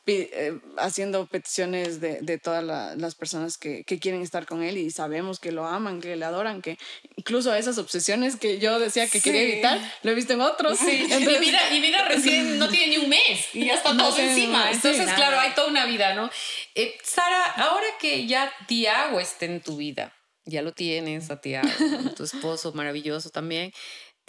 eh, 0.06 0.58
haciendo 0.78 1.26
peticiones 1.26 2.00
de, 2.00 2.20
de 2.22 2.38
todas 2.38 2.64
las 2.64 3.14
personas 3.14 3.56
que, 3.56 3.84
que, 3.84 4.00
quieren 4.00 4.20
estar 4.22 4.46
con 4.46 4.62
él 4.62 4.76
y 4.76 4.90
sabemos 4.90 5.38
que 5.38 5.52
lo 5.52 5.66
aman, 5.66 6.00
que 6.00 6.16
le 6.16 6.24
adoran, 6.24 6.60
que 6.60 6.76
incluso 7.16 7.54
esas 7.54 7.78
obsesiones 7.78 8.34
que 8.34 8.58
yo 8.58 8.80
decía 8.80 9.08
que 9.08 9.20
quería 9.20 9.42
evitar, 9.42 9.80
lo 10.02 10.10
he 10.10 10.14
visto 10.14 10.32
en 10.32 10.40
otros. 10.40 10.78
Sí. 10.78 11.06
y, 11.10 11.38
mira, 11.38 11.72
y 11.72 11.80
mira, 11.80 12.08
recién 12.08 12.58
no 12.58 12.68
tiene 12.68 12.96
ni 12.96 13.04
un 13.04 13.08
mes 13.08 13.46
y 13.54 13.66
ya 13.66 13.74
está 13.74 13.96
todo 13.96 14.18
encima. 14.18 14.72
Entonces, 14.72 15.08
claro, 15.12 15.38
hay 15.38 15.52
toda 15.54 15.68
una 15.68 15.86
vida, 15.86 16.14
¿no? 16.14 16.30
Eh, 16.74 16.98
Sara, 17.04 17.44
ahora 17.44 17.86
que 18.00 18.26
ya 18.26 18.52
Tiago 18.66 19.20
está 19.20 19.44
en 19.44 19.60
tu 19.60 19.76
vida, 19.76 20.12
ya 20.44 20.62
lo 20.62 20.72
tienes 20.72 21.30
a 21.30 21.40
Tiago, 21.40 21.68
tu 22.16 22.24
esposo 22.24 22.72
maravilloso 22.72 23.30
también. 23.30 23.72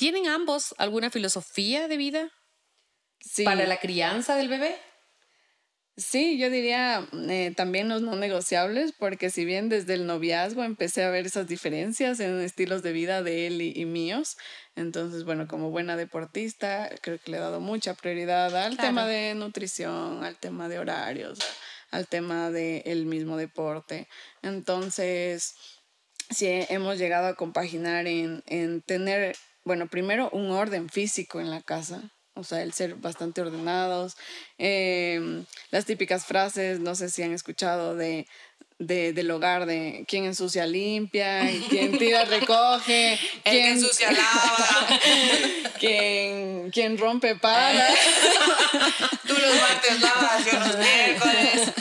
¿Tienen 0.01 0.25
ambos 0.25 0.73
alguna 0.79 1.11
filosofía 1.11 1.87
de 1.87 1.95
vida 1.95 2.31
para 3.45 3.67
la 3.67 3.77
crianza 3.77 4.35
del 4.35 4.49
bebé? 4.49 4.75
Sí, 5.95 6.39
yo 6.39 6.49
diría 6.49 7.07
eh, 7.29 7.53
también 7.55 7.87
los 7.87 8.01
no 8.01 8.15
negociables, 8.15 8.95
porque 8.97 9.29
si 9.29 9.45
bien 9.45 9.69
desde 9.69 9.93
el 9.93 10.07
noviazgo 10.07 10.63
empecé 10.63 11.03
a 11.03 11.11
ver 11.11 11.27
esas 11.27 11.45
diferencias 11.45 12.19
en 12.19 12.41
estilos 12.41 12.81
de 12.81 12.93
vida 12.93 13.21
de 13.21 13.45
él 13.45 13.61
y, 13.61 13.85
míos, 13.85 14.37
entonces, 14.75 15.23
bueno, 15.23 15.47
como 15.47 15.69
buena 15.69 15.95
deportista, 15.95 16.89
creo 17.03 17.19
que 17.19 17.29
le 17.29 17.37
he 17.37 17.41
dado 17.41 17.59
mucha 17.59 17.93
prioridad 17.93 18.55
al 18.55 18.77
tema 18.77 19.05
de 19.05 19.35
nutrición, 19.35 20.23
al 20.23 20.35
tema 20.39 20.67
de 20.67 20.79
horarios, 20.79 21.37
al 21.91 22.07
tema 22.07 22.49
del 22.49 23.05
mismo 23.05 23.37
deporte. 23.37 24.07
Entonces, 24.41 25.53
sí, 26.31 26.47
hemos 26.69 26.97
llegado 26.97 27.27
a 27.27 27.35
compaginar 27.35 28.07
en, 28.07 28.41
en 28.47 28.81
tener 28.81 29.35
bueno, 29.63 29.87
primero 29.87 30.29
un 30.31 30.51
orden 30.51 30.89
físico 30.89 31.39
en 31.39 31.49
la 31.49 31.61
casa, 31.61 32.11
o 32.33 32.43
sea, 32.43 32.61
el 32.63 32.73
ser 32.73 32.95
bastante 32.95 33.41
ordenados. 33.41 34.15
Em, 34.57 35.45
las 35.69 35.85
típicas 35.85 36.25
frases, 36.25 36.79
no 36.79 36.95
sé 36.95 37.09
si 37.09 37.23
han 37.23 37.33
escuchado 37.33 37.95
de, 37.95 38.25
de, 38.79 39.13
del 39.13 39.29
hogar, 39.31 39.65
de 39.65 40.05
quién 40.07 40.25
ensucia 40.25 40.65
limpia, 40.65 41.49
quién 41.69 41.97
tira 41.97 42.25
recoge, 42.25 43.19
quién 43.43 43.65
ensucia 43.73 44.11
lava, 44.11 44.99
quién, 45.79 46.71
quién 46.71 46.97
rompe 46.97 47.35
para. 47.35 47.87
Tú 49.27 49.33
los 49.33 49.55
martes 49.61 50.01
lavas, 50.01 50.45
yo 50.45 50.59
los 50.59 50.77
miércoles. 50.77 51.73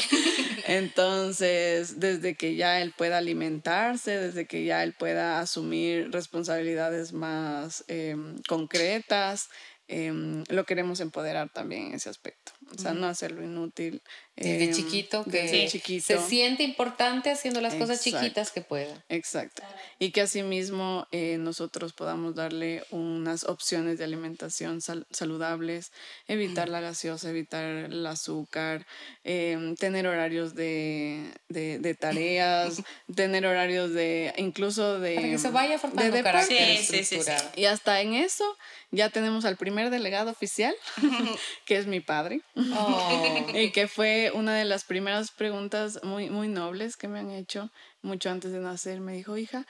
Entonces, 0.70 1.98
desde 1.98 2.36
que 2.36 2.54
ya 2.54 2.80
él 2.80 2.94
pueda 2.96 3.18
alimentarse, 3.18 4.16
desde 4.16 4.46
que 4.46 4.64
ya 4.64 4.84
él 4.84 4.94
pueda 4.96 5.40
asumir 5.40 6.12
responsabilidades 6.12 7.12
más 7.12 7.84
em, 7.88 8.36
concretas, 8.46 9.48
em, 9.88 10.44
lo 10.48 10.64
queremos 10.66 11.00
empoderar 11.00 11.52
también 11.52 11.88
en 11.88 11.94
ese 11.94 12.08
aspecto. 12.08 12.52
O 12.76 12.80
sea, 12.80 12.94
no 12.94 13.06
hacerlo 13.06 13.42
inútil. 13.42 14.02
Desde 14.36 14.64
em, 14.64 14.72
chiquito, 14.72 15.22
que 15.24 15.68
se 16.00 16.18
siente 16.18 16.62
importante 16.62 17.30
haciendo 17.30 17.60
las 17.60 17.74
cosas 17.74 18.02
chiquitas 18.02 18.50
que 18.50 18.62
pueda. 18.62 19.04
Exacto. 19.10 19.62
Y 19.98 20.12
que 20.12 20.22
asimismo 20.22 21.06
eh, 21.12 21.36
nosotros 21.38 21.92
podamos 21.92 22.36
darle 22.36 22.82
unas 22.90 23.44
opciones 23.44 23.98
de 23.98 24.04
alimentación 24.04 24.80
saludables, 24.80 25.92
evitar 26.26 26.70
la 26.70 26.80
gaseosa, 26.80 27.28
evitar 27.28 27.64
el 27.64 28.06
azúcar, 28.06 28.86
em, 29.24 29.74
tener 29.74 30.06
horarios 30.06 30.54
de, 30.54 31.34
de, 31.48 31.94
tareas, 31.94 32.82
tener 33.14 33.44
horarios 33.44 33.92
de, 33.92 34.32
incluso 34.38 35.00
de... 35.00 35.16
Para 35.16 35.28
que 35.28 35.38
se 35.38 35.50
vaya 35.50 35.78
formando 35.78 36.16
de 36.16 36.22
carácter 36.22 36.78
sí, 36.78 37.04
sí, 37.04 37.20
sí, 37.22 37.32
Y 37.56 37.66
hasta 37.66 38.00
en 38.00 38.14
eso 38.14 38.56
ya 38.90 39.10
tenemos 39.10 39.44
al 39.44 39.56
primer 39.56 39.90
delegado 39.90 40.30
oficial, 40.30 40.74
que 41.66 41.76
es 41.76 41.86
mi 41.86 42.00
padre. 42.00 42.40
Oh. 42.74 43.46
y 43.54 43.70
que 43.72 43.88
fue 43.88 44.30
una 44.34 44.54
de 44.54 44.64
las 44.64 44.84
primeras 44.84 45.30
preguntas 45.30 46.00
muy, 46.02 46.30
muy 46.30 46.48
nobles 46.48 46.96
que 46.96 47.08
me 47.08 47.18
han 47.18 47.30
hecho 47.30 47.70
mucho 48.02 48.30
antes 48.30 48.52
de 48.52 48.60
nacer. 48.60 49.00
Me 49.00 49.12
dijo, 49.12 49.36
hija, 49.36 49.66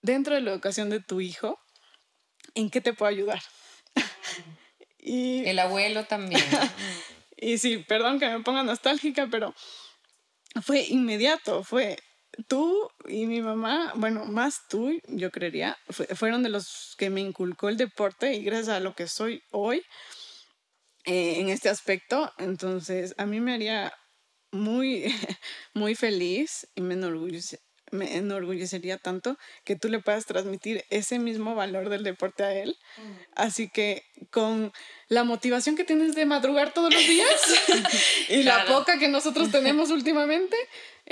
dentro 0.00 0.34
de 0.34 0.40
la 0.40 0.50
educación 0.50 0.90
de 0.90 1.00
tu 1.00 1.20
hijo, 1.20 1.58
¿en 2.54 2.70
qué 2.70 2.80
te 2.80 2.92
puedo 2.92 3.10
ayudar? 3.10 3.40
y, 4.98 5.44
El 5.44 5.58
abuelo 5.58 6.04
también. 6.04 6.42
y 7.36 7.58
sí, 7.58 7.78
perdón 7.78 8.18
que 8.18 8.28
me 8.28 8.40
ponga 8.40 8.62
nostálgica, 8.62 9.28
pero 9.30 9.54
fue 10.62 10.84
inmediato, 10.88 11.64
fue 11.64 11.98
tú 12.48 12.90
y 13.08 13.26
mi 13.26 13.40
mamá, 13.40 13.92
bueno, 13.96 14.24
más 14.24 14.66
tú, 14.68 15.00
yo 15.08 15.30
creería, 15.30 15.78
fueron 16.14 16.42
de 16.42 16.48
los 16.48 16.94
que 16.98 17.10
me 17.10 17.20
inculcó 17.20 17.68
el 17.68 17.76
deporte 17.76 18.34
y 18.34 18.42
gracias 18.42 18.70
a 18.70 18.80
lo 18.80 18.94
que 18.94 19.06
soy 19.06 19.42
hoy, 19.50 19.82
eh, 21.04 21.40
en 21.40 21.48
este 21.48 21.68
aspecto. 21.68 22.32
Entonces, 22.38 23.14
a 23.18 23.26
mí 23.26 23.40
me 23.40 23.54
haría 23.54 23.92
muy, 24.52 25.04
muy 25.74 25.94
feliz 25.94 26.68
y 26.74 26.80
me, 26.80 26.96
me 27.92 28.16
enorgullecería 28.16 28.98
tanto 28.98 29.36
que 29.64 29.76
tú 29.76 29.88
le 29.88 30.00
puedas 30.00 30.26
transmitir 30.26 30.84
ese 30.90 31.18
mismo 31.18 31.54
valor 31.54 31.90
del 31.90 32.04
deporte 32.04 32.42
a 32.42 32.54
él. 32.54 32.76
Mm. 32.96 33.12
Así 33.36 33.68
que 33.68 34.02
con 34.30 34.72
la 35.08 35.24
motivación 35.24 35.76
que 35.76 35.84
tienes 35.84 36.14
de 36.14 36.24
madrugar 36.24 36.72
todos 36.72 36.92
los 36.92 37.06
días 37.06 37.40
y 38.28 38.42
la 38.42 38.64
poca 38.66 38.98
que 38.98 39.08
nosotros 39.08 39.50
tenemos 39.50 39.90
últimamente, 39.90 40.56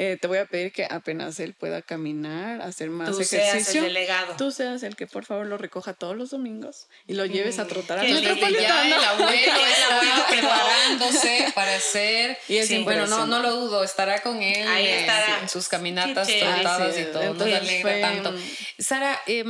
eh, 0.03 0.16
te 0.16 0.28
voy 0.28 0.38
a 0.38 0.46
pedir 0.46 0.72
que 0.72 0.86
apenas 0.90 1.38
él 1.40 1.53
pueda 1.53 1.82
caminar, 1.82 2.62
hacer 2.62 2.88
más 2.88 3.11
Tú 3.11 3.16
ejercicio. 3.16 3.38
Seas 3.42 3.74
el 3.74 3.82
delegado. 3.82 4.34
Tú 4.38 4.51
seas 4.51 4.82
el 4.82 4.96
que 4.96 5.07
por 5.07 5.26
favor 5.26 5.46
lo 5.46 5.59
recoja 5.59 5.92
todos 5.92 6.16
los 6.16 6.30
domingos 6.30 6.88
y 7.07 7.12
lo 7.12 7.26
lleves 7.26 7.59
a 7.59 7.64
mm, 7.64 7.68
trotar 7.68 7.98
a 7.98 8.05
nuestro 8.05 8.34
Ya 8.34 8.86
el 8.86 8.94
abuelo 8.94 9.32
está 9.36 10.26
preparándose 10.26 11.53
para 11.55 11.76
hacer. 11.76 12.38
Y 12.48 12.57
es 12.57 12.82
bueno, 12.82 13.07
no, 13.09 13.26
no 13.26 13.40
lo 13.40 13.55
dudo, 13.55 13.84
estará 13.84 14.22
con 14.22 14.42
él 14.42 14.66
Ahí 14.68 14.86
estará. 14.86 15.40
en 15.42 15.51
sus 15.51 15.68
caminatas 15.68 16.26
trotadas 16.26 16.98
y 16.98 17.05
todo. 17.05 17.22
Entonces, 17.22 17.82
tanto. 18.01 18.34
Sara, 18.78 19.20
eh, 19.26 19.44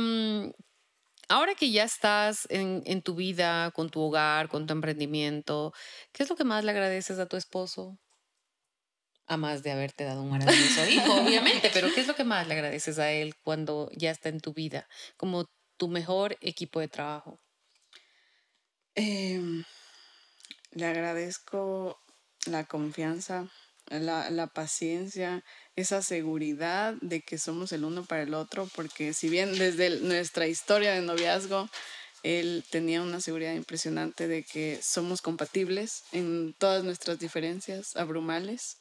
ahora 1.29 1.55
que 1.55 1.71
ya 1.71 1.85
estás 1.85 2.45
en, 2.49 2.83
en, 2.85 3.01
tu 3.01 3.15
vida, 3.15 3.71
con 3.71 3.89
tu 3.89 4.01
hogar, 4.01 4.49
con 4.49 4.67
tu 4.67 4.73
emprendimiento, 4.73 5.73
¿qué 6.11 6.23
es 6.23 6.29
lo 6.29 6.35
que 6.35 6.43
más 6.43 6.65
le 6.65 6.71
agradeces 6.71 7.19
a 7.19 7.25
tu 7.25 7.37
esposo? 7.37 7.97
A 9.27 9.37
más 9.37 9.63
de 9.63 9.71
haberte 9.71 10.03
dado 10.03 10.23
un 10.23 10.29
maravilloso 10.29 10.85
hijo, 10.87 11.13
obviamente, 11.21 11.69
pero 11.73 11.93
¿qué 11.93 12.01
es 12.01 12.07
lo 12.07 12.15
que 12.15 12.23
más 12.23 12.47
le 12.47 12.53
agradeces 12.55 12.99
a 12.99 13.11
él 13.11 13.35
cuando 13.43 13.89
ya 13.95 14.11
está 14.11 14.29
en 14.29 14.39
tu 14.39 14.53
vida 14.53 14.87
como 15.17 15.45
tu 15.77 15.87
mejor 15.87 16.37
equipo 16.41 16.79
de 16.79 16.87
trabajo? 16.87 17.39
Em, 18.95 19.63
le 20.71 20.85
agradezco 20.85 21.97
la 22.45 22.65
confianza, 22.65 23.47
la, 23.87 24.29
la, 24.29 24.47
paciencia, 24.47 25.43
esa 25.75 26.01
seguridad 26.01 26.95
de 27.01 27.21
que 27.21 27.37
somos 27.37 27.71
el 27.71 27.85
uno 27.85 28.03
para 28.03 28.23
el 28.23 28.33
otro, 28.33 28.67
porque 28.75 29.13
si 29.13 29.29
bien 29.29 29.57
desde 29.57 30.01
nuestra 30.01 30.47
historia 30.47 30.93
de 30.93 31.01
noviazgo, 31.01 31.69
él 32.23 32.63
tenía 32.69 33.01
una 33.01 33.19
seguridad 33.21 33.53
impresionante 33.53 34.27
de 34.27 34.43
que 34.43 34.79
somos 34.81 35.21
compatibles 35.21 36.03
en 36.11 36.53
todas 36.53 36.83
nuestras 36.83 37.17
diferencias 37.17 37.95
abrumales 37.95 38.77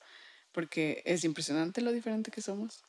porque 0.53 1.03
es 1.05 1.25
impresionante 1.25 1.81
lo 1.81 1.93
diferente 1.93 2.31
que 2.31 2.43
somos, 2.43 2.83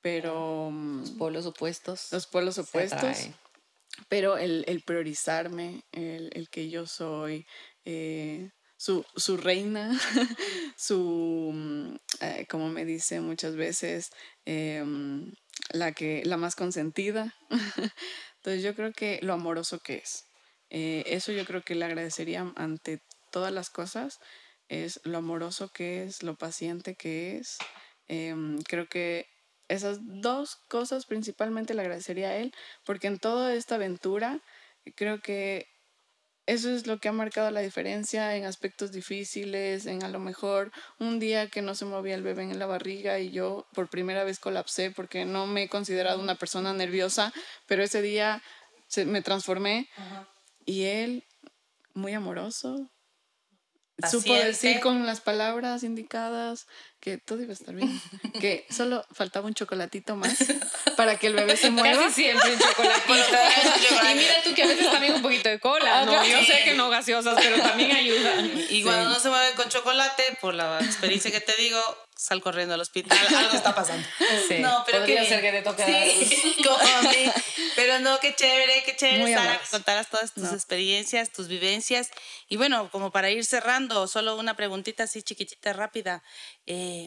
pero... 0.00 0.70
Los 0.70 1.12
mm, 1.12 1.18
polos 1.18 1.46
opuestos. 1.46 2.12
Los 2.12 2.26
polos 2.26 2.58
opuestos. 2.58 3.30
Pero 4.08 4.36
el, 4.36 4.64
el 4.68 4.82
priorizarme, 4.82 5.82
el, 5.92 6.30
el, 6.34 6.48
que 6.50 6.68
yo 6.68 6.86
soy 6.86 7.46
eh, 7.84 8.50
su, 8.76 9.04
su, 9.16 9.36
reina, 9.36 9.98
su, 10.76 11.50
mm, 11.52 11.94
eh, 12.20 12.46
como 12.48 12.68
me 12.68 12.84
dice 12.84 13.20
muchas 13.20 13.56
veces, 13.56 14.10
eh, 14.44 14.82
mm, 14.84 15.32
la, 15.70 15.92
que, 15.92 16.22
la 16.24 16.36
más 16.36 16.54
consentida. 16.56 17.34
Entonces 18.36 18.62
yo 18.62 18.74
creo 18.74 18.92
que 18.92 19.18
lo 19.22 19.32
amoroso 19.32 19.80
que 19.80 19.96
es. 19.96 20.26
eso 20.68 21.32
yo 21.32 21.44
creo 21.44 21.62
que 21.62 21.74
le 21.74 21.84
agradecería 21.84 22.52
ante 22.56 23.00
todas 23.30 23.52
las 23.52 23.70
cosas 23.70 24.20
es 24.68 25.00
lo 25.04 25.18
amoroso 25.18 25.68
que 25.72 26.04
es, 26.04 26.22
lo 26.22 26.36
paciente 26.36 26.94
que 26.94 27.38
es. 27.38 27.58
Em, 28.08 28.60
creo 28.62 28.88
que 28.88 29.26
esas 29.68 29.98
dos 30.02 30.56
cosas 30.68 31.06
principalmente 31.06 31.74
le 31.74 31.82
agradecería 31.82 32.28
a 32.28 32.36
él, 32.36 32.52
porque 32.84 33.08
en 33.08 33.18
toda 33.18 33.54
esta 33.54 33.76
aventura 33.76 34.40
creo 34.94 35.20
que 35.20 35.66
eso 36.46 36.70
es 36.70 36.86
lo 36.86 36.98
que 36.98 37.08
ha 37.08 37.12
marcado 37.12 37.50
la 37.50 37.60
diferencia 37.60 38.36
en 38.36 38.44
aspectos 38.44 38.92
difíciles, 38.92 39.86
en 39.86 40.04
a 40.04 40.08
lo 40.08 40.20
mejor 40.20 40.70
un 41.00 41.18
día 41.18 41.48
que 41.48 41.60
no 41.60 41.74
se 41.74 41.84
movía 41.84 42.14
el 42.14 42.22
bebé 42.22 42.44
en 42.44 42.58
la 42.60 42.66
barriga 42.66 43.18
y 43.18 43.32
yo 43.32 43.66
por 43.74 43.90
primera 43.90 44.22
vez 44.22 44.38
colapsé 44.38 44.92
porque 44.92 45.24
no 45.24 45.48
me 45.48 45.64
he 45.64 45.68
considerado 45.68 46.20
una 46.20 46.36
persona 46.36 46.72
nerviosa, 46.72 47.32
pero 47.66 47.82
ese 47.82 48.00
día 48.00 48.42
se, 48.86 49.06
me 49.06 49.22
transformé 49.22 49.88
y 50.64 50.84
él, 50.84 51.24
muy 51.94 52.14
amoroso, 52.14 52.92
supo 54.10 54.34
decir 54.34 54.80
con 54.80 55.06
las 55.06 55.20
palabras 55.20 55.82
indicadas 55.82 56.66
que 57.00 57.18
todo 57.18 57.40
iba 57.40 57.50
a 57.50 57.54
estar 57.54 57.74
bien, 57.74 58.00
que 58.40 58.66
solo 58.70 59.04
faltaba 59.12 59.46
un 59.46 59.54
chocolatito 59.54 60.16
más 60.16 60.36
para 60.96 61.18
que 61.18 61.28
el 61.28 61.34
bebé 61.34 61.56
se 61.56 61.70
mueva. 61.70 62.02
Casi 62.02 62.22
siempre 62.22 62.52
un 62.52 62.58
chocolatito. 62.58 63.14
y 64.10 64.14
mira 64.14 64.34
tú 64.44 64.54
que 64.54 64.62
a 64.64 64.66
veces 64.66 64.90
también 64.90 65.14
un 65.14 65.22
poquito 65.22 65.48
de 65.48 65.60
cola, 65.60 66.04
¿no? 66.04 66.24
Yo 66.24 66.42
sé 66.42 66.64
que 66.64 66.74
no 66.74 66.90
gaseosas, 66.90 67.36
pero 67.40 67.62
también 67.62 67.92
ayudan. 67.92 68.50
Y 68.70 68.82
cuando 68.82 69.08
no 69.08 69.18
se 69.20 69.28
mueve 69.28 69.54
con 69.54 69.68
chocolate, 69.68 70.36
por 70.40 70.54
la 70.54 70.80
experiencia 70.80 71.30
que 71.30 71.40
te 71.40 71.54
digo, 71.56 71.80
sal 72.16 72.40
corriendo 72.40 72.74
al 72.74 72.80
hospital, 72.80 73.18
algo 73.36 73.56
está 73.56 73.74
pasando. 73.74 74.06
Sí, 74.48 74.58
no, 74.58 74.82
pero 74.86 75.00
podría 75.00 75.20
que, 75.22 75.28
ser 75.28 75.40
que 75.42 75.52
te 75.52 75.62
toque 75.62 75.84
sí, 75.84 76.56
como 76.64 76.76
a 76.76 77.02
mí. 77.02 77.30
Pero 77.76 78.00
no, 78.00 78.18
qué 78.20 78.34
chévere, 78.34 78.82
qué 78.84 78.96
chévere, 78.96 79.34
Sara, 79.34 79.60
que 79.60 79.68
contaras 79.68 80.08
todas 80.08 80.32
tus 80.32 80.52
experiencias, 80.52 81.30
tus 81.30 81.48
vivencias. 81.48 82.10
Y 82.48 82.56
bueno, 82.56 82.90
como 82.90 83.12
para 83.12 83.30
ir 83.30 83.44
cerrando, 83.44 84.08
solo 84.08 84.36
una 84.36 84.56
preguntita 84.56 85.04
así 85.04 85.22
chiquitita, 85.22 85.74
rápida. 85.74 86.22
Eh, 86.64 87.06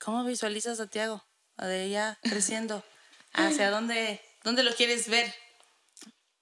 ¿Cómo 0.00 0.24
visualizas 0.24 0.80
a 0.80 0.88
Tiago? 0.88 1.22
De 1.58 1.84
ella 1.84 2.18
creciendo. 2.22 2.82
¿Hacia 3.34 3.70
dónde, 3.70 4.20
dónde 4.42 4.62
lo 4.62 4.74
quieres 4.74 5.08
ver? 5.08 5.32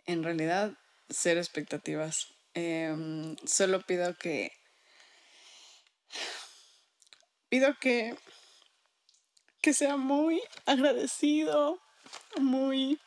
En 0.07 0.23
realidad, 0.23 0.73
cero 1.09 1.41
expectativas. 1.41 2.29
Em, 2.55 3.37
solo 3.47 3.83
pido 3.83 4.17
que 4.17 4.51
pido 7.51 7.75
que, 7.79 8.17
que 9.61 9.75
sea 9.75 9.97
muy 9.97 10.41
agradecido, 10.65 11.79
muy, 12.41 12.99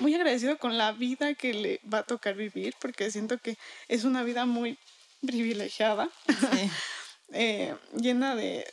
muy 0.00 0.14
agradecido 0.14 0.58
con 0.58 0.76
la 0.76 0.92
vida 0.92 1.34
que 1.34 1.54
le 1.54 1.80
va 1.92 1.98
a 1.98 2.06
tocar 2.06 2.34
vivir, 2.34 2.74
porque 2.80 3.10
siento 3.10 3.38
que 3.38 3.56
es 3.88 4.04
una 4.04 4.24
vida 4.24 4.46
muy 4.46 4.78
privilegiada, 5.24 6.10
eh, 7.32 7.76
llena 7.94 8.34
de, 8.34 8.66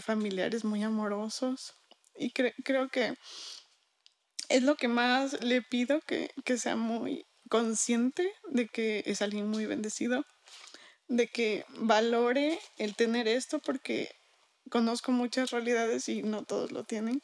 familiares 0.00 0.64
muy 0.64 0.82
amorosos. 0.82 1.74
Y 2.14 2.30
creo 2.30 2.88
que 2.88 3.14
es 4.48 4.62
lo 4.62 4.76
que 4.76 4.88
más 4.88 5.42
le 5.42 5.62
pido, 5.62 6.00
que, 6.00 6.30
que 6.44 6.58
sea 6.58 6.76
muy 6.76 7.24
consciente 7.48 8.32
de 8.50 8.68
que 8.68 9.02
es 9.06 9.22
alguien 9.22 9.48
muy 9.48 9.66
bendecido 9.66 10.24
de 11.16 11.28
que 11.28 11.64
valore 11.68 12.58
el 12.78 12.96
tener 12.96 13.28
esto 13.28 13.58
porque 13.58 14.10
conozco 14.70 15.12
muchas 15.12 15.50
realidades 15.50 16.08
y 16.08 16.22
no 16.22 16.42
todos 16.44 16.72
lo 16.72 16.84
tienen. 16.84 17.20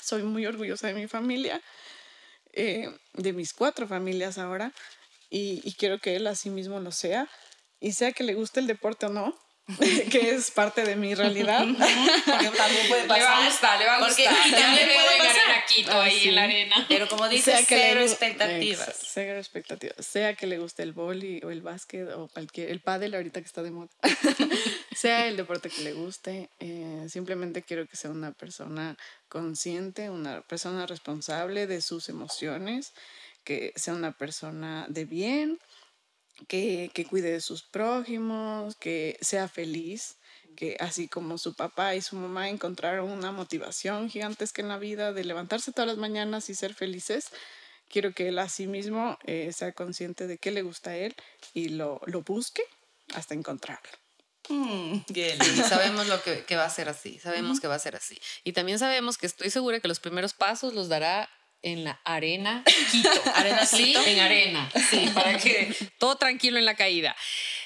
Soy 0.00 0.22
muy 0.22 0.46
orgullosa 0.46 0.86
de 0.86 0.94
mi 0.94 1.08
familia, 1.08 1.60
eh, 2.52 2.88
de 3.14 3.32
mis 3.32 3.52
cuatro 3.52 3.88
familias 3.88 4.38
ahora, 4.38 4.72
y, 5.30 5.60
y 5.64 5.74
quiero 5.74 5.98
que 5.98 6.14
él 6.14 6.26
así 6.28 6.48
mismo 6.48 6.78
lo 6.78 6.92
sea. 6.92 7.28
Y 7.80 7.92
sea 7.92 8.12
que 8.12 8.24
le 8.24 8.34
guste 8.34 8.60
el 8.60 8.66
deporte 8.66 9.06
o 9.06 9.08
no, 9.08 9.36
que 10.10 10.30
es 10.34 10.50
parte 10.50 10.82
de 10.84 10.96
mi 10.96 11.14
realidad. 11.14 11.64
Porque 12.26 12.48
también 12.56 12.88
puede 12.88 13.04
pasar. 13.04 13.18
Le 13.18 13.24
va 13.24 13.38
a 13.44 13.48
gustar, 13.48 13.78
le 13.78 13.86
va 13.86 13.96
a 13.96 13.98
Porque 14.00 14.24
gustar. 14.26 14.50
también 14.50 14.70
Yo 14.80 14.86
le 14.86 14.94
puede 14.94 15.18
pasar. 15.18 15.36
ganar 15.36 15.58
a 15.58 15.64
Quito 15.66 16.00
ahí 16.00 16.14
Ah, 16.16 16.20
sí. 16.22 16.28
en 16.28 16.34
la 16.34 16.42
arena. 16.44 16.86
Pero 16.88 17.08
como 17.08 17.28
dices, 17.28 17.44
Sea 17.44 17.58
que 17.66 17.76
cero 17.76 18.00
expectativas. 18.00 18.88
Ex- 18.88 18.98
Cero 19.12 19.38
expectativas. 19.38 20.04
Sea 20.06 20.34
que 20.34 20.46
le 20.46 20.58
guste 20.58 20.82
el 20.82 20.92
boli 20.92 21.40
o 21.44 21.50
el 21.50 21.62
básquet 21.62 22.08
o 22.10 22.28
cualquier, 22.28 22.70
el 22.70 22.80
pádel 22.80 23.14
ahorita 23.14 23.40
que 23.40 23.46
está 23.46 23.62
de 23.62 23.70
moda. 23.70 23.88
sea 24.96 25.26
el 25.28 25.36
deporte 25.36 25.70
que 25.70 25.82
le 25.82 25.92
guste. 25.92 26.50
eh, 26.60 27.06
simplemente 27.08 27.62
quiero 27.62 27.86
que 27.86 27.96
sea 27.96 28.10
una 28.10 28.32
persona 28.32 28.96
consciente, 29.28 30.10
una 30.10 30.42
persona 30.42 30.86
responsable 30.86 31.66
de 31.66 31.80
sus 31.82 32.08
emociones, 32.08 32.92
que 33.44 33.72
sea 33.76 33.94
una 33.94 34.12
persona 34.12 34.86
de 34.88 35.04
bien, 35.04 35.58
que, 36.48 36.90
que 36.94 37.04
cuide 37.04 37.32
de 37.32 37.40
sus 37.40 37.62
prójimos, 37.62 38.76
que 38.76 39.18
sea 39.20 39.48
feliz, 39.48 40.16
que 40.56 40.76
así 40.80 41.08
como 41.08 41.38
su 41.38 41.54
papá 41.54 41.94
y 41.94 42.02
su 42.02 42.16
mamá 42.16 42.48
encontraron 42.48 43.10
una 43.10 43.32
motivación 43.32 44.10
gigantesca 44.10 44.62
en 44.62 44.68
la 44.68 44.78
vida 44.78 45.12
de 45.12 45.24
levantarse 45.24 45.72
todas 45.72 45.88
las 45.88 45.96
mañanas 45.96 46.50
y 46.50 46.54
ser 46.54 46.74
felices, 46.74 47.30
quiero 47.88 48.12
que 48.12 48.28
él 48.28 48.38
a 48.38 48.48
sí 48.48 48.66
mismo 48.66 49.18
eh, 49.24 49.52
sea 49.52 49.72
consciente 49.72 50.26
de 50.26 50.38
qué 50.38 50.50
le 50.50 50.62
gusta 50.62 50.90
a 50.90 50.96
él 50.96 51.14
y 51.54 51.70
lo, 51.70 52.00
lo 52.06 52.22
busque 52.22 52.62
hasta 53.14 53.34
encontrarlo. 53.34 53.90
Mm, 54.48 55.02
lindo. 55.14 55.68
sabemos 55.68 56.08
lo 56.08 56.22
que, 56.22 56.44
que 56.44 56.56
va 56.56 56.64
a 56.64 56.70
ser 56.70 56.88
así, 56.88 57.18
sabemos 57.18 57.60
que 57.60 57.68
va 57.68 57.74
a 57.74 57.80
ser 57.80 57.96
así. 57.96 58.20
Y 58.44 58.52
también 58.52 58.78
sabemos 58.78 59.18
que 59.18 59.26
estoy 59.26 59.50
segura 59.50 59.80
que 59.80 59.88
los 59.88 60.00
primeros 60.00 60.34
pasos 60.34 60.74
los 60.74 60.88
dará 60.88 61.28
en 61.62 61.84
la 61.84 62.00
arena 62.04 62.64
Quito. 62.90 63.10
¿Arena 63.34 63.66
sí, 63.66 63.84
Quito? 63.86 64.02
en 64.06 64.20
arena, 64.20 64.70
sí, 64.90 65.10
para 65.14 65.36
que 65.38 65.74
todo 65.98 66.16
tranquilo 66.16 66.58
en 66.58 66.64
la 66.64 66.74
caída. 66.74 67.14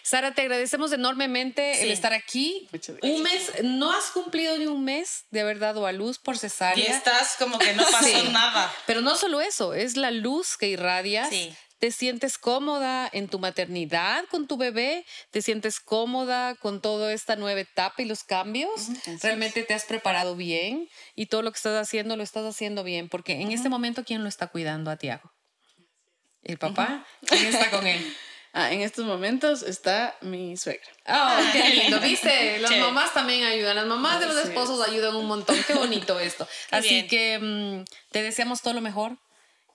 Sara, 0.03 0.35
te 0.35 0.43
agradecemos 0.43 0.93
enormemente 0.93 1.83
el 1.83 1.91
estar 1.91 2.13
aquí. 2.13 2.69
Muchas 2.73 2.97
gracias. 2.97 3.17
Un 3.17 3.23
mes, 3.23 3.51
no 3.65 3.91
has 3.91 4.07
cumplido 4.11 4.59
ni 4.59 4.67
un 4.67 4.85
mes 4.85 5.25
de 5.31 5.41
haber 5.41 5.59
dado 5.59 5.87
a 5.87 5.93
luz 5.93 6.19
por 6.19 6.35
Y 6.35 6.39
cesárea. 6.41 6.95
estás 6.97 7.37
como 7.39 7.59
que 7.59 7.73
no 7.73 7.85
pasó 7.91 8.05
Sí. 8.07 8.29
nada. 8.31 8.71
Pero 8.87 9.01
no 9.01 9.17
solo 9.17 9.41
eso, 9.41 9.73
es 9.73 9.97
la 9.97 10.11
luz 10.11 10.57
que 10.59 10.69
irradias. 10.69 11.31
Sí. 11.31 11.55
Te 11.85 11.91
sientes 11.91 12.39
cómoda 12.39 13.11
en 13.13 13.29
tu 13.29 13.39
maternidad 13.39 14.25
con 14.31 14.47
tu 14.47 14.57
bebé, 14.57 15.05
te 15.31 15.43
sientes 15.43 15.81
cómoda 15.81 16.55
con 16.55 16.81
toda 16.81 17.13
esta 17.13 17.37
nueva 17.37 17.61
etapa 17.61 18.01
y 18.01 18.07
los 18.07 18.25
cambios. 18.25 18.89
Realmente 19.21 19.65
te 19.65 19.75
has 19.75 19.85
preparado 19.85 20.35
bien 20.35 20.89
y 21.15 21.27
todo 21.27 21.43
lo 21.43 21.53
que 21.53 21.57
estás 21.59 21.79
haciendo 21.79 22.17
lo 22.17 22.23
estás 22.23 22.47
haciendo 22.47 22.85
bien, 22.85 23.11
porque 23.11 23.43
en 23.43 23.53
este 23.53 23.69
momento, 23.69 24.03
¿quién 24.03 24.23
lo 24.23 24.31
está 24.31 24.47
cuidando 24.47 24.91
a 24.91 24.97
Tiago? 24.97 25.31
¿El 26.43 26.57
papá? 26.57 27.05
¿Quién 27.27 27.49
está 27.49 27.71
con 27.71 27.87
él? 27.87 28.03
Ah, 28.57 28.73
en 28.73 28.83
estos 28.83 29.05
momentos 29.05 29.63
está 29.65 30.17
mi 30.21 30.57
suegra. 30.57 30.87
Oh, 31.09 31.39
qué 31.53 31.69
lindo, 31.75 31.99
¿viste? 31.99 32.61
Las 32.61 32.71
Chévere. 32.71 32.87
mamás 32.87 33.13
también 33.13 33.43
ayudan, 33.43 33.75
las 33.75 33.87
mamás 33.87 34.21
de 34.21 34.27
los 34.27 34.37
esposos 34.37 34.81
ayudan 34.89 35.17
un 35.17 35.27
montón, 35.27 35.57
qué 35.67 35.75
bonito 35.75 36.19
esto. 36.21 36.47
Así 36.71 36.89
bien. 36.89 37.09
que 37.09 37.39
mm, 37.41 37.85
te 38.13 38.23
deseamos 38.23 38.63
todo 38.63 38.73
lo 38.73 38.81
mejor, 38.81 39.19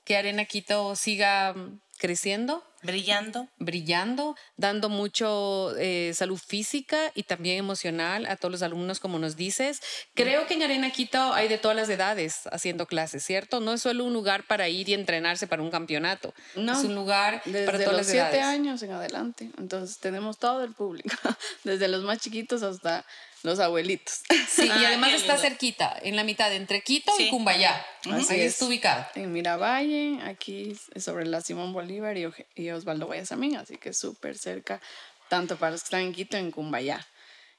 que 0.05 0.16
Arena 0.16 0.45
Quito 0.45 0.95
siga 0.95 1.53
mm, 1.53 1.82
creciendo, 2.00 2.64
Brillando. 2.82 3.48
brillando, 3.58 4.36
dando 4.58 4.90
mucho 4.90 5.76
eh, 5.78 6.12
salud 6.16 6.38
física 6.40 7.12
y 7.16 7.24
también 7.24 7.58
emocional 7.58 8.26
a 8.26 8.36
todos 8.36 8.52
los 8.54 8.62
alumnos, 8.62 9.00
como 9.00 9.20
nos 9.20 9.36
dices. 9.36 9.82
Creo 10.14 10.48
que 10.48 10.54
en 10.56 10.64
Arena 10.64 10.92
Quito 10.92 11.34
hay 11.34 11.48
de 11.48 11.58
todas 11.58 11.76
las 11.76 11.90
edades 11.90 12.42
haciendo 12.52 12.86
clases, 12.88 13.24
¿cierto? 13.24 13.60
No 13.60 13.74
es 13.74 13.82
solo 13.82 14.04
un 14.06 14.14
lugar 14.14 14.44
para 14.48 14.70
ir 14.70 14.88
y 14.90 14.94
entrenarse 14.94 15.48
para 15.48 15.62
un 15.62 15.72
campeonato, 15.72 16.34
No, 16.56 16.74
es 16.78 16.86
un 16.86 16.96
lugar 16.96 17.42
Desde 17.46 17.66
para 17.66 17.78
todas 17.80 17.92
los 17.94 17.98
las 17.98 18.08
siete 18.08 18.38
edades. 18.40 18.46
años 18.46 18.82
en 18.84 18.92
adelante. 18.92 19.50
Entonces 19.58 19.98
tenemos 20.00 20.38
todo 20.38 20.64
el 20.64 20.74
público, 20.74 21.10
desde 21.64 21.88
los 21.88 22.04
más 22.04 22.20
chiquitos 22.20 22.64
hasta 22.64 23.06
los 23.44 23.60
abuelitos. 23.60 24.16
Sí, 24.50 24.66
y 24.66 24.70
Ah, 24.70 24.84
además 24.88 25.12
qué 25.12 25.16
está 25.16 25.34
lindo. 25.36 25.48
cerquita, 25.50 25.98
en 26.02 26.18
la 26.18 26.26
mitad 26.26 26.54
entre 26.54 26.82
Quito 26.82 27.12
y 27.18 27.24
Sí. 27.24 27.30
Cumbayá. 27.30 27.86
Así 28.12 28.34
Ahí 28.34 28.42
es. 28.42 28.54
está 28.54 28.66
ubicado. 28.66 29.06
En 29.16 29.32
Miravalle, 29.32 30.20
aquí 30.24 30.76
sobre 31.00 31.26
la 31.26 31.40
Simón 31.42 31.72
Bolívar 31.72 32.18
y, 32.18 32.26
Oje- 32.26 32.48
y 32.70 32.72
Osvaldo 32.72 33.07
Guayasamín, 33.07 33.57
así 33.57 33.78
que 33.78 33.93
súper 33.93 34.38
cerca, 34.38 34.82
tanto 35.28 35.57
para 35.57 35.72
los 35.72 35.82
que 35.82 35.86
están 35.86 36.01
en 36.01 36.13
Quito, 36.13 36.38
en 36.38 36.51
Cumbayá. 36.51 37.05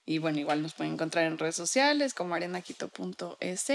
Y 0.07 0.19
bueno, 0.19 0.39
igual 0.39 0.63
nos 0.63 0.75
pueden 0.75 0.95
encontrar 0.95 1.25
en 1.27 1.39
redes 1.39 1.55
sociales 1.55 2.15
como 2.15 2.35
arenaquito.es 2.35 3.67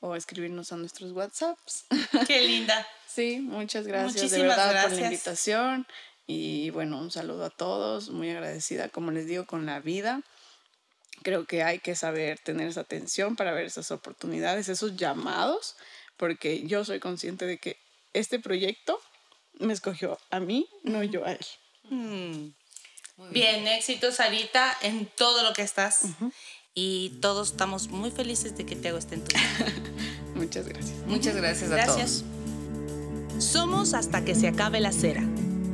o 0.00 0.16
escribirnos 0.16 0.72
a 0.72 0.76
nuestros 0.76 1.12
WhatsApps. 1.12 1.86
Qué 2.26 2.42
linda. 2.42 2.86
sí, 3.06 3.40
muchas 3.40 3.86
gracias 3.86 4.14
de 4.14 4.22
Muchísimas 4.22 4.48
verdad 4.48 4.66
por 4.66 4.74
la 4.74 4.82
gracias. 4.82 5.04
invitación. 5.04 5.86
Y 6.26 6.70
bueno, 6.70 6.98
un 6.98 7.10
saludo 7.10 7.46
a 7.46 7.50
todos, 7.50 8.10
muy 8.10 8.30
agradecida, 8.30 8.90
como 8.90 9.10
les 9.12 9.26
digo, 9.26 9.46
con 9.46 9.64
la 9.64 9.80
vida. 9.80 10.20
Creo 11.22 11.46
que 11.46 11.62
hay 11.62 11.78
que 11.78 11.94
saber 11.94 12.38
tener 12.38 12.68
esa 12.68 12.82
atención 12.82 13.34
para 13.34 13.52
ver 13.52 13.64
esas 13.64 13.90
oportunidades, 13.90 14.68
esos 14.68 14.96
llamados, 14.96 15.76
porque 16.16 16.66
yo 16.66 16.84
soy 16.84 17.00
consciente 17.00 17.46
de 17.46 17.58
que 17.58 17.78
este 18.12 18.38
proyecto 18.38 19.00
me 19.58 19.72
escogió 19.72 20.18
a 20.30 20.40
mí, 20.40 20.68
no 20.82 21.02
yo 21.02 21.24
a 21.24 21.32
él. 21.32 21.46
Mm. 21.90 22.52
Bien, 23.30 23.66
éxito, 23.66 24.12
Sarita, 24.12 24.76
en 24.82 25.06
todo 25.06 25.42
lo 25.42 25.52
que 25.52 25.62
estás. 25.62 26.02
Y 26.74 27.18
todos 27.20 27.50
estamos 27.50 27.88
muy 27.88 28.10
felices 28.10 28.56
de 28.56 28.64
que 28.64 28.76
te 28.76 28.96
esté 28.96 29.16
en 29.16 29.24
tu 29.24 29.36
vida. 29.36 29.72
Muchas 30.34 30.68
gracias. 30.68 30.96
Muchas 31.06 31.34
gracias 31.34 31.72
a 31.72 31.84
todos. 31.84 31.96
Gracias. 31.96 32.24
Somos 33.38 33.94
hasta 33.94 34.24
que 34.24 34.34
se 34.34 34.46
acabe 34.46 34.78
la 34.80 34.92
cera. 34.92 35.24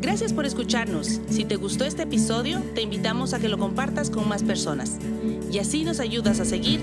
Gracias 0.01 0.33
por 0.33 0.47
escucharnos. 0.47 1.21
Si 1.31 1.45
te 1.45 1.57
gustó 1.57 1.85
este 1.85 2.03
episodio, 2.03 2.63
te 2.75 2.83
invitamos 2.83 3.35
a 3.35 3.39
que 3.39 3.49
lo 3.49 3.59
compartas 3.59 4.11
con 4.11 4.29
más 4.29 4.43
personas. 4.43 4.99
Y 5.51 5.59
así 5.59 5.85
nos 5.85 6.01
ayudas 6.01 6.41
a 6.41 6.45
seguir 6.45 6.81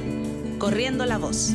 corriendo 0.59 1.05
la 1.05 1.17
voz. 1.17 1.51